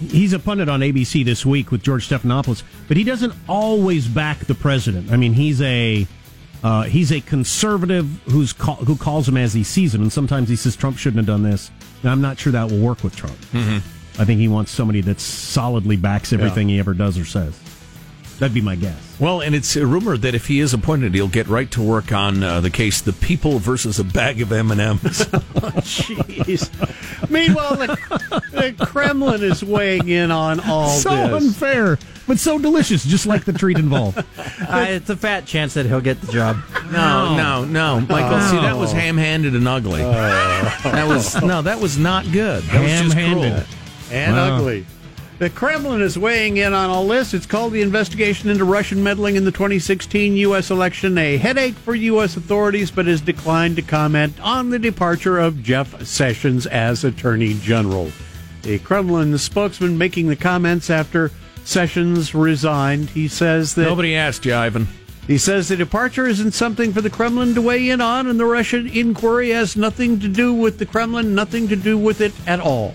he's 0.00 0.32
a 0.32 0.38
pundit 0.38 0.68
on 0.68 0.80
ABC 0.80 1.24
this 1.24 1.46
week 1.46 1.70
with 1.70 1.82
George 1.82 2.08
Stephanopoulos, 2.08 2.62
but 2.88 2.96
he 2.96 3.04
doesn't 3.04 3.32
always 3.48 4.06
back 4.08 4.40
the 4.40 4.54
president. 4.54 5.10
I 5.12 5.16
mean, 5.16 5.32
he's 5.32 5.60
a 5.62 6.06
uh, 6.66 6.82
he's 6.82 7.12
a 7.12 7.20
conservative 7.20 8.06
who's 8.24 8.52
call, 8.52 8.74
who 8.74 8.96
calls 8.96 9.28
him 9.28 9.36
as 9.36 9.54
he 9.54 9.62
sees 9.62 9.94
him, 9.94 10.02
and 10.02 10.12
sometimes 10.12 10.48
he 10.48 10.56
says 10.56 10.74
Trump 10.74 10.98
shouldn't 10.98 11.18
have 11.18 11.26
done 11.26 11.44
this. 11.44 11.70
And 12.02 12.10
I'm 12.10 12.20
not 12.20 12.40
sure 12.40 12.50
that 12.50 12.72
will 12.72 12.80
work 12.80 13.04
with 13.04 13.14
Trump. 13.14 13.36
I 13.54 14.24
think 14.24 14.40
he 14.40 14.48
wants 14.48 14.72
somebody 14.72 15.00
that 15.02 15.20
solidly 15.20 15.96
backs 15.96 16.32
everything 16.32 16.68
he 16.68 16.80
ever 16.80 16.92
does 16.92 17.18
or 17.18 17.24
says. 17.24 17.56
That'd 18.40 18.52
be 18.52 18.60
my 18.60 18.74
guess. 18.74 18.98
Well, 19.20 19.42
and 19.42 19.54
it's 19.54 19.76
rumored 19.76 20.22
that 20.22 20.34
if 20.34 20.48
he 20.48 20.58
is 20.58 20.74
appointed, 20.74 21.14
he'll 21.14 21.28
get 21.28 21.46
right 21.46 21.70
to 21.70 21.80
work 21.82 22.10
on 22.12 22.42
uh, 22.42 22.60
the 22.60 22.70
case 22.70 23.00
"The 23.00 23.12
People 23.12 23.60
versus 23.60 24.00
a 24.00 24.04
Bag 24.04 24.42
of 24.42 24.50
M 24.52 24.72
and 24.72 24.80
M's." 24.80 25.00
Jeez. 25.84 27.30
Meanwhile, 27.30 27.76
the, 27.76 28.76
the 28.76 28.86
Kremlin 28.86 29.42
is 29.44 29.62
weighing 29.64 30.08
in 30.08 30.32
on 30.32 30.58
all 30.60 30.88
so 30.88 31.10
this. 31.10 31.44
unfair, 31.44 31.98
but 32.26 32.38
so 32.38 32.58
delicious, 32.58 33.04
just 33.04 33.26
like 33.26 33.44
the 33.44 33.52
treat 33.52 33.78
involved. 33.78 34.22
Uh, 34.68 34.86
it's 34.88 35.10
a 35.10 35.16
fat 35.16 35.44
chance 35.46 35.74
that 35.74 35.86
he'll 35.86 36.00
get 36.00 36.20
the 36.22 36.32
job. 36.32 36.56
No, 36.90 37.36
no, 37.36 37.64
no, 37.64 38.00
Michael. 38.00 38.40
See, 38.40 38.56
that 38.56 38.76
was 38.76 38.90
ham-handed 38.90 39.54
and 39.54 39.68
ugly. 39.68 40.02
Oh. 40.02 40.10
that 40.82 41.06
was 41.06 41.40
no, 41.42 41.62
that 41.62 41.78
was 41.78 41.98
not 41.98 42.24
good. 42.32 42.62
That 42.64 42.82
was 42.82 42.90
just 42.90 43.14
Ham-handed. 43.14 43.52
cruel. 43.52 43.66
and 44.10 44.34
Wow. 44.34 44.56
ugly. 44.56 44.86
The 45.38 45.50
Kremlin 45.50 46.00
is 46.00 46.18
weighing 46.18 46.56
in 46.56 46.72
on 46.72 46.88
all 46.90 47.06
this. 47.06 47.34
It's 47.34 47.44
called 47.46 47.74
the 47.74 47.82
investigation 47.82 48.48
into 48.48 48.64
Russian 48.64 49.02
meddling 49.02 49.36
in 49.36 49.44
the 49.44 49.52
2016 49.52 50.34
U.S. 50.38 50.70
election 50.70 51.16
a 51.18 51.36
headache 51.36 51.74
for 51.74 51.94
U.S. 51.94 52.36
authorities, 52.36 52.90
but 52.90 53.06
has 53.06 53.20
declined 53.20 53.76
to 53.76 53.82
comment 53.82 54.34
on 54.40 54.70
the 54.70 54.78
departure 54.78 55.38
of 55.38 55.62
Jeff 55.62 56.02
Sessions 56.04 56.66
as 56.66 57.04
Attorney 57.04 57.54
General. 57.54 58.10
The 58.62 58.78
Kremlin 58.78 59.36
spokesman 59.38 59.98
making 59.98 60.26
the 60.28 60.36
comments 60.36 60.88
after 60.90 61.30
Sessions 61.66 62.34
resigned. 62.34 63.10
He 63.10 63.28
says 63.28 63.74
that 63.74 63.82
Nobody 63.82 64.14
asked 64.14 64.46
you, 64.46 64.54
Ivan. 64.54 64.86
he 65.26 65.36
says 65.36 65.68
the 65.68 65.76
departure 65.76 66.26
isn't 66.26 66.52
something 66.52 66.92
for 66.92 67.00
the 67.00 67.10
Kremlin 67.10 67.54
to 67.54 67.62
weigh 67.62 67.90
in 67.90 68.00
on, 68.00 68.26
and 68.28 68.38
the 68.38 68.44
Russian 68.44 68.86
inquiry 68.86 69.50
has 69.50 69.76
nothing 69.76 70.20
to 70.20 70.28
do 70.28 70.54
with 70.54 70.78
the 70.78 70.86
Kremlin, 70.86 71.34
nothing 71.34 71.66
to 71.68 71.76
do 71.76 71.98
with 71.98 72.20
it 72.20 72.32
at 72.46 72.60
all. 72.60 72.94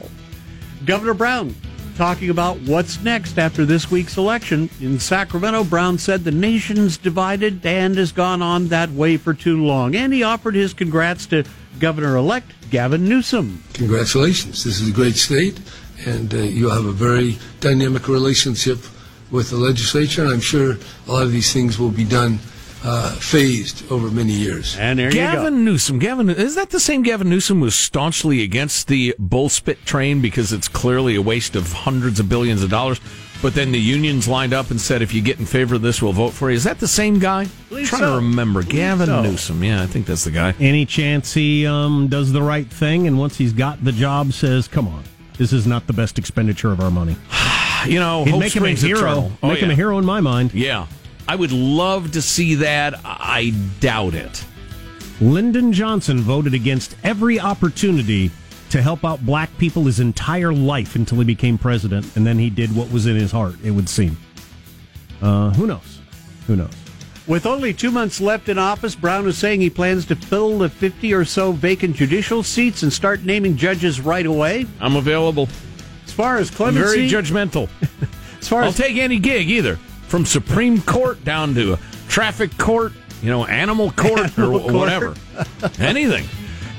Governor 0.85 1.13
Brown 1.13 1.53
talking 1.97 2.29
about 2.29 2.57
what's 2.61 3.03
next 3.03 3.37
after 3.37 3.65
this 3.65 3.91
week's 3.91 4.17
election. 4.17 4.69
In 4.79 4.99
Sacramento, 4.99 5.65
Brown 5.65 5.97
said 5.97 6.23
the 6.23 6.31
nation's 6.31 6.97
divided 6.97 7.63
and 7.65 7.95
has 7.97 8.11
gone 8.11 8.41
on 8.41 8.69
that 8.69 8.89
way 8.91 9.17
for 9.17 9.33
too 9.33 9.63
long. 9.63 9.95
And 9.95 10.13
he 10.13 10.23
offered 10.23 10.55
his 10.55 10.73
congrats 10.73 11.25
to 11.27 11.43
Governor 11.79 12.15
elect 12.15 12.53
Gavin 12.71 13.07
Newsom. 13.07 13.61
Congratulations. 13.73 14.63
This 14.63 14.79
is 14.81 14.89
a 14.89 14.93
great 14.93 15.15
state, 15.15 15.59
and 16.05 16.33
uh, 16.33 16.37
you 16.37 16.69
have 16.69 16.85
a 16.85 16.91
very 16.91 17.37
dynamic 17.59 18.07
relationship 18.07 18.79
with 19.31 19.49
the 19.49 19.57
legislature, 19.57 20.23
and 20.23 20.33
I'm 20.33 20.41
sure 20.41 20.77
a 21.07 21.11
lot 21.11 21.23
of 21.23 21.31
these 21.31 21.53
things 21.53 21.79
will 21.79 21.91
be 21.91 22.03
done 22.03 22.39
uh, 22.83 23.11
phased 23.15 23.89
over 23.91 24.09
many 24.09 24.33
years. 24.33 24.77
And 24.77 24.99
there 24.99 25.07
you 25.07 25.13
go. 25.13 25.19
Gavin 25.19 25.63
Newsom. 25.63 25.99
Gavin, 25.99 26.29
is 26.29 26.55
that 26.55 26.71
the 26.71 26.79
same 26.79 27.03
Gavin 27.03 27.29
Newsom 27.29 27.59
who 27.59 27.65
was 27.65 27.75
staunchly 27.75 28.41
against 28.41 28.87
the 28.87 29.15
bullspit 29.19 29.83
train 29.85 30.21
because 30.21 30.51
it's 30.51 30.67
clearly 30.67 31.15
a 31.15 31.21
waste 31.21 31.55
of 31.55 31.71
hundreds 31.71 32.19
of 32.19 32.27
billions 32.27 32.63
of 32.63 32.69
dollars? 32.69 32.99
But 33.41 33.55
then 33.55 33.71
the 33.71 33.79
unions 33.79 34.27
lined 34.27 34.53
up 34.53 34.69
and 34.69 34.79
said, 34.79 35.01
if 35.01 35.15
you 35.15 35.21
get 35.21 35.39
in 35.39 35.47
favor 35.47 35.73
of 35.73 35.81
this, 35.81 35.99
we'll 35.99 36.13
vote 36.13 36.29
for 36.29 36.51
you. 36.51 36.55
Is 36.55 36.63
that 36.65 36.79
the 36.79 36.87
same 36.87 37.17
guy? 37.17 37.47
Believe 37.69 37.87
trying 37.87 38.01
so. 38.01 38.09
to 38.11 38.15
remember. 38.17 38.61
Gavin 38.61 39.07
so. 39.07 39.23
Newsom. 39.23 39.63
Yeah, 39.63 39.81
I 39.81 39.87
think 39.87 40.05
that's 40.05 40.25
the 40.25 40.31
guy. 40.31 40.53
Any 40.59 40.85
chance 40.85 41.33
he 41.33 41.65
um, 41.65 42.07
does 42.07 42.31
the 42.31 42.41
right 42.41 42.67
thing, 42.67 43.07
and 43.07 43.17
once 43.17 43.37
he's 43.37 43.53
got 43.53 43.83
the 43.83 43.91
job, 43.91 44.33
says, 44.33 44.67
"Come 44.67 44.87
on, 44.87 45.03
this 45.37 45.53
is 45.53 45.65
not 45.65 45.87
the 45.87 45.93
best 45.93 46.17
expenditure 46.19 46.71
of 46.71 46.79
our 46.79 46.91
money." 46.91 47.15
You 47.87 47.99
know, 47.99 48.25
hope 48.25 48.39
make 48.39 48.55
him 48.55 48.63
a 48.63 48.73
hero. 48.73 49.31
Oh, 49.41 49.47
make 49.47 49.57
him 49.57 49.71
a 49.71 49.75
hero 49.75 49.97
in 49.97 50.05
my 50.05 50.21
mind. 50.21 50.53
Yeah. 50.53 50.85
I 51.27 51.35
would 51.35 51.51
love 51.51 52.11
to 52.11 52.21
see 52.21 52.53
that. 52.53 52.93
I 53.03 53.55
doubt 53.79 54.13
it. 54.13 54.45
Lyndon 55.19 55.73
Johnson 55.73 56.19
voted 56.19 56.53
against 56.53 56.95
every 57.03 57.39
opportunity 57.39 58.29
to 58.69 58.81
help 58.81 59.03
out 59.03 59.25
black 59.25 59.55
people 59.57 59.85
his 59.85 59.99
entire 59.99 60.53
life 60.53 60.95
until 60.95 61.17
he 61.17 61.23
became 61.23 61.57
president, 61.57 62.15
and 62.15 62.25
then 62.25 62.37
he 62.37 62.49
did 62.49 62.75
what 62.75 62.91
was 62.91 63.07
in 63.07 63.15
his 63.15 63.31
heart. 63.31 63.55
It 63.63 63.71
would 63.71 63.89
seem. 63.89 64.17
Uh, 65.21 65.49
who 65.51 65.67
knows? 65.67 66.01
Who 66.47 66.55
knows? 66.55 66.71
With 67.27 67.45
only 67.45 67.73
two 67.73 67.91
months 67.91 68.19
left 68.19 68.49
in 68.49 68.57
office, 68.57 68.95
Brown 68.95 69.27
is 69.27 69.37
saying 69.37 69.61
he 69.61 69.69
plans 69.69 70.05
to 70.07 70.15
fill 70.15 70.57
the 70.57 70.69
50 70.69 71.13
or 71.13 71.23
so 71.23 71.51
vacant 71.51 71.95
judicial 71.95 72.41
seats 72.43 72.83
and 72.83 72.91
start 72.91 73.23
naming 73.23 73.55
judges 73.57 74.01
right 74.01 74.25
away. 74.25 74.65
I'm 74.79 74.95
available. 74.95 75.47
As 76.05 76.11
far 76.11 76.37
as 76.37 76.49
I'm 76.49 76.55
clemency, 76.55 77.07
very 77.07 77.09
judgmental. 77.09 77.69
as 78.41 78.47
far 78.47 78.63
I'll 78.63 78.69
as 78.69 78.77
take 78.77 78.97
any 78.97 79.19
gig 79.19 79.49
either, 79.49 79.75
from 80.07 80.25
Supreme 80.25 80.81
Court 80.81 81.23
down 81.23 81.53
to 81.55 81.73
a 81.73 81.79
traffic 82.09 82.57
court, 82.57 82.91
you 83.21 83.29
know, 83.29 83.45
animal 83.45 83.91
court 83.95 84.37
or 84.37 84.41
Animal 84.43 84.59
wh- 84.59 84.61
court. 84.63 84.73
whatever. 84.73 85.15
Anything. 85.79 86.25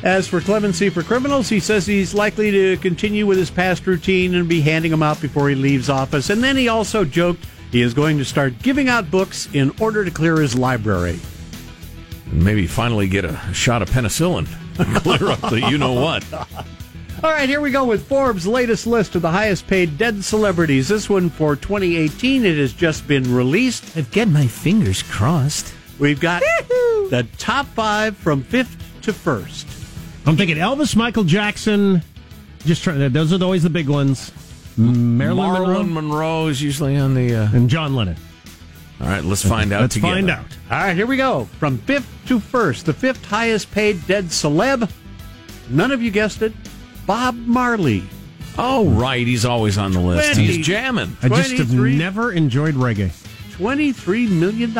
As 0.02 0.26
for 0.26 0.40
clemency 0.40 0.88
for 0.90 1.04
criminals, 1.04 1.48
he 1.48 1.60
says 1.60 1.86
he's 1.86 2.12
likely 2.12 2.50
to 2.50 2.76
continue 2.78 3.24
with 3.24 3.38
his 3.38 3.52
past 3.52 3.86
routine 3.86 4.34
and 4.34 4.48
be 4.48 4.60
handing 4.60 4.90
them 4.90 5.04
out 5.04 5.20
before 5.22 5.48
he 5.48 5.54
leaves 5.54 5.88
office. 5.88 6.28
And 6.28 6.42
then 6.42 6.56
he 6.56 6.66
also 6.66 7.04
joked 7.04 7.46
he 7.72 7.82
is 7.82 7.94
going 7.94 8.18
to 8.18 8.24
start 8.24 8.58
giving 8.60 8.88
out 8.88 9.10
books 9.10 9.48
in 9.52 9.72
order 9.80 10.04
to 10.04 10.10
clear 10.10 10.36
his 10.36 10.54
library. 10.54 11.18
And 12.30 12.44
maybe 12.44 12.66
finally 12.66 13.08
get 13.08 13.24
a 13.24 13.36
shot 13.52 13.82
of 13.82 13.90
penicillin. 13.90 14.46
Clear 15.02 15.30
up 15.30 15.40
the 15.50 15.68
you 15.70 15.76
know 15.76 15.92
what. 15.92 16.24
All 17.24 17.30
right, 17.30 17.48
here 17.48 17.60
we 17.60 17.70
go 17.70 17.84
with 17.84 18.06
Forbes' 18.08 18.46
latest 18.46 18.86
list 18.86 19.14
of 19.14 19.22
the 19.22 19.30
highest 19.30 19.66
paid 19.66 19.96
dead 19.98 20.24
celebrities. 20.24 20.88
This 20.88 21.08
one 21.08 21.30
for 21.30 21.56
2018. 21.56 22.44
It 22.44 22.56
has 22.58 22.72
just 22.72 23.06
been 23.06 23.34
released. 23.34 23.96
I've 23.96 24.10
got 24.12 24.28
my 24.28 24.46
fingers 24.46 25.02
crossed. 25.02 25.74
We've 25.98 26.18
got 26.18 26.42
the 27.10 27.26
top 27.38 27.66
five 27.66 28.16
from 28.16 28.42
fifth 28.42 28.76
to 29.02 29.12
first. 29.12 29.68
I'm 30.26 30.36
thinking 30.36 30.56
Elvis, 30.56 30.96
Michael 30.96 31.24
Jackson. 31.24 32.02
Just 32.64 32.82
trying. 32.82 33.12
Those 33.12 33.32
are 33.32 33.42
always 33.42 33.62
the 33.62 33.70
big 33.70 33.88
ones. 33.88 34.32
Marilyn 34.76 35.18
Marilyn 35.52 35.92
Monroe 35.94 36.02
Monroe 36.02 36.46
is 36.48 36.62
usually 36.62 36.96
on 36.96 37.14
the. 37.14 37.34
Uh, 37.34 37.48
and 37.52 37.68
John 37.68 37.94
Lennon. 37.94 38.16
All 39.00 39.08
right, 39.08 39.24
let's 39.24 39.44
find 39.46 39.72
out 39.72 39.80
Let's 39.80 39.94
together. 39.94 40.14
find 40.14 40.30
out. 40.30 40.44
All 40.70 40.78
right, 40.78 40.94
here 40.94 41.06
we 41.06 41.16
go. 41.16 41.46
From 41.58 41.78
fifth 41.78 42.08
to 42.26 42.38
first, 42.38 42.86
the 42.86 42.92
fifth 42.92 43.24
highest 43.24 43.70
paid 43.72 44.06
dead 44.06 44.26
celeb. 44.26 44.88
None 45.68 45.90
of 45.90 46.00
you 46.02 46.10
guessed 46.10 46.40
it. 46.42 46.52
Bob 47.06 47.34
Marley. 47.34 48.04
Oh, 48.58 48.88
right. 48.90 49.26
He's 49.26 49.44
always 49.44 49.76
on 49.78 49.92
the 49.92 50.00
list. 50.00 50.34
Twenty. 50.34 50.52
He's 50.52 50.66
jamming. 50.66 51.16
I 51.22 51.28
just 51.28 51.52
have 51.52 51.72
never 51.74 52.32
enjoyed 52.32 52.74
reggae. 52.74 53.10
$23 53.56 54.28
million. 54.30 54.72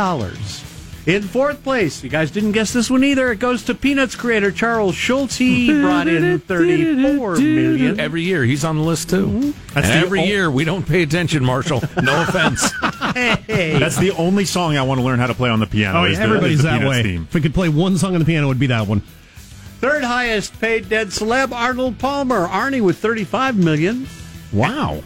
In 1.05 1.23
fourth 1.23 1.65
place, 1.65 2.05
you 2.05 2.09
guys 2.09 2.31
didn't 2.31 2.53
guess 2.53 2.73
this 2.73 2.89
one 2.89 3.03
either. 3.03 3.33
It 3.33 3.41
goes 3.41 3.65
to 3.65 3.75
Peanuts 3.75 4.15
creator 4.15 4.53
Charles 4.53 4.95
Schulz. 4.95 5.37
He 5.37 5.67
brought 5.81 6.07
in 6.07 6.39
34 6.39 7.39
million. 7.39 7.99
Every 7.99 8.23
year, 8.23 8.45
he's 8.45 8.65
on 8.65 8.77
the 8.77 8.85
list 8.85 9.11
too. 9.11 9.27
Mm-hmm. 9.27 9.51
That's 9.75 9.89
and 9.89 10.01
the 10.03 10.07
every 10.07 10.21
ol- 10.21 10.27
year, 10.27 10.49
we 10.49 10.65
don't 10.65 10.87
pay 10.87 11.03
attention, 11.03 11.45
Marshall. 11.45 11.83
No 12.03 12.23
offense. 12.23 12.71
Hey. 13.13 13.79
That's 13.79 13.97
the 13.99 14.13
only 14.13 14.47
song 14.47 14.77
I 14.79 14.83
want 14.85 14.99
to 14.99 15.05
learn 15.05 15.19
how 15.19 15.27
to 15.27 15.35
play 15.35 15.51
on 15.51 15.61
the 15.61 15.67
piano. 15.67 16.01
Oh, 16.01 16.05
is 16.05 16.13
yeah, 16.13 16.19
the- 16.21 16.25
everybody's 16.31 16.59
is 16.59 16.63
the 16.63 16.69
that 16.71 16.79
Peanuts 16.79 16.91
way. 16.91 17.03
Theme. 17.03 17.23
If 17.29 17.35
we 17.35 17.41
could 17.43 17.53
play 17.53 17.69
one 17.69 17.99
song 17.99 18.15
on 18.15 18.21
the 18.21 18.25
piano, 18.25 18.47
it 18.47 18.49
would 18.49 18.59
be 18.61 18.69
that 18.69 18.87
one. 18.87 19.01
Third 19.81 20.03
highest 20.03 20.59
paid 20.61 20.89
dead 20.89 21.09
celeb, 21.09 21.53
Arnold 21.53 21.99
Palmer. 21.99 22.47
Arnie 22.47 22.81
with 22.81 22.97
35 22.99 23.57
million. 23.57 24.07
wow. 24.53 25.03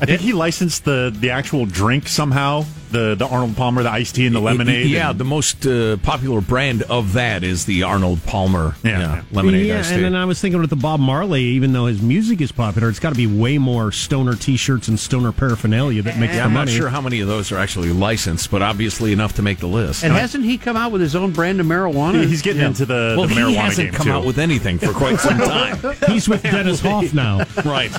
I 0.00 0.06
think 0.06 0.20
he 0.20 0.32
licensed 0.32 0.84
the 0.84 1.14
the 1.16 1.30
actual 1.30 1.66
drink 1.66 2.08
somehow. 2.08 2.64
The 2.90 3.14
the 3.16 3.26
Arnold 3.26 3.54
Palmer, 3.54 3.82
the 3.82 3.90
iced 3.90 4.14
tea, 4.14 4.26
and 4.26 4.34
the 4.34 4.40
lemonade. 4.40 4.86
Yeah, 4.86 5.10
and- 5.10 5.18
the 5.20 5.24
most 5.24 5.66
uh, 5.66 5.98
popular 5.98 6.40
brand 6.40 6.80
of 6.84 7.12
that 7.14 7.44
is 7.44 7.66
the 7.66 7.82
Arnold 7.82 8.24
Palmer 8.24 8.76
Yeah. 8.82 8.98
yeah, 9.00 9.22
lemonade 9.30 9.66
yeah, 9.66 9.80
iced 9.80 9.90
and 9.90 9.98
tea. 9.98 10.02
then 10.04 10.14
I 10.16 10.24
was 10.24 10.40
thinking 10.40 10.58
with 10.58 10.70
the 10.70 10.76
Bob 10.76 10.98
Marley, 10.98 11.42
even 11.42 11.74
though 11.74 11.84
his 11.84 12.00
music 12.00 12.40
is 12.40 12.50
popular, 12.50 12.88
it's 12.88 12.98
got 12.98 13.10
to 13.10 13.14
be 13.14 13.26
way 13.26 13.58
more 13.58 13.92
stoner 13.92 14.36
T-shirts 14.36 14.88
and 14.88 14.98
stoner 14.98 15.32
paraphernalia 15.32 16.00
that 16.00 16.16
makes 16.16 16.32
yeah, 16.32 16.38
the 16.38 16.44
I'm 16.44 16.54
money. 16.54 16.70
not 16.72 16.78
sure 16.78 16.88
how 16.88 17.02
many 17.02 17.20
of 17.20 17.28
those 17.28 17.52
are 17.52 17.58
actually 17.58 17.92
licensed, 17.92 18.50
but 18.50 18.62
obviously 18.62 19.12
enough 19.12 19.34
to 19.34 19.42
make 19.42 19.58
the 19.58 19.66
list. 19.66 20.02
And 20.02 20.14
hasn't 20.14 20.46
he 20.46 20.56
come 20.56 20.76
out 20.78 20.90
with 20.90 21.02
his 21.02 21.14
own 21.14 21.32
brand 21.32 21.60
of 21.60 21.66
marijuana? 21.66 22.26
he's 22.26 22.40
getting 22.40 22.62
into 22.62 22.86
the, 22.86 23.16
well, 23.18 23.26
the 23.28 23.34
he 23.34 23.40
marijuana 23.40 23.54
hasn't 23.56 23.88
game 23.90 23.94
come 23.94 24.06
too. 24.06 24.12
out 24.12 24.24
with 24.24 24.38
anything 24.38 24.78
for 24.78 24.92
quite 24.94 25.20
some 25.20 25.36
time. 25.38 25.76
He's 26.06 26.26
with 26.26 26.42
Dennis 26.42 26.80
Hof 26.80 27.12
now. 27.12 27.40
right. 27.66 27.94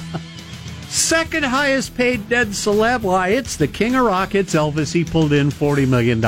Second 0.89 1.43
highest 1.45 1.95
paid 1.95 2.27
dead 2.29 2.47
celeb. 2.49 3.01
Why, 3.03 3.29
it's 3.29 3.55
the 3.55 3.67
king 3.67 3.95
of 3.95 4.05
rock. 4.05 4.33
It's 4.35 4.55
Elvis. 4.55 4.91
He 4.91 5.03
pulled 5.05 5.33
in 5.33 5.49
$40 5.49 5.87
million. 5.87 6.21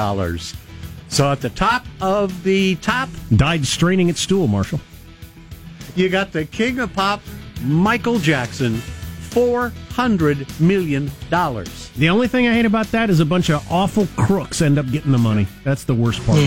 So 1.10 1.32
at 1.32 1.42
the 1.42 1.50
top 1.50 1.86
of 2.00 2.44
the 2.44 2.76
top, 2.78 3.10
Died 3.36 3.66
straining 3.66 4.10
at 4.10 4.18
stool, 4.18 4.48
Marshall. 4.48 4.80
you 5.96 6.10
got 6.10 6.32
the 6.32 6.46
king 6.46 6.80
of 6.80 6.94
pop, 6.94 7.22
Michael 7.64 8.20
Jackson, 8.20 8.76
$400 9.32 10.60
million. 10.62 11.12
The 11.30 12.10
only 12.10 12.28
thing 12.28 12.48
I 12.48 12.54
hate 12.54 12.66
about 12.66 12.88
that 12.92 13.10
is 13.10 13.20
a 13.20 13.26
bunch 13.26 13.50
of 13.50 13.66
awful 13.72 14.08
crooks 14.16 14.62
end 14.62 14.78
up 14.78 14.90
getting 14.92 15.12
the 15.12 15.18
money. 15.18 15.48
That's 15.64 15.84
the 15.84 15.96
worst 15.96 16.24
part. 16.26 16.38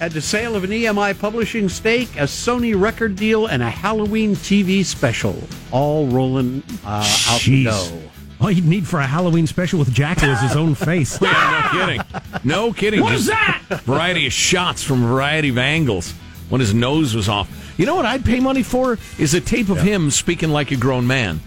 At 0.00 0.12
the 0.12 0.20
sale 0.20 0.54
of 0.56 0.64
an 0.64 0.70
EMI 0.70 1.18
publishing 1.18 1.68
stake, 1.68 2.14
a 2.16 2.22
Sony 2.24 2.78
record 2.80 3.16
deal, 3.16 3.46
and 3.46 3.62
a 3.62 3.70
Halloween 3.70 4.34
TV 4.36 4.84
special, 4.84 5.42
all 5.72 6.06
rolling 6.08 6.62
uh, 6.84 7.06
out 7.28 7.40
the 7.40 7.64
dough. 7.64 8.02
All 8.40 8.50
you'd 8.50 8.66
need 8.66 8.86
for 8.86 9.00
a 9.00 9.06
Halloween 9.06 9.46
special 9.46 9.78
with 9.78 9.92
Jacko 9.92 10.26
is 10.30 10.40
his 10.42 10.56
own 10.56 10.74
face. 10.74 11.18
Yeah, 11.22 11.70
no 11.72 11.86
kidding. 11.86 12.02
No 12.44 12.72
kidding. 12.72 13.00
What 13.00 13.14
is 13.14 13.26
that? 13.26 13.62
Variety 13.84 14.26
of 14.26 14.32
shots 14.32 14.82
from 14.82 15.02
a 15.02 15.06
variety 15.08 15.48
of 15.48 15.58
angles 15.58 16.12
when 16.50 16.60
his 16.60 16.74
nose 16.74 17.14
was 17.14 17.28
off. 17.28 17.48
You 17.78 17.86
know 17.86 17.96
what 17.96 18.04
I'd 18.06 18.24
pay 18.24 18.38
money 18.40 18.62
for 18.62 18.98
is 19.18 19.34
a 19.34 19.40
tape 19.40 19.68
of 19.70 19.80
him 19.80 20.10
speaking 20.10 20.50
like 20.50 20.70
a 20.70 20.76
grown 20.76 21.06
man, 21.06 21.40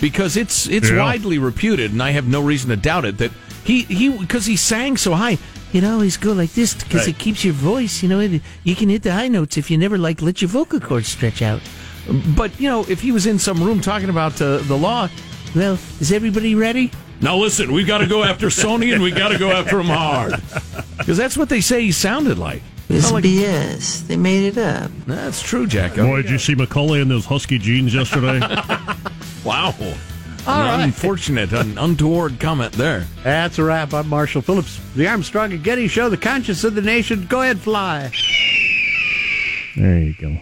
because 0.00 0.36
it's 0.36 0.66
it's 0.68 0.90
Yeah. 0.90 1.02
widely 1.02 1.38
reputed, 1.38 1.92
and 1.92 2.02
I 2.02 2.10
have 2.10 2.28
no 2.28 2.40
reason 2.42 2.70
to 2.70 2.76
doubt 2.76 3.04
it 3.06 3.18
that 3.18 3.32
he 3.64 3.82
he 3.82 4.10
because 4.10 4.44
he 4.46 4.56
sang 4.56 4.96
so 4.98 5.14
high. 5.14 5.38
You 5.74 5.80
know, 5.80 5.94
always 5.94 6.16
go 6.16 6.32
like 6.32 6.52
this 6.52 6.72
because 6.72 7.00
Right. 7.00 7.08
it 7.08 7.18
keeps 7.18 7.44
your 7.44 7.52
voice. 7.52 8.00
You 8.00 8.08
know, 8.08 8.20
it, 8.20 8.40
you 8.62 8.76
can 8.76 8.88
hit 8.88 9.02
the 9.02 9.12
high 9.12 9.26
notes 9.26 9.56
if 9.56 9.72
you 9.72 9.76
never 9.76 9.98
like 9.98 10.22
let 10.22 10.40
your 10.40 10.48
vocal 10.48 10.78
cords 10.78 11.08
stretch 11.08 11.42
out. 11.42 11.60
But 12.36 12.60
you 12.60 12.68
know, 12.68 12.84
if 12.88 13.00
he 13.00 13.10
was 13.10 13.26
in 13.26 13.40
some 13.40 13.60
room 13.60 13.80
talking 13.80 14.08
about 14.08 14.40
uh, 14.40 14.58
the 14.58 14.76
law, 14.78 15.08
Well, 15.56 15.76
is 16.00 16.12
everybody 16.12 16.54
ready? 16.54 16.92
now 17.20 17.36
listen, 17.36 17.72
we 17.72 17.82
got 17.84 17.98
to 17.98 18.06
go 18.06 18.22
after 18.22 18.46
Sony 18.50 18.92
and 18.94 19.02
we 19.02 19.10
got 19.10 19.30
to 19.30 19.38
go 19.38 19.50
after 19.50 19.80
him 19.80 19.86
hard, 19.86 20.40
because 20.98 21.16
that's 21.16 21.36
what 21.36 21.48
they 21.48 21.60
say 21.60 21.82
he 21.82 21.90
sounded 21.92 22.38
like. 22.38 22.62
It's 22.88 23.04
Sound 23.08 23.14
like- 23.14 23.24
BS. 23.24 24.06
They 24.06 24.16
made 24.16 24.44
it 24.46 24.58
up. 24.58 24.90
That's 25.08 25.42
true, 25.42 25.66
Jack. 25.66 25.96
Boy, 25.96 26.22
did 26.22 26.30
you 26.30 26.38
see 26.38 26.54
Macaulay 26.54 27.00
in 27.00 27.08
those 27.08 27.24
husky 27.24 27.58
jeans 27.58 27.92
yesterday? 27.94 28.40
Wow. 29.44 29.74
All 30.46 30.60
An 30.60 30.66
right. 30.78 30.84
Unfortunate, 30.84 31.52
an 31.52 31.78
untoward 31.78 32.38
comment 32.38 32.72
there. 32.72 33.06
That's 33.22 33.58
a 33.58 33.64
wrap. 33.64 33.94
I'm 33.94 34.08
Marshall 34.08 34.42
Phillips, 34.42 34.78
the 34.94 35.08
Armstrong 35.08 35.52
and 35.52 35.64
Getty 35.64 35.88
Show, 35.88 36.10
the 36.10 36.16
conscience 36.18 36.64
of 36.64 36.74
the 36.74 36.82
nation. 36.82 37.26
Go 37.26 37.40
ahead, 37.42 37.58
fly. 37.60 38.10
there 39.76 39.98
you 40.00 40.14
go. 40.20 40.36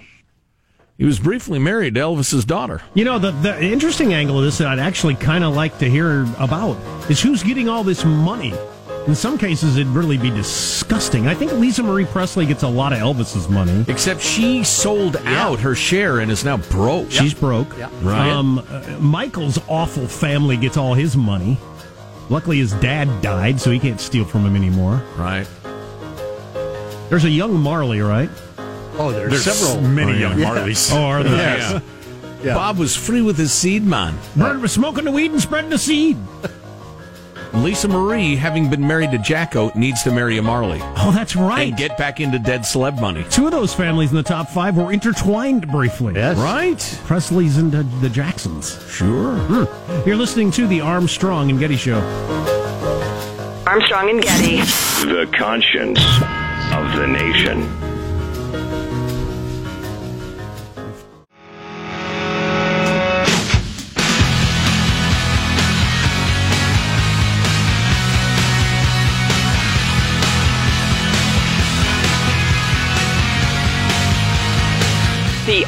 He 0.99 1.05
was 1.05 1.19
briefly 1.19 1.59
married 1.59 1.95
to 1.95 2.01
Elvis's 2.01 2.45
daughter. 2.45 2.81
You 2.95 3.05
know, 3.05 3.19
the, 3.19 3.31
the 3.31 3.61
interesting 3.63 4.13
angle 4.13 4.39
of 4.39 4.45
this 4.45 4.59
that 4.59 4.69
I'd 4.69 4.79
actually 4.79 5.15
kind 5.15 5.43
of 5.45 5.55
like 5.55 5.79
to 5.79 5.89
hear 5.89 6.23
about 6.39 6.77
is 7.11 7.21
who's 7.21 7.43
getting 7.43 7.69
all 7.69 7.83
this 7.83 8.05
money. 8.05 8.53
In 9.07 9.17
some 9.17 9.37
cases, 9.37 9.77
it'd 9.77 9.93
really 9.93 10.17
be 10.17 10.31
disgusting. 10.31 11.27
I 11.27 11.35
think 11.35 11.51
Lisa 11.53 11.83
Marie 11.83 12.05
Presley 12.05 12.47
gets 12.47 12.63
a 12.63 12.69
lot 12.69 12.93
of 12.93 13.01
Elvis's 13.01 13.49
money. 13.49 13.85
Except 13.89 14.21
she 14.21 14.63
sold 14.63 15.17
out 15.25 15.59
her 15.59 15.75
share 15.75 16.21
and 16.21 16.31
is 16.31 16.45
now 16.45 16.57
broke. 16.59 17.11
She's 17.11 17.35
broke. 17.35 17.77
Right. 18.03 18.31
Um, 18.31 18.59
uh, 18.61 18.81
Michael's 19.01 19.59
awful 19.69 20.07
family 20.07 20.57
gets 20.57 20.77
all 20.77 20.95
his 20.95 21.17
money. 21.17 21.59
Luckily, 22.31 22.59
his 22.59 22.73
dad 22.75 23.09
died, 23.23 23.61
so 23.61 23.71
he 23.73 23.81
can't 23.81 24.01
steal 24.01 24.25
from 24.25 24.47
him 24.47 24.55
anymore. 24.55 25.03
right. 25.17 25.47
There's 27.11 27.25
a 27.25 27.31
young 27.31 27.55
Marley, 27.59 28.01
right? 28.01 28.31
Oh, 28.97 29.11
there's, 29.11 29.45
There's 29.45 29.59
several. 29.59 29.87
many 29.87 30.19
young 30.19 30.37
Marleys. 30.39 30.91
Oh, 30.95 31.03
are 31.03 31.23
there? 31.23 31.59
Yeah. 31.59 31.81
Yeah. 32.43 32.55
Bob 32.55 32.79
was 32.79 32.97
free 32.97 33.21
with 33.21 33.37
his 33.37 33.53
seed 33.53 33.85
man. 33.85 34.17
Bird 34.35 34.63
was 34.63 34.73
smoking 34.73 35.05
the 35.05 35.11
weed 35.13 35.31
and 35.33 35.41
spreading 35.43 35.71
the 35.71 35.77
seed. 35.79 36.17
Lisa 37.55 37.87
Marie, 37.87 38.35
having 38.35 38.71
been 38.71 38.87
married 38.87 39.11
to 39.11 39.19
Jacko, 39.19 39.71
needs 39.75 40.03
to 40.05 40.11
marry 40.11 40.39
a 40.39 40.43
Marley 40.43 40.79
Oh, 40.97 41.13
that's 41.15 41.37
right. 41.37 41.69
and 41.69 41.77
get 41.77 41.97
back 41.99 42.19
into 42.19 42.39
dead 42.39 42.63
celeb 42.63 42.99
money. 43.01 43.25
Two 43.31 43.45
of 43.47 43.53
those 43.53 43.75
families 43.75 44.11
in 44.11 44.17
the 44.17 44.23
top 44.23 44.49
five 44.49 44.77
were 44.77 44.91
intertwined 44.91 45.69
briefly. 45.71 46.15
Yes. 46.15 46.39
Right? 46.39 47.01
Presley's 47.05 47.59
and 47.59 47.75
uh, 47.75 47.83
the 48.01 48.09
Jacksons. 48.09 48.79
Sure. 48.91 49.37
You're 50.07 50.17
listening 50.17 50.51
to 50.53 50.67
the 50.67 50.81
Armstrong 50.81 51.51
and 51.51 51.59
Getty 51.61 51.77
Show. 51.77 52.01
Armstrong 53.67 54.11
and 54.11 54.23
Getty. 54.23 54.57
The 55.07 55.29
conscience 55.37 56.01
of 56.73 56.97
the 56.99 57.07
nation. 57.07 57.61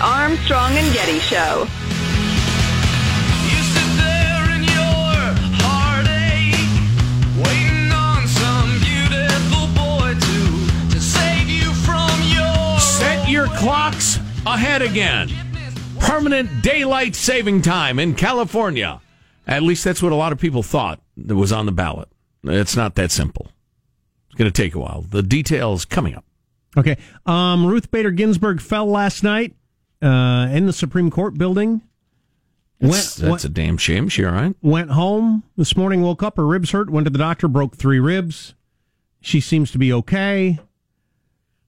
Armstrong 0.04 0.76
and 0.76 0.92
Getty 0.92 1.18
Show. 1.18 1.66
Set 12.78 13.30
your 13.30 13.46
clocks 13.46 14.18
ahead 14.44 14.82
again. 14.82 15.30
Permanent 15.98 16.50
daylight 16.60 17.14
saving 17.14 17.62
time 17.62 17.98
in 17.98 18.14
California. 18.14 19.00
At 19.46 19.62
least 19.62 19.84
that's 19.84 20.02
what 20.02 20.12
a 20.12 20.16
lot 20.16 20.32
of 20.32 20.38
people 20.38 20.62
thought 20.62 21.00
that 21.16 21.34
was 21.34 21.50
on 21.50 21.64
the 21.64 21.72
ballot. 21.72 22.10
It's 22.42 22.76
not 22.76 22.94
that 22.96 23.10
simple. 23.10 23.52
It's 24.26 24.34
going 24.34 24.52
to 24.52 24.62
take 24.62 24.74
a 24.74 24.78
while. 24.78 25.00
The 25.00 25.22
details 25.22 25.86
coming 25.86 26.14
up. 26.14 26.26
Okay. 26.76 26.98
Um, 27.24 27.64
Ruth 27.66 27.90
Bader 27.90 28.10
Ginsburg 28.10 28.60
fell 28.60 28.84
last 28.84 29.22
night 29.22 29.54
uh, 30.04 30.48
in 30.52 30.66
the 30.66 30.72
Supreme 30.72 31.10
Court 31.10 31.34
building. 31.38 31.82
That's, 32.80 33.18
Went, 33.20 33.30
that's 33.30 33.44
a 33.44 33.48
damn 33.48 33.78
shame. 33.78 34.08
She 34.08 34.24
all 34.24 34.32
right? 34.32 34.54
went 34.60 34.90
home 34.90 35.44
this 35.56 35.76
morning, 35.76 36.02
woke 36.02 36.22
up, 36.22 36.36
her 36.36 36.46
ribs 36.46 36.72
hurt, 36.72 36.90
went 36.90 37.06
to 37.06 37.10
the 37.10 37.18
doctor, 37.18 37.48
broke 37.48 37.76
three 37.76 37.98
ribs. 38.00 38.54
She 39.20 39.40
seems 39.40 39.70
to 39.70 39.78
be 39.78 39.92
okay. 39.92 40.58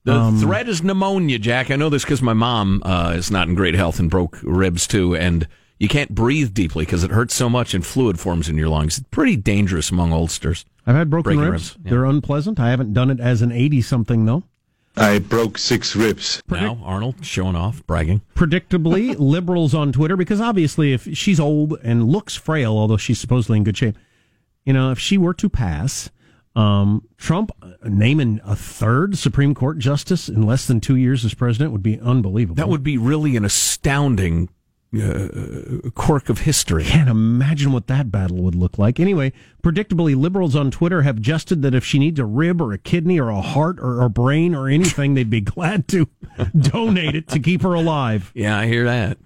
The 0.05 0.12
Um, 0.12 0.38
threat 0.38 0.68
is 0.68 0.83
pneumonia, 0.83 1.38
Jack. 1.38 1.70
I 1.70 1.77
know 1.77 1.88
this 1.88 2.05
because 2.05 2.20
my 2.22 2.35
mom 2.35 2.83
uh, 2.85 3.14
is 3.16 3.31
not 3.31 3.49
in 3.49 3.55
great 3.55 3.75
health 3.75 3.99
and 3.99 4.11
broke 4.11 4.38
ribs 4.42 4.87
too, 4.87 5.16
and 5.16 5.49
you 5.79 5.88
can't 5.88 6.14
breathe 6.14 6.53
deeply 6.53 6.85
because 6.85 7.03
it 7.03 7.11
hurts 7.12 7.35
so 7.35 7.49
much 7.49 7.72
and 7.72 7.85
fluid 7.87 8.20
forms 8.20 8.49
in 8.49 8.57
your 8.59 8.68
lungs. 8.68 8.99
It's 8.99 9.07
pretty 9.11 9.37
dangerous 9.37 9.90
among 9.90 10.12
oldsters. 10.12 10.64
I've 10.87 10.96
had 10.96 11.09
broken 11.09 11.37
Breaking 11.37 11.51
ribs. 11.53 11.75
ribs, 11.75 11.85
yeah. 11.85 11.90
They're 11.90 12.05
unpleasant. 12.05 12.61
I 12.61 12.70
haven't 12.70 12.92
done 12.92 13.11
it 13.11 13.20
as 13.20 13.42
an 13.42 13.53
80 13.53 13.81
something, 13.83 14.27
though. 14.27 14.42
I 14.96 15.18
broke 15.18 15.59
six 15.59 15.94
ribs. 15.94 16.42
Now 16.48 16.78
Arnold 16.82 17.16
showing 17.24 17.54
off, 17.56 17.87
bragging. 17.87 18.22
Predictably, 18.35 19.14
liberals 19.18 19.74
on 19.74 19.92
Twitter, 19.92 20.16
because 20.16 20.40
obviously, 20.40 20.92
if 20.92 21.06
she's 21.16 21.38
old 21.38 21.78
and 21.82 22.09
looks 22.09 22.35
frail, 22.35 22.76
although 22.78 22.96
she's 22.96 23.20
supposedly 23.20 23.59
in 23.59 23.64
good 23.64 23.76
shape, 23.76 23.96
you 24.64 24.72
know, 24.72 24.90
if 24.90 24.98
she 24.98 25.18
were 25.18 25.35
to 25.35 25.48
pass, 25.48 26.11
Um, 26.56 27.06
Trump 27.18 27.50
uh, 27.61 27.72
naming 27.85 28.40
a 28.42 28.56
third 28.56 29.18
Supreme 29.18 29.54
Court 29.54 29.78
justice 29.78 30.30
in 30.30 30.40
less 30.40 30.66
than 30.66 30.80
two 30.80 30.96
years 30.96 31.22
as 31.22 31.35
president 31.35 31.72
would 31.72 31.82
be 31.82 32.00
unbelievable. 32.00 32.54
That 32.56 32.70
would 32.70 32.82
be 32.82 32.96
really 32.96 33.37
an 33.37 33.44
astounding 33.44 34.48
uh, 35.02 35.90
quirk 35.94 36.28
of 36.28 36.40
history. 36.40 36.85
Can't 36.85 37.09
imagine 37.09 37.72
what 37.72 37.87
that 37.87 38.11
battle 38.11 38.38
would 38.38 38.54
look 38.54 38.78
like. 38.78 38.98
Anyway, 39.00 39.32
predictably, 39.62 40.16
liberals 40.16 40.54
on 40.56 40.70
Twitter 40.70 41.02
have 41.02 41.20
jested 41.20 41.62
that 41.62 41.74
if 41.74 41.85
she 41.85 41.98
needs 41.98 42.18
a 42.18 42.24
rib 42.24 42.61
or 42.61 42.72
a 42.72 42.78
kidney 42.78 43.18
or 43.18 43.28
a 43.28 43.40
heart 43.40 43.78
or 43.80 44.02
a 44.02 44.11
brain 44.11 44.54
or 44.54 44.68
anything, 44.68 45.14
they'd 45.14 45.30
be 45.30 45.40
glad 45.40 45.88
to 45.88 46.09
donate 46.59 47.14
it 47.14 47.28
to 47.28 47.38
keep 47.38 47.62
her 47.62 47.74
alive. 47.74 48.32
Yeah, 48.35 48.59
I 48.59 48.66
hear 48.66 48.85
that. 48.85 49.18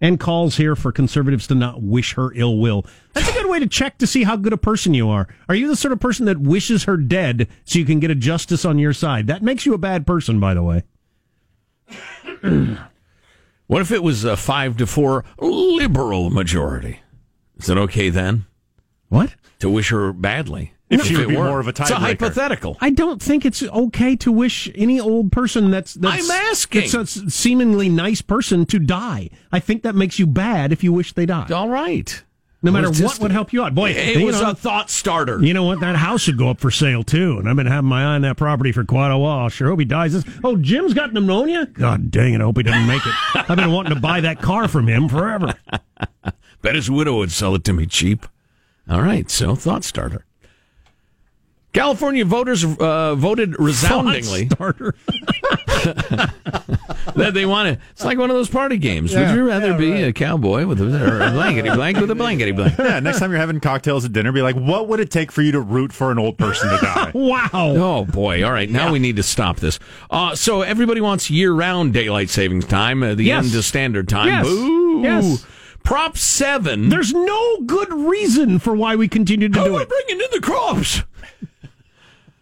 And 0.00 0.18
calls 0.18 0.56
here 0.56 0.74
for 0.74 0.90
conservatives 0.90 1.46
to 1.46 1.54
not 1.54 1.80
wish 1.80 2.14
her 2.14 2.32
ill 2.34 2.58
will. 2.58 2.84
That's 3.12 3.28
a 3.28 3.32
good 3.32 3.48
way 3.48 3.60
to 3.60 3.68
check 3.68 3.98
to 3.98 4.06
see 4.06 4.24
how 4.24 4.34
good 4.36 4.52
a 4.52 4.56
person 4.56 4.94
you 4.94 5.08
are. 5.08 5.28
Are 5.48 5.54
you 5.54 5.68
the 5.68 5.76
sort 5.76 5.92
of 5.92 6.00
person 6.00 6.26
that 6.26 6.38
wishes 6.38 6.84
her 6.84 6.96
dead 6.96 7.48
so 7.64 7.78
you 7.78 7.84
can 7.84 8.00
get 8.00 8.10
a 8.10 8.16
justice 8.16 8.64
on 8.64 8.80
your 8.80 8.92
side? 8.92 9.28
That 9.28 9.42
makes 9.42 9.64
you 9.64 9.74
a 9.74 9.78
bad 9.78 10.04
person, 10.04 10.40
by 10.40 10.54
the 10.54 10.62
way. 10.62 10.82
What 13.72 13.80
if 13.80 13.90
it 13.90 14.02
was 14.02 14.22
a 14.24 14.36
five 14.36 14.76
to 14.76 14.86
four 14.86 15.24
liberal 15.38 16.28
majority? 16.28 17.00
Is 17.56 17.70
it 17.70 17.78
okay 17.78 18.10
then? 18.10 18.44
What? 19.08 19.34
To 19.60 19.70
wish 19.70 19.88
her 19.88 20.12
badly. 20.12 20.74
If 20.90 21.06
she 21.06 21.14
it 21.14 21.20
would 21.20 21.28
be 21.28 21.36
were. 21.38 21.44
more 21.46 21.58
of 21.58 21.68
a 21.68 21.70
It's 21.70 21.88
a 21.88 21.94
hypothetical. 21.94 22.76
I 22.82 22.90
don't 22.90 23.22
think 23.22 23.46
it's 23.46 23.62
okay 23.62 24.14
to 24.16 24.30
wish 24.30 24.70
any 24.74 25.00
old 25.00 25.32
person 25.32 25.70
that's, 25.70 25.94
that's 25.94 26.22
I'm 26.22 26.30
asking. 26.50 26.90
that's 26.90 27.16
a 27.16 27.30
seemingly 27.30 27.88
nice 27.88 28.20
person 28.20 28.66
to 28.66 28.78
die. 28.78 29.30
I 29.50 29.58
think 29.58 29.84
that 29.84 29.94
makes 29.94 30.18
you 30.18 30.26
bad 30.26 30.70
if 30.70 30.84
you 30.84 30.92
wish 30.92 31.14
they 31.14 31.24
died. 31.24 31.50
All 31.50 31.70
right. 31.70 32.22
No 32.64 32.70
matter 32.70 32.90
what 32.90 33.18
would 33.18 33.32
help 33.32 33.52
you 33.52 33.64
out. 33.64 33.74
Boy, 33.74 33.90
It 33.90 34.24
was 34.24 34.40
know, 34.40 34.50
a 34.50 34.54
thought 34.54 34.88
starter. 34.88 35.42
You 35.42 35.52
know 35.52 35.64
what? 35.64 35.80
That 35.80 35.96
house 35.96 36.20
should 36.20 36.38
go 36.38 36.48
up 36.48 36.60
for 36.60 36.70
sale 36.70 37.02
too. 37.02 37.38
And 37.38 37.48
I've 37.48 37.56
been 37.56 37.66
having 37.66 37.88
my 37.88 38.02
eye 38.02 38.14
on 38.14 38.22
that 38.22 38.36
property 38.36 38.70
for 38.70 38.84
quite 38.84 39.10
a 39.10 39.18
while. 39.18 39.48
Sure 39.48 39.68
hope 39.68 39.80
he 39.80 39.84
dies. 39.84 40.12
This. 40.12 40.24
Oh, 40.44 40.56
Jim's 40.56 40.94
got 40.94 41.12
pneumonia. 41.12 41.66
God 41.66 42.10
dang 42.10 42.34
it! 42.34 42.40
I 42.40 42.44
hope 42.44 42.56
he 42.56 42.62
doesn't 42.62 42.86
make 42.86 43.04
it. 43.04 43.14
I've 43.34 43.56
been 43.56 43.72
wanting 43.72 43.94
to 43.94 44.00
buy 44.00 44.20
that 44.20 44.40
car 44.40 44.68
from 44.68 44.86
him 44.86 45.08
forever. 45.08 45.54
Bet 46.62 46.76
his 46.76 46.88
widow 46.88 47.16
would 47.18 47.32
sell 47.32 47.56
it 47.56 47.64
to 47.64 47.72
me 47.72 47.86
cheap. 47.86 48.26
All 48.88 49.02
right, 49.02 49.28
so 49.28 49.56
thought 49.56 49.82
starter. 49.82 50.24
California 51.72 52.24
voters 52.24 52.64
uh, 52.64 53.14
voted 53.14 53.58
resoundingly 53.58 54.48
Starter. 54.50 54.94
that 57.16 57.30
they 57.34 57.46
want 57.46 57.68
to. 57.78 57.84
It's 57.92 58.04
like 58.04 58.18
one 58.18 58.30
of 58.30 58.36
those 58.36 58.48
party 58.50 58.76
games. 58.76 59.12
Yeah. 59.12 59.28
Would 59.30 59.36
you 59.36 59.46
rather 59.46 59.70
Yeah, 59.72 59.76
be 59.78 59.90
right. 59.92 60.04
a 60.08 60.12
cowboy 60.12 60.66
with 60.66 60.80
a, 60.80 60.84
or 61.10 61.20
a 61.20 61.30
blankety 61.30 61.70
blank 61.70 61.98
with 61.98 62.10
a 62.10 62.14
blankety 62.14 62.52
blank? 62.52 62.78
Yeah, 62.78 63.00
next 63.00 63.18
time 63.20 63.30
you're 63.30 63.40
having 63.40 63.60
cocktails 63.60 64.04
at 64.04 64.12
dinner, 64.12 64.32
be 64.32 64.42
like, 64.42 64.56
what 64.56 64.88
would 64.88 65.00
it 65.00 65.10
take 65.10 65.32
for 65.32 65.42
you 65.42 65.52
to 65.52 65.60
root 65.60 65.92
for 65.92 66.10
an 66.10 66.18
old 66.18 66.38
person 66.38 66.68
to 66.70 66.76
die? 66.78 67.10
wow. 67.14 67.48
Oh 67.52 68.04
boy! 68.04 68.44
All 68.44 68.52
right, 68.52 68.68
now 68.70 68.92
we 68.92 68.98
need 68.98 69.16
to 69.16 69.22
stop 69.22 69.56
this. 69.58 69.78
Uh, 70.10 70.34
so 70.34 70.62
everybody 70.62 71.00
wants 71.00 71.30
year-round 71.30 71.92
daylight 71.92 72.30
savings 72.30 72.66
time. 72.66 73.02
Uh, 73.02 73.14
the 73.14 73.24
Yes. 73.24 73.46
end 73.46 73.54
of 73.54 73.64
standard 73.64 74.08
time. 74.08 74.28
Yes. 74.28 74.46
Boo! 74.46 75.02
Yes. 75.02 75.46
Prop 75.84 76.16
seven. 76.16 76.90
There's 76.90 77.12
no 77.12 77.60
good 77.66 77.92
reason 77.92 78.58
for 78.60 78.74
why 78.76 78.94
we 78.94 79.08
continue 79.08 79.48
to 79.48 79.58
How 79.58 79.64
do 79.64 79.70
are 79.74 79.76
we 79.78 79.82
it. 79.82 79.88
bringing 79.88 80.20
in 80.24 80.30
the 80.32 80.40
crops? 80.40 81.02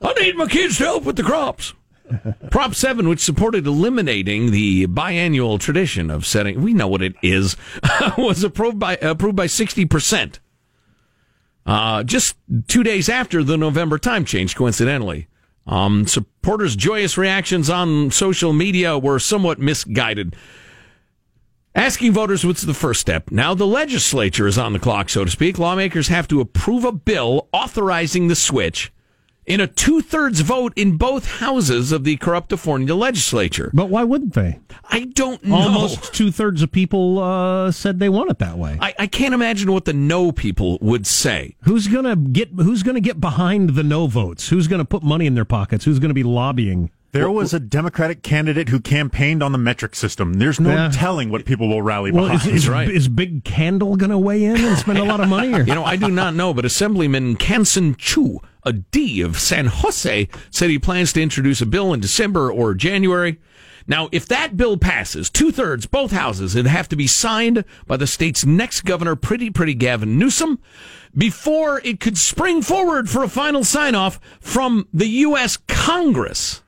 I 0.00 0.12
need 0.14 0.36
my 0.36 0.46
kids 0.46 0.78
to 0.78 0.84
help 0.84 1.04
with 1.04 1.16
the 1.16 1.22
crops. 1.22 1.74
Prop 2.50 2.74
7, 2.74 3.08
which 3.08 3.20
supported 3.20 3.66
eliminating 3.66 4.50
the 4.50 4.86
biannual 4.86 5.58
tradition 5.58 6.10
of 6.10 6.26
setting, 6.26 6.62
we 6.62 6.74
know 6.74 6.88
what 6.88 7.02
it 7.02 7.14
is, 7.22 7.56
was 8.18 8.42
approved 8.42 8.78
by, 8.78 8.96
approved 8.96 9.36
by 9.36 9.46
60%. 9.46 10.38
Uh, 11.66 12.02
just 12.02 12.36
two 12.66 12.82
days 12.82 13.08
after 13.08 13.44
the 13.44 13.56
November 13.56 13.98
time 13.98 14.24
change, 14.24 14.56
coincidentally. 14.56 15.28
Um, 15.66 16.06
supporters' 16.06 16.74
joyous 16.74 17.16
reactions 17.16 17.70
on 17.70 18.10
social 18.10 18.52
media 18.52 18.98
were 18.98 19.18
somewhat 19.18 19.58
misguided. 19.58 20.34
Asking 21.74 22.12
voters 22.12 22.44
what's 22.44 22.62
the 22.62 22.74
first 22.74 23.00
step. 23.00 23.30
Now 23.30 23.54
the 23.54 23.66
legislature 23.66 24.48
is 24.48 24.58
on 24.58 24.72
the 24.72 24.80
clock, 24.80 25.08
so 25.08 25.24
to 25.24 25.30
speak. 25.30 25.58
Lawmakers 25.58 26.08
have 26.08 26.26
to 26.28 26.40
approve 26.40 26.84
a 26.84 26.90
bill 26.90 27.48
authorizing 27.52 28.26
the 28.26 28.34
switch 28.34 28.90
in 29.50 29.60
a 29.60 29.66
two 29.66 30.00
thirds 30.00 30.40
vote 30.40 30.72
in 30.76 30.96
both 30.96 31.26
houses 31.38 31.92
of 31.92 32.04
the 32.04 32.16
Corruptifornia 32.16 32.96
legislature. 32.96 33.70
But 33.74 33.88
why 33.90 34.04
wouldn't 34.04 34.34
they? 34.34 34.58
I 34.88 35.04
don't 35.04 35.44
know. 35.44 35.56
Almost 35.56 36.14
two 36.14 36.30
thirds 36.30 36.62
of 36.62 36.72
people 36.72 37.18
uh, 37.18 37.70
said 37.72 37.98
they 37.98 38.08
want 38.08 38.30
it 38.30 38.38
that 38.38 38.56
way. 38.58 38.78
I, 38.80 38.94
I 38.98 39.06
can't 39.06 39.34
imagine 39.34 39.72
what 39.72 39.84
the 39.84 39.92
no 39.92 40.32
people 40.32 40.78
would 40.80 41.06
say. 41.06 41.56
Who's 41.62 41.88
gonna 41.88 42.16
get 42.16 42.48
Who's 42.50 42.82
gonna 42.82 43.00
get 43.00 43.20
behind 43.20 43.70
the 43.70 43.82
no 43.82 44.06
votes? 44.06 44.48
Who's 44.48 44.68
gonna 44.68 44.84
put 44.84 45.02
money 45.02 45.26
in 45.26 45.34
their 45.34 45.44
pockets? 45.44 45.84
Who's 45.84 45.98
gonna 45.98 46.14
be 46.14 46.22
lobbying? 46.22 46.90
There 47.12 47.28
was 47.28 47.52
a 47.52 47.58
Democratic 47.58 48.22
candidate 48.22 48.68
who 48.68 48.78
campaigned 48.78 49.42
on 49.42 49.50
the 49.50 49.58
metric 49.58 49.96
system. 49.96 50.34
There's 50.34 50.60
no 50.60 50.70
Yeah. 50.70 50.90
telling 50.92 51.28
what 51.30 51.44
people 51.44 51.66
will 51.68 51.82
rally 51.82 52.12
Well, 52.12 52.28
behind. 52.28 52.48
is, 52.52 52.62
is, 52.62 52.68
right. 52.68 52.88
is 52.88 53.08
Big 53.08 53.42
Candle 53.42 53.96
gonna 53.96 54.16
weigh 54.18 54.44
in 54.44 54.56
and 54.64 54.78
spend 54.78 54.96
a 54.98 55.02
lot 55.04 55.18
of 55.20 55.28
money? 55.28 55.52
Or? 55.52 55.62
You 55.70 55.74
know, 55.74 55.84
I 55.84 55.96
do 55.96 56.06
not 56.08 56.34
know, 56.34 56.54
but 56.54 56.64
Assemblyman 56.64 57.34
Kansen 57.34 57.96
Chu, 57.98 58.38
a 58.64 58.72
D 58.72 59.20
of 59.20 59.38
San 59.38 59.66
Jose, 59.66 60.28
said 60.50 60.70
he 60.70 60.78
plans 60.78 61.12
to 61.12 61.22
introduce 61.22 61.60
a 61.60 61.66
bill 61.66 61.92
in 61.92 62.00
December 62.00 62.50
or 62.50 62.74
January. 62.74 63.38
Now, 63.86 64.08
if 64.12 64.26
that 64.26 64.56
bill 64.56 64.76
passes, 64.76 65.30
two 65.30 65.50
thirds, 65.50 65.86
both 65.86 66.12
houses, 66.12 66.54
it'd 66.54 66.70
have 66.70 66.88
to 66.90 66.96
be 66.96 67.06
signed 67.06 67.64
by 67.86 67.96
the 67.96 68.06
state's 68.06 68.44
next 68.44 68.82
governor, 68.82 69.16
Pretty 69.16 69.50
Pretty 69.50 69.74
Gavin 69.74 70.18
Newsom, 70.18 70.60
before 71.16 71.80
it 71.84 71.98
could 71.98 72.16
spring 72.16 72.62
forward 72.62 73.10
for 73.10 73.24
a 73.24 73.28
final 73.28 73.64
sign 73.64 73.94
off 73.94 74.20
from 74.40 74.86
the 74.92 75.08
U.S. 75.08 75.56
Congress. 75.66 76.62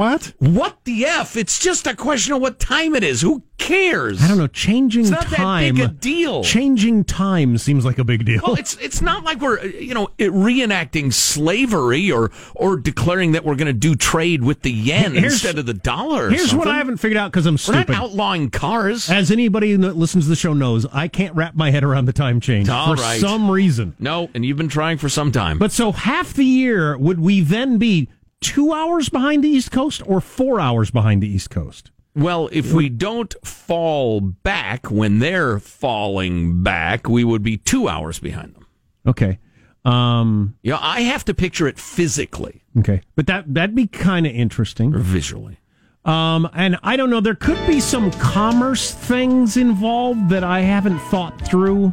What? 0.00 0.32
What 0.38 0.78
the 0.84 1.04
F? 1.04 1.36
It's 1.36 1.58
just 1.58 1.86
a 1.86 1.94
question 1.94 2.32
of 2.32 2.40
what 2.40 2.58
time 2.58 2.94
it 2.94 3.04
is. 3.04 3.20
Who 3.20 3.42
cares? 3.58 4.22
I 4.22 4.28
don't 4.28 4.38
know. 4.38 4.46
Changing 4.46 5.04
time. 5.04 5.12
It's 5.12 5.20
not 5.24 5.30
that 5.30 5.36
time. 5.36 5.74
big 5.74 5.84
a 5.84 5.88
deal. 5.88 6.42
Changing 6.42 7.04
time 7.04 7.58
seems 7.58 7.84
like 7.84 7.98
a 7.98 8.04
big 8.04 8.24
deal. 8.24 8.40
Well, 8.42 8.54
it's 8.54 8.76
it's 8.78 9.02
not 9.02 9.24
like 9.24 9.40
we're 9.42 9.62
you 9.62 9.92
know 9.92 10.08
reenacting 10.18 11.12
slavery 11.12 12.10
or 12.10 12.30
or 12.54 12.78
declaring 12.78 13.32
that 13.32 13.44
we're 13.44 13.56
going 13.56 13.66
to 13.66 13.74
do 13.74 13.94
trade 13.94 14.42
with 14.42 14.62
the 14.62 14.72
yen 14.72 15.12
Here's- 15.12 15.34
instead 15.34 15.58
of 15.58 15.66
the 15.66 15.74
dollar. 15.74 16.30
Here's 16.30 16.54
what. 16.54 16.66
I 16.66 16.78
haven't 16.78 16.96
figured 16.96 17.18
out 17.18 17.30
because 17.30 17.44
I'm 17.44 17.54
We're 17.54 17.58
stupid. 17.58 17.88
not 17.90 18.02
outlawing 18.04 18.48
cars. 18.50 19.10
As 19.10 19.30
anybody 19.30 19.76
that 19.76 19.96
listens 19.98 20.24
to 20.24 20.30
the 20.30 20.36
show 20.36 20.54
knows, 20.54 20.86
I 20.92 21.08
can't 21.08 21.34
wrap 21.34 21.54
my 21.54 21.70
head 21.70 21.84
around 21.84 22.06
the 22.06 22.12
time 22.14 22.40
change 22.40 22.70
All 22.70 22.96
for 22.96 23.02
right. 23.02 23.20
some 23.20 23.50
reason. 23.50 23.96
No, 23.98 24.30
and 24.32 24.46
you've 24.46 24.56
been 24.56 24.68
trying 24.68 24.96
for 24.96 25.10
some 25.10 25.30
time. 25.30 25.58
But 25.58 25.72
so 25.72 25.92
half 25.92 26.32
the 26.32 26.44
year, 26.46 26.96
would 26.96 27.20
we 27.20 27.42
then 27.42 27.76
be 27.76 28.08
two 28.40 28.72
hours 28.72 29.08
behind 29.08 29.44
the 29.44 29.48
East 29.48 29.70
Coast 29.70 30.02
or 30.06 30.20
four 30.20 30.60
hours 30.60 30.90
behind 30.90 31.22
the 31.22 31.28
East 31.28 31.50
Coast? 31.50 31.90
well, 32.16 32.48
if 32.52 32.72
we 32.72 32.88
don't 32.88 33.34
fall 33.46 34.20
back 34.20 34.90
when 34.90 35.20
they're 35.20 35.60
falling 35.60 36.62
back, 36.62 37.08
we 37.08 37.22
would 37.22 37.42
be 37.42 37.56
two 37.56 37.88
hours 37.88 38.18
behind 38.18 38.52
them. 38.54 38.66
Okay. 39.06 39.38
Um, 39.84 40.56
You 40.62 40.72
know, 40.72 40.78
I 40.80 41.02
have 41.02 41.24
to 41.26 41.34
picture 41.34 41.66
it 41.68 41.78
physically 41.78 42.62
okay. 42.78 43.00
But 43.14 43.26
that, 43.28 43.54
that'd 43.54 43.76
be 43.76 43.86
kind 43.86 44.26
of 44.26 44.32
interesting. 44.32 44.94
or 44.94 44.98
visually. 44.98 45.58
Um, 46.04 46.48
and 46.52 46.78
I 46.82 46.96
don't 46.96 47.10
know, 47.10 47.20
there 47.20 47.34
could 47.36 47.64
be 47.66 47.78
some 47.80 48.10
commerce 48.12 48.90
things 48.92 49.56
involved 49.56 50.28
that 50.30 50.42
I 50.44 50.60
haven't 50.62 50.98
thought 50.98 51.40
through 51.46 51.92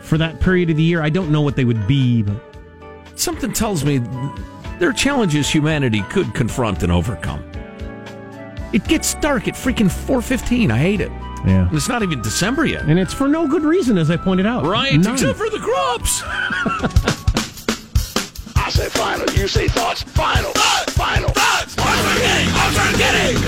for 0.00 0.18
that 0.18 0.40
period 0.40 0.68
of 0.70 0.76
the 0.76 0.82
year. 0.82 1.00
I 1.00 1.10
don't 1.10 1.30
know 1.30 1.42
what 1.42 1.56
they 1.56 1.64
would 1.64 1.86
be, 1.86 2.22
but 2.22 2.36
Something 3.16 3.52
tells 3.52 3.84
me 3.84 3.98
there 4.78 4.88
are 4.88 4.92
challenges 4.92 5.48
humanity 5.48 6.02
could 6.10 6.34
confront 6.34 6.82
and 6.82 6.90
overcome. 6.92 7.42
It 8.72 8.84
gets 8.84 9.14
dark 9.14 9.46
at 9.48 9.54
freaking 9.54 9.88
4:15. 9.90 10.70
I 10.72 10.78
hate 10.78 11.00
it. 11.00 11.10
yeah. 11.46 11.68
And 11.68 11.76
it's 11.76 11.88
not 11.88 12.02
even 12.02 12.20
December 12.22 12.64
yet. 12.66 12.82
And 12.84 12.98
it's 12.98 13.14
for 13.14 13.28
no 13.28 13.46
good 13.46 13.62
reason, 13.62 13.98
as 13.98 14.10
I 14.10 14.16
pointed 14.16 14.46
out. 14.46 14.64
Right, 14.66 14.98
None. 14.98 15.12
except 15.14 15.38
for 15.38 15.48
the 15.48 15.58
crops. 15.58 16.22
I 18.56 18.70
say 18.70 18.88
final, 18.88 19.28
you 19.34 19.46
say 19.46 19.68
thoughts. 19.68 20.02
Final, 20.02 20.50
final. 20.90 21.28
Thoughts. 21.30 21.76
I'm 21.78 22.98
getting. 22.98 23.44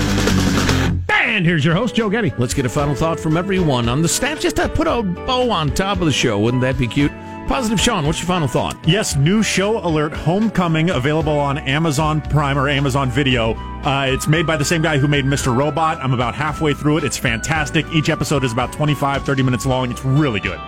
And 1.09 1.45
here's 1.45 1.63
your 1.65 1.75
host, 1.75 1.93
Joe 1.95 2.09
Getty. 2.09 2.33
Let's 2.39 2.53
get 2.53 2.65
a 2.65 2.69
final 2.69 2.95
thought 2.95 3.19
from 3.19 3.35
everyone 3.37 3.89
on 3.89 4.01
the 4.01 4.07
staff. 4.07 4.39
Just 4.39 4.55
to 4.55 4.67
put 4.69 4.87
a 4.87 5.03
bow 5.03 5.51
on 5.51 5.69
top 5.75 5.99
of 5.99 6.05
the 6.05 6.11
show. 6.11 6.39
Wouldn't 6.39 6.61
that 6.61 6.77
be 6.79 6.87
cute? 6.87 7.11
Positive 7.47 7.79
Sean, 7.79 8.05
what's 8.05 8.19
your 8.19 8.27
final 8.27 8.47
thought? 8.47 8.77
Yes, 8.85 9.15
new 9.15 9.41
show 9.41 9.77
alert 9.79 10.11
Homecoming 10.11 10.89
available 10.89 11.39
on 11.39 11.57
Amazon 11.59 12.19
Prime 12.19 12.57
or 12.57 12.67
Amazon 12.67 13.09
Video. 13.09 13.53
Uh, 13.85 14.05
it's 14.09 14.27
made 14.27 14.45
by 14.45 14.57
the 14.57 14.65
same 14.65 14.81
guy 14.81 14.97
who 14.97 15.07
made 15.07 15.23
Mr. 15.23 15.55
Robot. 15.55 15.97
I'm 16.03 16.13
about 16.13 16.35
halfway 16.35 16.73
through 16.73 16.97
it. 16.97 17.03
It's 17.05 17.15
fantastic. 17.15 17.85
Each 17.93 18.09
episode 18.09 18.43
is 18.43 18.51
about 18.51 18.73
25, 18.73 19.23
30 19.23 19.43
minutes 19.43 19.65
long. 19.65 19.89
It's 19.89 20.03
really 20.03 20.41
good. 20.41 20.59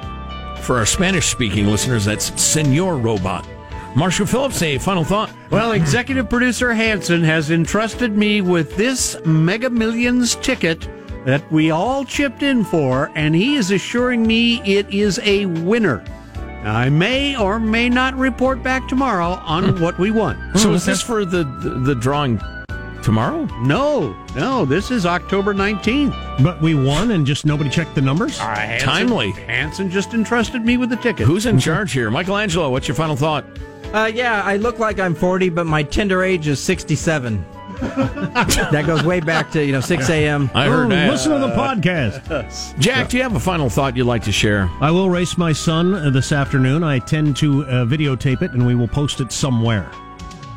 For 0.61 0.77
our 0.77 0.85
Spanish 0.85 1.25
speaking 1.25 1.67
listeners, 1.67 2.05
that's 2.05 2.41
Senor 2.41 2.97
Robot. 2.97 3.45
Marshall 3.93 4.25
Phillips, 4.25 4.61
a 4.61 4.77
final 4.77 5.03
thought. 5.03 5.33
Well, 5.49 5.73
executive 5.73 6.29
producer 6.29 6.73
Hanson 6.73 7.25
has 7.25 7.51
entrusted 7.51 8.15
me 8.15 8.39
with 8.39 8.77
this 8.77 9.17
Mega 9.25 9.69
Millions 9.69 10.35
ticket 10.35 10.87
that 11.25 11.43
we 11.51 11.71
all 11.71 12.05
chipped 12.05 12.41
in 12.41 12.63
for, 12.63 13.11
and 13.15 13.35
he 13.35 13.55
is 13.57 13.69
assuring 13.69 14.25
me 14.25 14.61
it 14.61 14.89
is 14.93 15.19
a 15.23 15.45
winner. 15.45 16.05
I 16.63 16.89
may 16.89 17.37
or 17.37 17.59
may 17.59 17.89
not 17.89 18.15
report 18.15 18.61
back 18.61 18.87
tomorrow 18.87 19.41
on 19.45 19.75
hmm. 19.75 19.81
what 19.81 19.97
we 19.97 20.11
won. 20.11 20.37
So 20.55 20.69
hmm. 20.69 20.75
is 20.75 20.85
this 20.85 21.01
for 21.01 21.25
the, 21.25 21.43
the, 21.43 21.69
the 21.69 21.95
drawing 21.95 22.39
tomorrow? 23.01 23.45
No, 23.61 24.15
no, 24.35 24.65
this 24.65 24.91
is 24.91 25.05
October 25.05 25.53
19th. 25.53 26.43
But 26.43 26.61
we 26.61 26.75
won 26.75 27.11
and 27.11 27.25
just 27.25 27.45
nobody 27.45 27.69
checked 27.69 27.95
the 27.95 28.01
numbers? 28.01 28.39
Uh, 28.39 28.55
Hanson- 28.55 28.87
Timely. 28.87 29.31
Hanson 29.31 29.89
just 29.89 30.13
entrusted 30.13 30.63
me 30.63 30.77
with 30.77 30.89
the 30.89 30.97
ticket. 30.97 31.25
Who's 31.25 31.45
in 31.45 31.59
charge 31.59 31.93
here? 31.93 32.11
Michelangelo, 32.11 32.69
what's 32.69 32.87
your 32.87 32.95
final 32.95 33.15
thought? 33.15 33.45
Uh, 33.93 34.11
yeah, 34.13 34.43
I 34.43 34.57
look 34.57 34.77
like 34.77 34.99
I'm 34.99 35.15
40, 35.15 35.49
but 35.49 35.65
my 35.65 35.81
Tinder 35.81 36.23
age 36.23 36.47
is 36.47 36.61
67. 36.61 37.43
That 37.79 38.83
goes 38.85 39.03
way 39.03 39.19
back 39.19 39.51
to 39.51 39.63
you 39.65 39.71
know 39.71 39.81
6 39.81 40.09
a.m. 40.09 40.49
I 40.53 40.67
heard 40.67 40.87
Oh, 40.87 40.89
that. 40.89 41.09
Listen 41.11 41.31
to 41.33 41.39
the 41.39 41.53
podcast. 41.53 42.77
Jack, 42.79 43.09
do 43.09 43.17
you 43.17 43.23
have 43.23 43.35
a 43.35 43.39
final 43.39 43.69
thought 43.69 43.95
you'd 43.95 44.05
like 44.05 44.23
to 44.23 44.31
share? 44.31 44.69
I 44.81 44.91
will 44.91 45.09
race 45.09 45.37
my 45.37 45.53
son 45.53 45.93
uh, 45.93 46.09
this 46.09 46.31
afternoon. 46.31 46.83
I 46.83 46.99
tend 46.99 47.37
to 47.37 47.63
uh, 47.65 47.85
videotape 47.85 48.41
it 48.41 48.51
and 48.51 48.65
we 48.65 48.75
will 48.75 48.87
post 48.87 49.21
it 49.21 49.31
somewhere. 49.31 49.89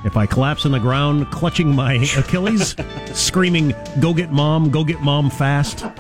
If 0.05 0.17
I 0.17 0.27
collapse 0.27 0.67
on 0.67 0.73
the 0.73 0.81
ground, 0.81 1.31
clutching 1.31 1.73
my 1.73 1.95
Achilles, 2.17 2.75
screaming, 3.13 3.73
Go 4.01 4.13
get 4.13 4.33
mom, 4.33 4.69
go 4.71 4.83
get 4.83 5.01
mom 5.01 5.31
fast, 5.31 5.79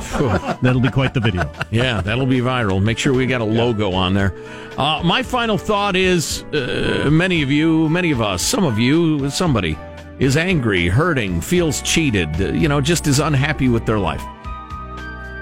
that'll 0.61 0.81
be 0.81 0.91
quite 0.91 1.15
the 1.15 1.21
video. 1.21 1.49
Yeah, 1.71 2.01
that'll 2.01 2.27
be 2.27 2.41
viral. 2.41 2.83
Make 2.83 2.99
sure 2.99 3.13
we 3.13 3.27
got 3.27 3.41
a 3.41 3.45
logo 3.45 3.93
on 3.93 4.15
there. 4.15 4.35
Uh, 4.77 5.03
my 5.05 5.23
final 5.23 5.57
thought 5.57 5.95
is 5.95 6.43
uh, 6.53 7.09
many 7.13 7.43
of 7.43 7.53
you, 7.53 7.89
many 7.91 8.11
of 8.11 8.21
us, 8.21 8.43
some 8.43 8.65
of 8.65 8.77
you, 8.77 9.31
somebody 9.31 9.79
is 10.19 10.37
angry, 10.37 10.89
hurting, 10.89 11.41
feels 11.41 11.83
cheated, 11.83 12.29
uh, 12.41 12.53
you 12.53 12.69
know, 12.69 12.81
just 12.81 13.07
is 13.07 13.19
unhappy 13.19 13.69
with 13.69 13.87
their 13.87 13.99
life. 13.99 14.23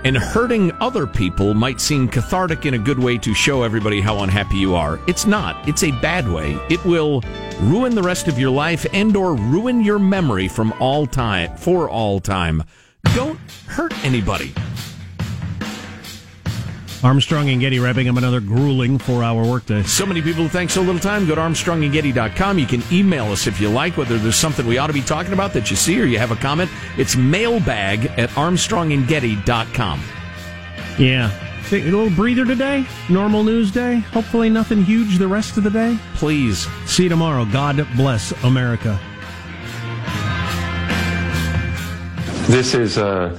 And 0.03 0.16
hurting 0.16 0.73
other 0.81 1.07
people 1.07 1.53
might 1.53 1.81
seem 1.81 2.09
cathartic 2.09 2.64
in 2.64 2.75
a 2.75 2.79
good 2.79 2.99
way 2.99 3.18
to 3.18 3.35
show 3.35 3.62
everybody 3.62 4.01
how 4.01 4.23
unhappy 4.23 4.57
you 4.57 4.75
are. 4.75 4.99
It's 5.07 5.27
not. 5.27 5.68
It's 5.68 5.85
a 5.85 5.91
bad 6.01 6.27
way. 6.27 6.59
It 6.71 6.83
will 6.87 7.23
ruin 7.61 7.95
the 7.95 8.03
rest 8.03 8.27
of 8.27 8.39
your 8.39 8.51
life 8.51 8.87
and 8.95 9.14
or 9.14 9.35
ruin 9.35 9.85
your 9.85 9.99
memory 9.99 10.49
from 10.49 10.73
all 10.81 11.07
time 11.07 11.55
for 11.59 11.91
all 11.91 12.18
time. 12.18 12.62
Don't 13.14 13.39
hurt 13.66 13.93
anybody. 14.05 14.55
Armstrong 17.03 17.48
and 17.48 17.61
Getty 17.61 17.78
wrapping 17.78 18.09
up 18.09 18.16
another 18.16 18.40
grueling 18.40 18.98
four 18.98 19.22
hour 19.22 19.44
workday. 19.44 19.82
So 19.84 20.05
many 20.05 20.20
people 20.20 20.42
who 20.42 20.48
thank 20.48 20.70
so 20.70 20.82
little 20.82 21.01
time. 21.01 21.26
Go 21.26 21.34
to 21.34 21.40
ArmstrongandGetty.com. 21.40 22.59
You 22.59 22.66
can 22.66 22.82
email 22.92 23.26
us 23.32 23.46
if 23.46 23.61
you 23.61 23.70
like, 23.70 23.96
whether 23.96 24.18
there's 24.18 24.36
something 24.36 24.66
we 24.66 24.78
ought 24.78 24.88
to 24.88 24.92
be 24.92 25.01
talking 25.01 25.32
about 25.32 25.53
that 25.55 25.70
you 25.70 25.76
see 25.76 26.01
or 26.01 26.05
you 26.05 26.18
have 26.18 26.30
a 26.30 26.36
comment. 26.36 26.70
It's 26.98 27.16
mailbag 27.16 28.07
at 28.18 28.28
ArmstrongandGetty.com. 28.30 30.03
Yeah. 30.98 31.30
Take 31.68 31.84
a 31.84 31.86
little 31.86 32.11
breather 32.11 32.44
today. 32.44 32.84
Normal 33.09 33.44
news 33.44 33.70
day. 33.70 34.01
Hopefully 34.12 34.51
nothing 34.51 34.84
huge 34.84 35.18
the 35.18 35.28
rest 35.28 35.57
of 35.57 35.64
the 35.64 35.70
day. 35.70 35.96
Please. 36.14 36.66
See 36.86 37.05
you 37.05 37.09
tomorrow. 37.09 37.44
God 37.46 37.86
bless 37.96 38.32
America. 38.44 38.98
This 42.48 42.74
is 42.74 42.98
a 42.98 43.38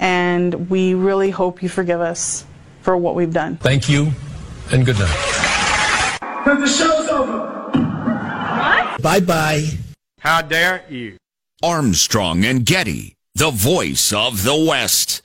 and 0.00 0.70
we 0.70 0.94
really 0.94 1.30
hope 1.30 1.62
you 1.62 1.68
forgive 1.68 2.00
us 2.00 2.44
for 2.82 2.96
what 2.96 3.14
we've 3.14 3.32
done. 3.32 3.56
Thank 3.56 3.88
you, 3.88 4.12
and 4.70 4.84
good 4.84 4.98
night. 4.98 6.18
But 6.44 6.60
the 6.60 6.68
show's 6.68 7.08
over. 7.08 7.56
What? 7.72 9.02
Bye 9.02 9.20
bye. 9.20 9.66
How 10.20 10.42
dare 10.42 10.84
you? 10.88 11.16
Armstrong 11.62 12.44
and 12.44 12.64
Getty, 12.64 13.14
the 13.34 13.50
voice 13.50 14.12
of 14.12 14.44
the 14.44 14.56
West. 14.56 15.22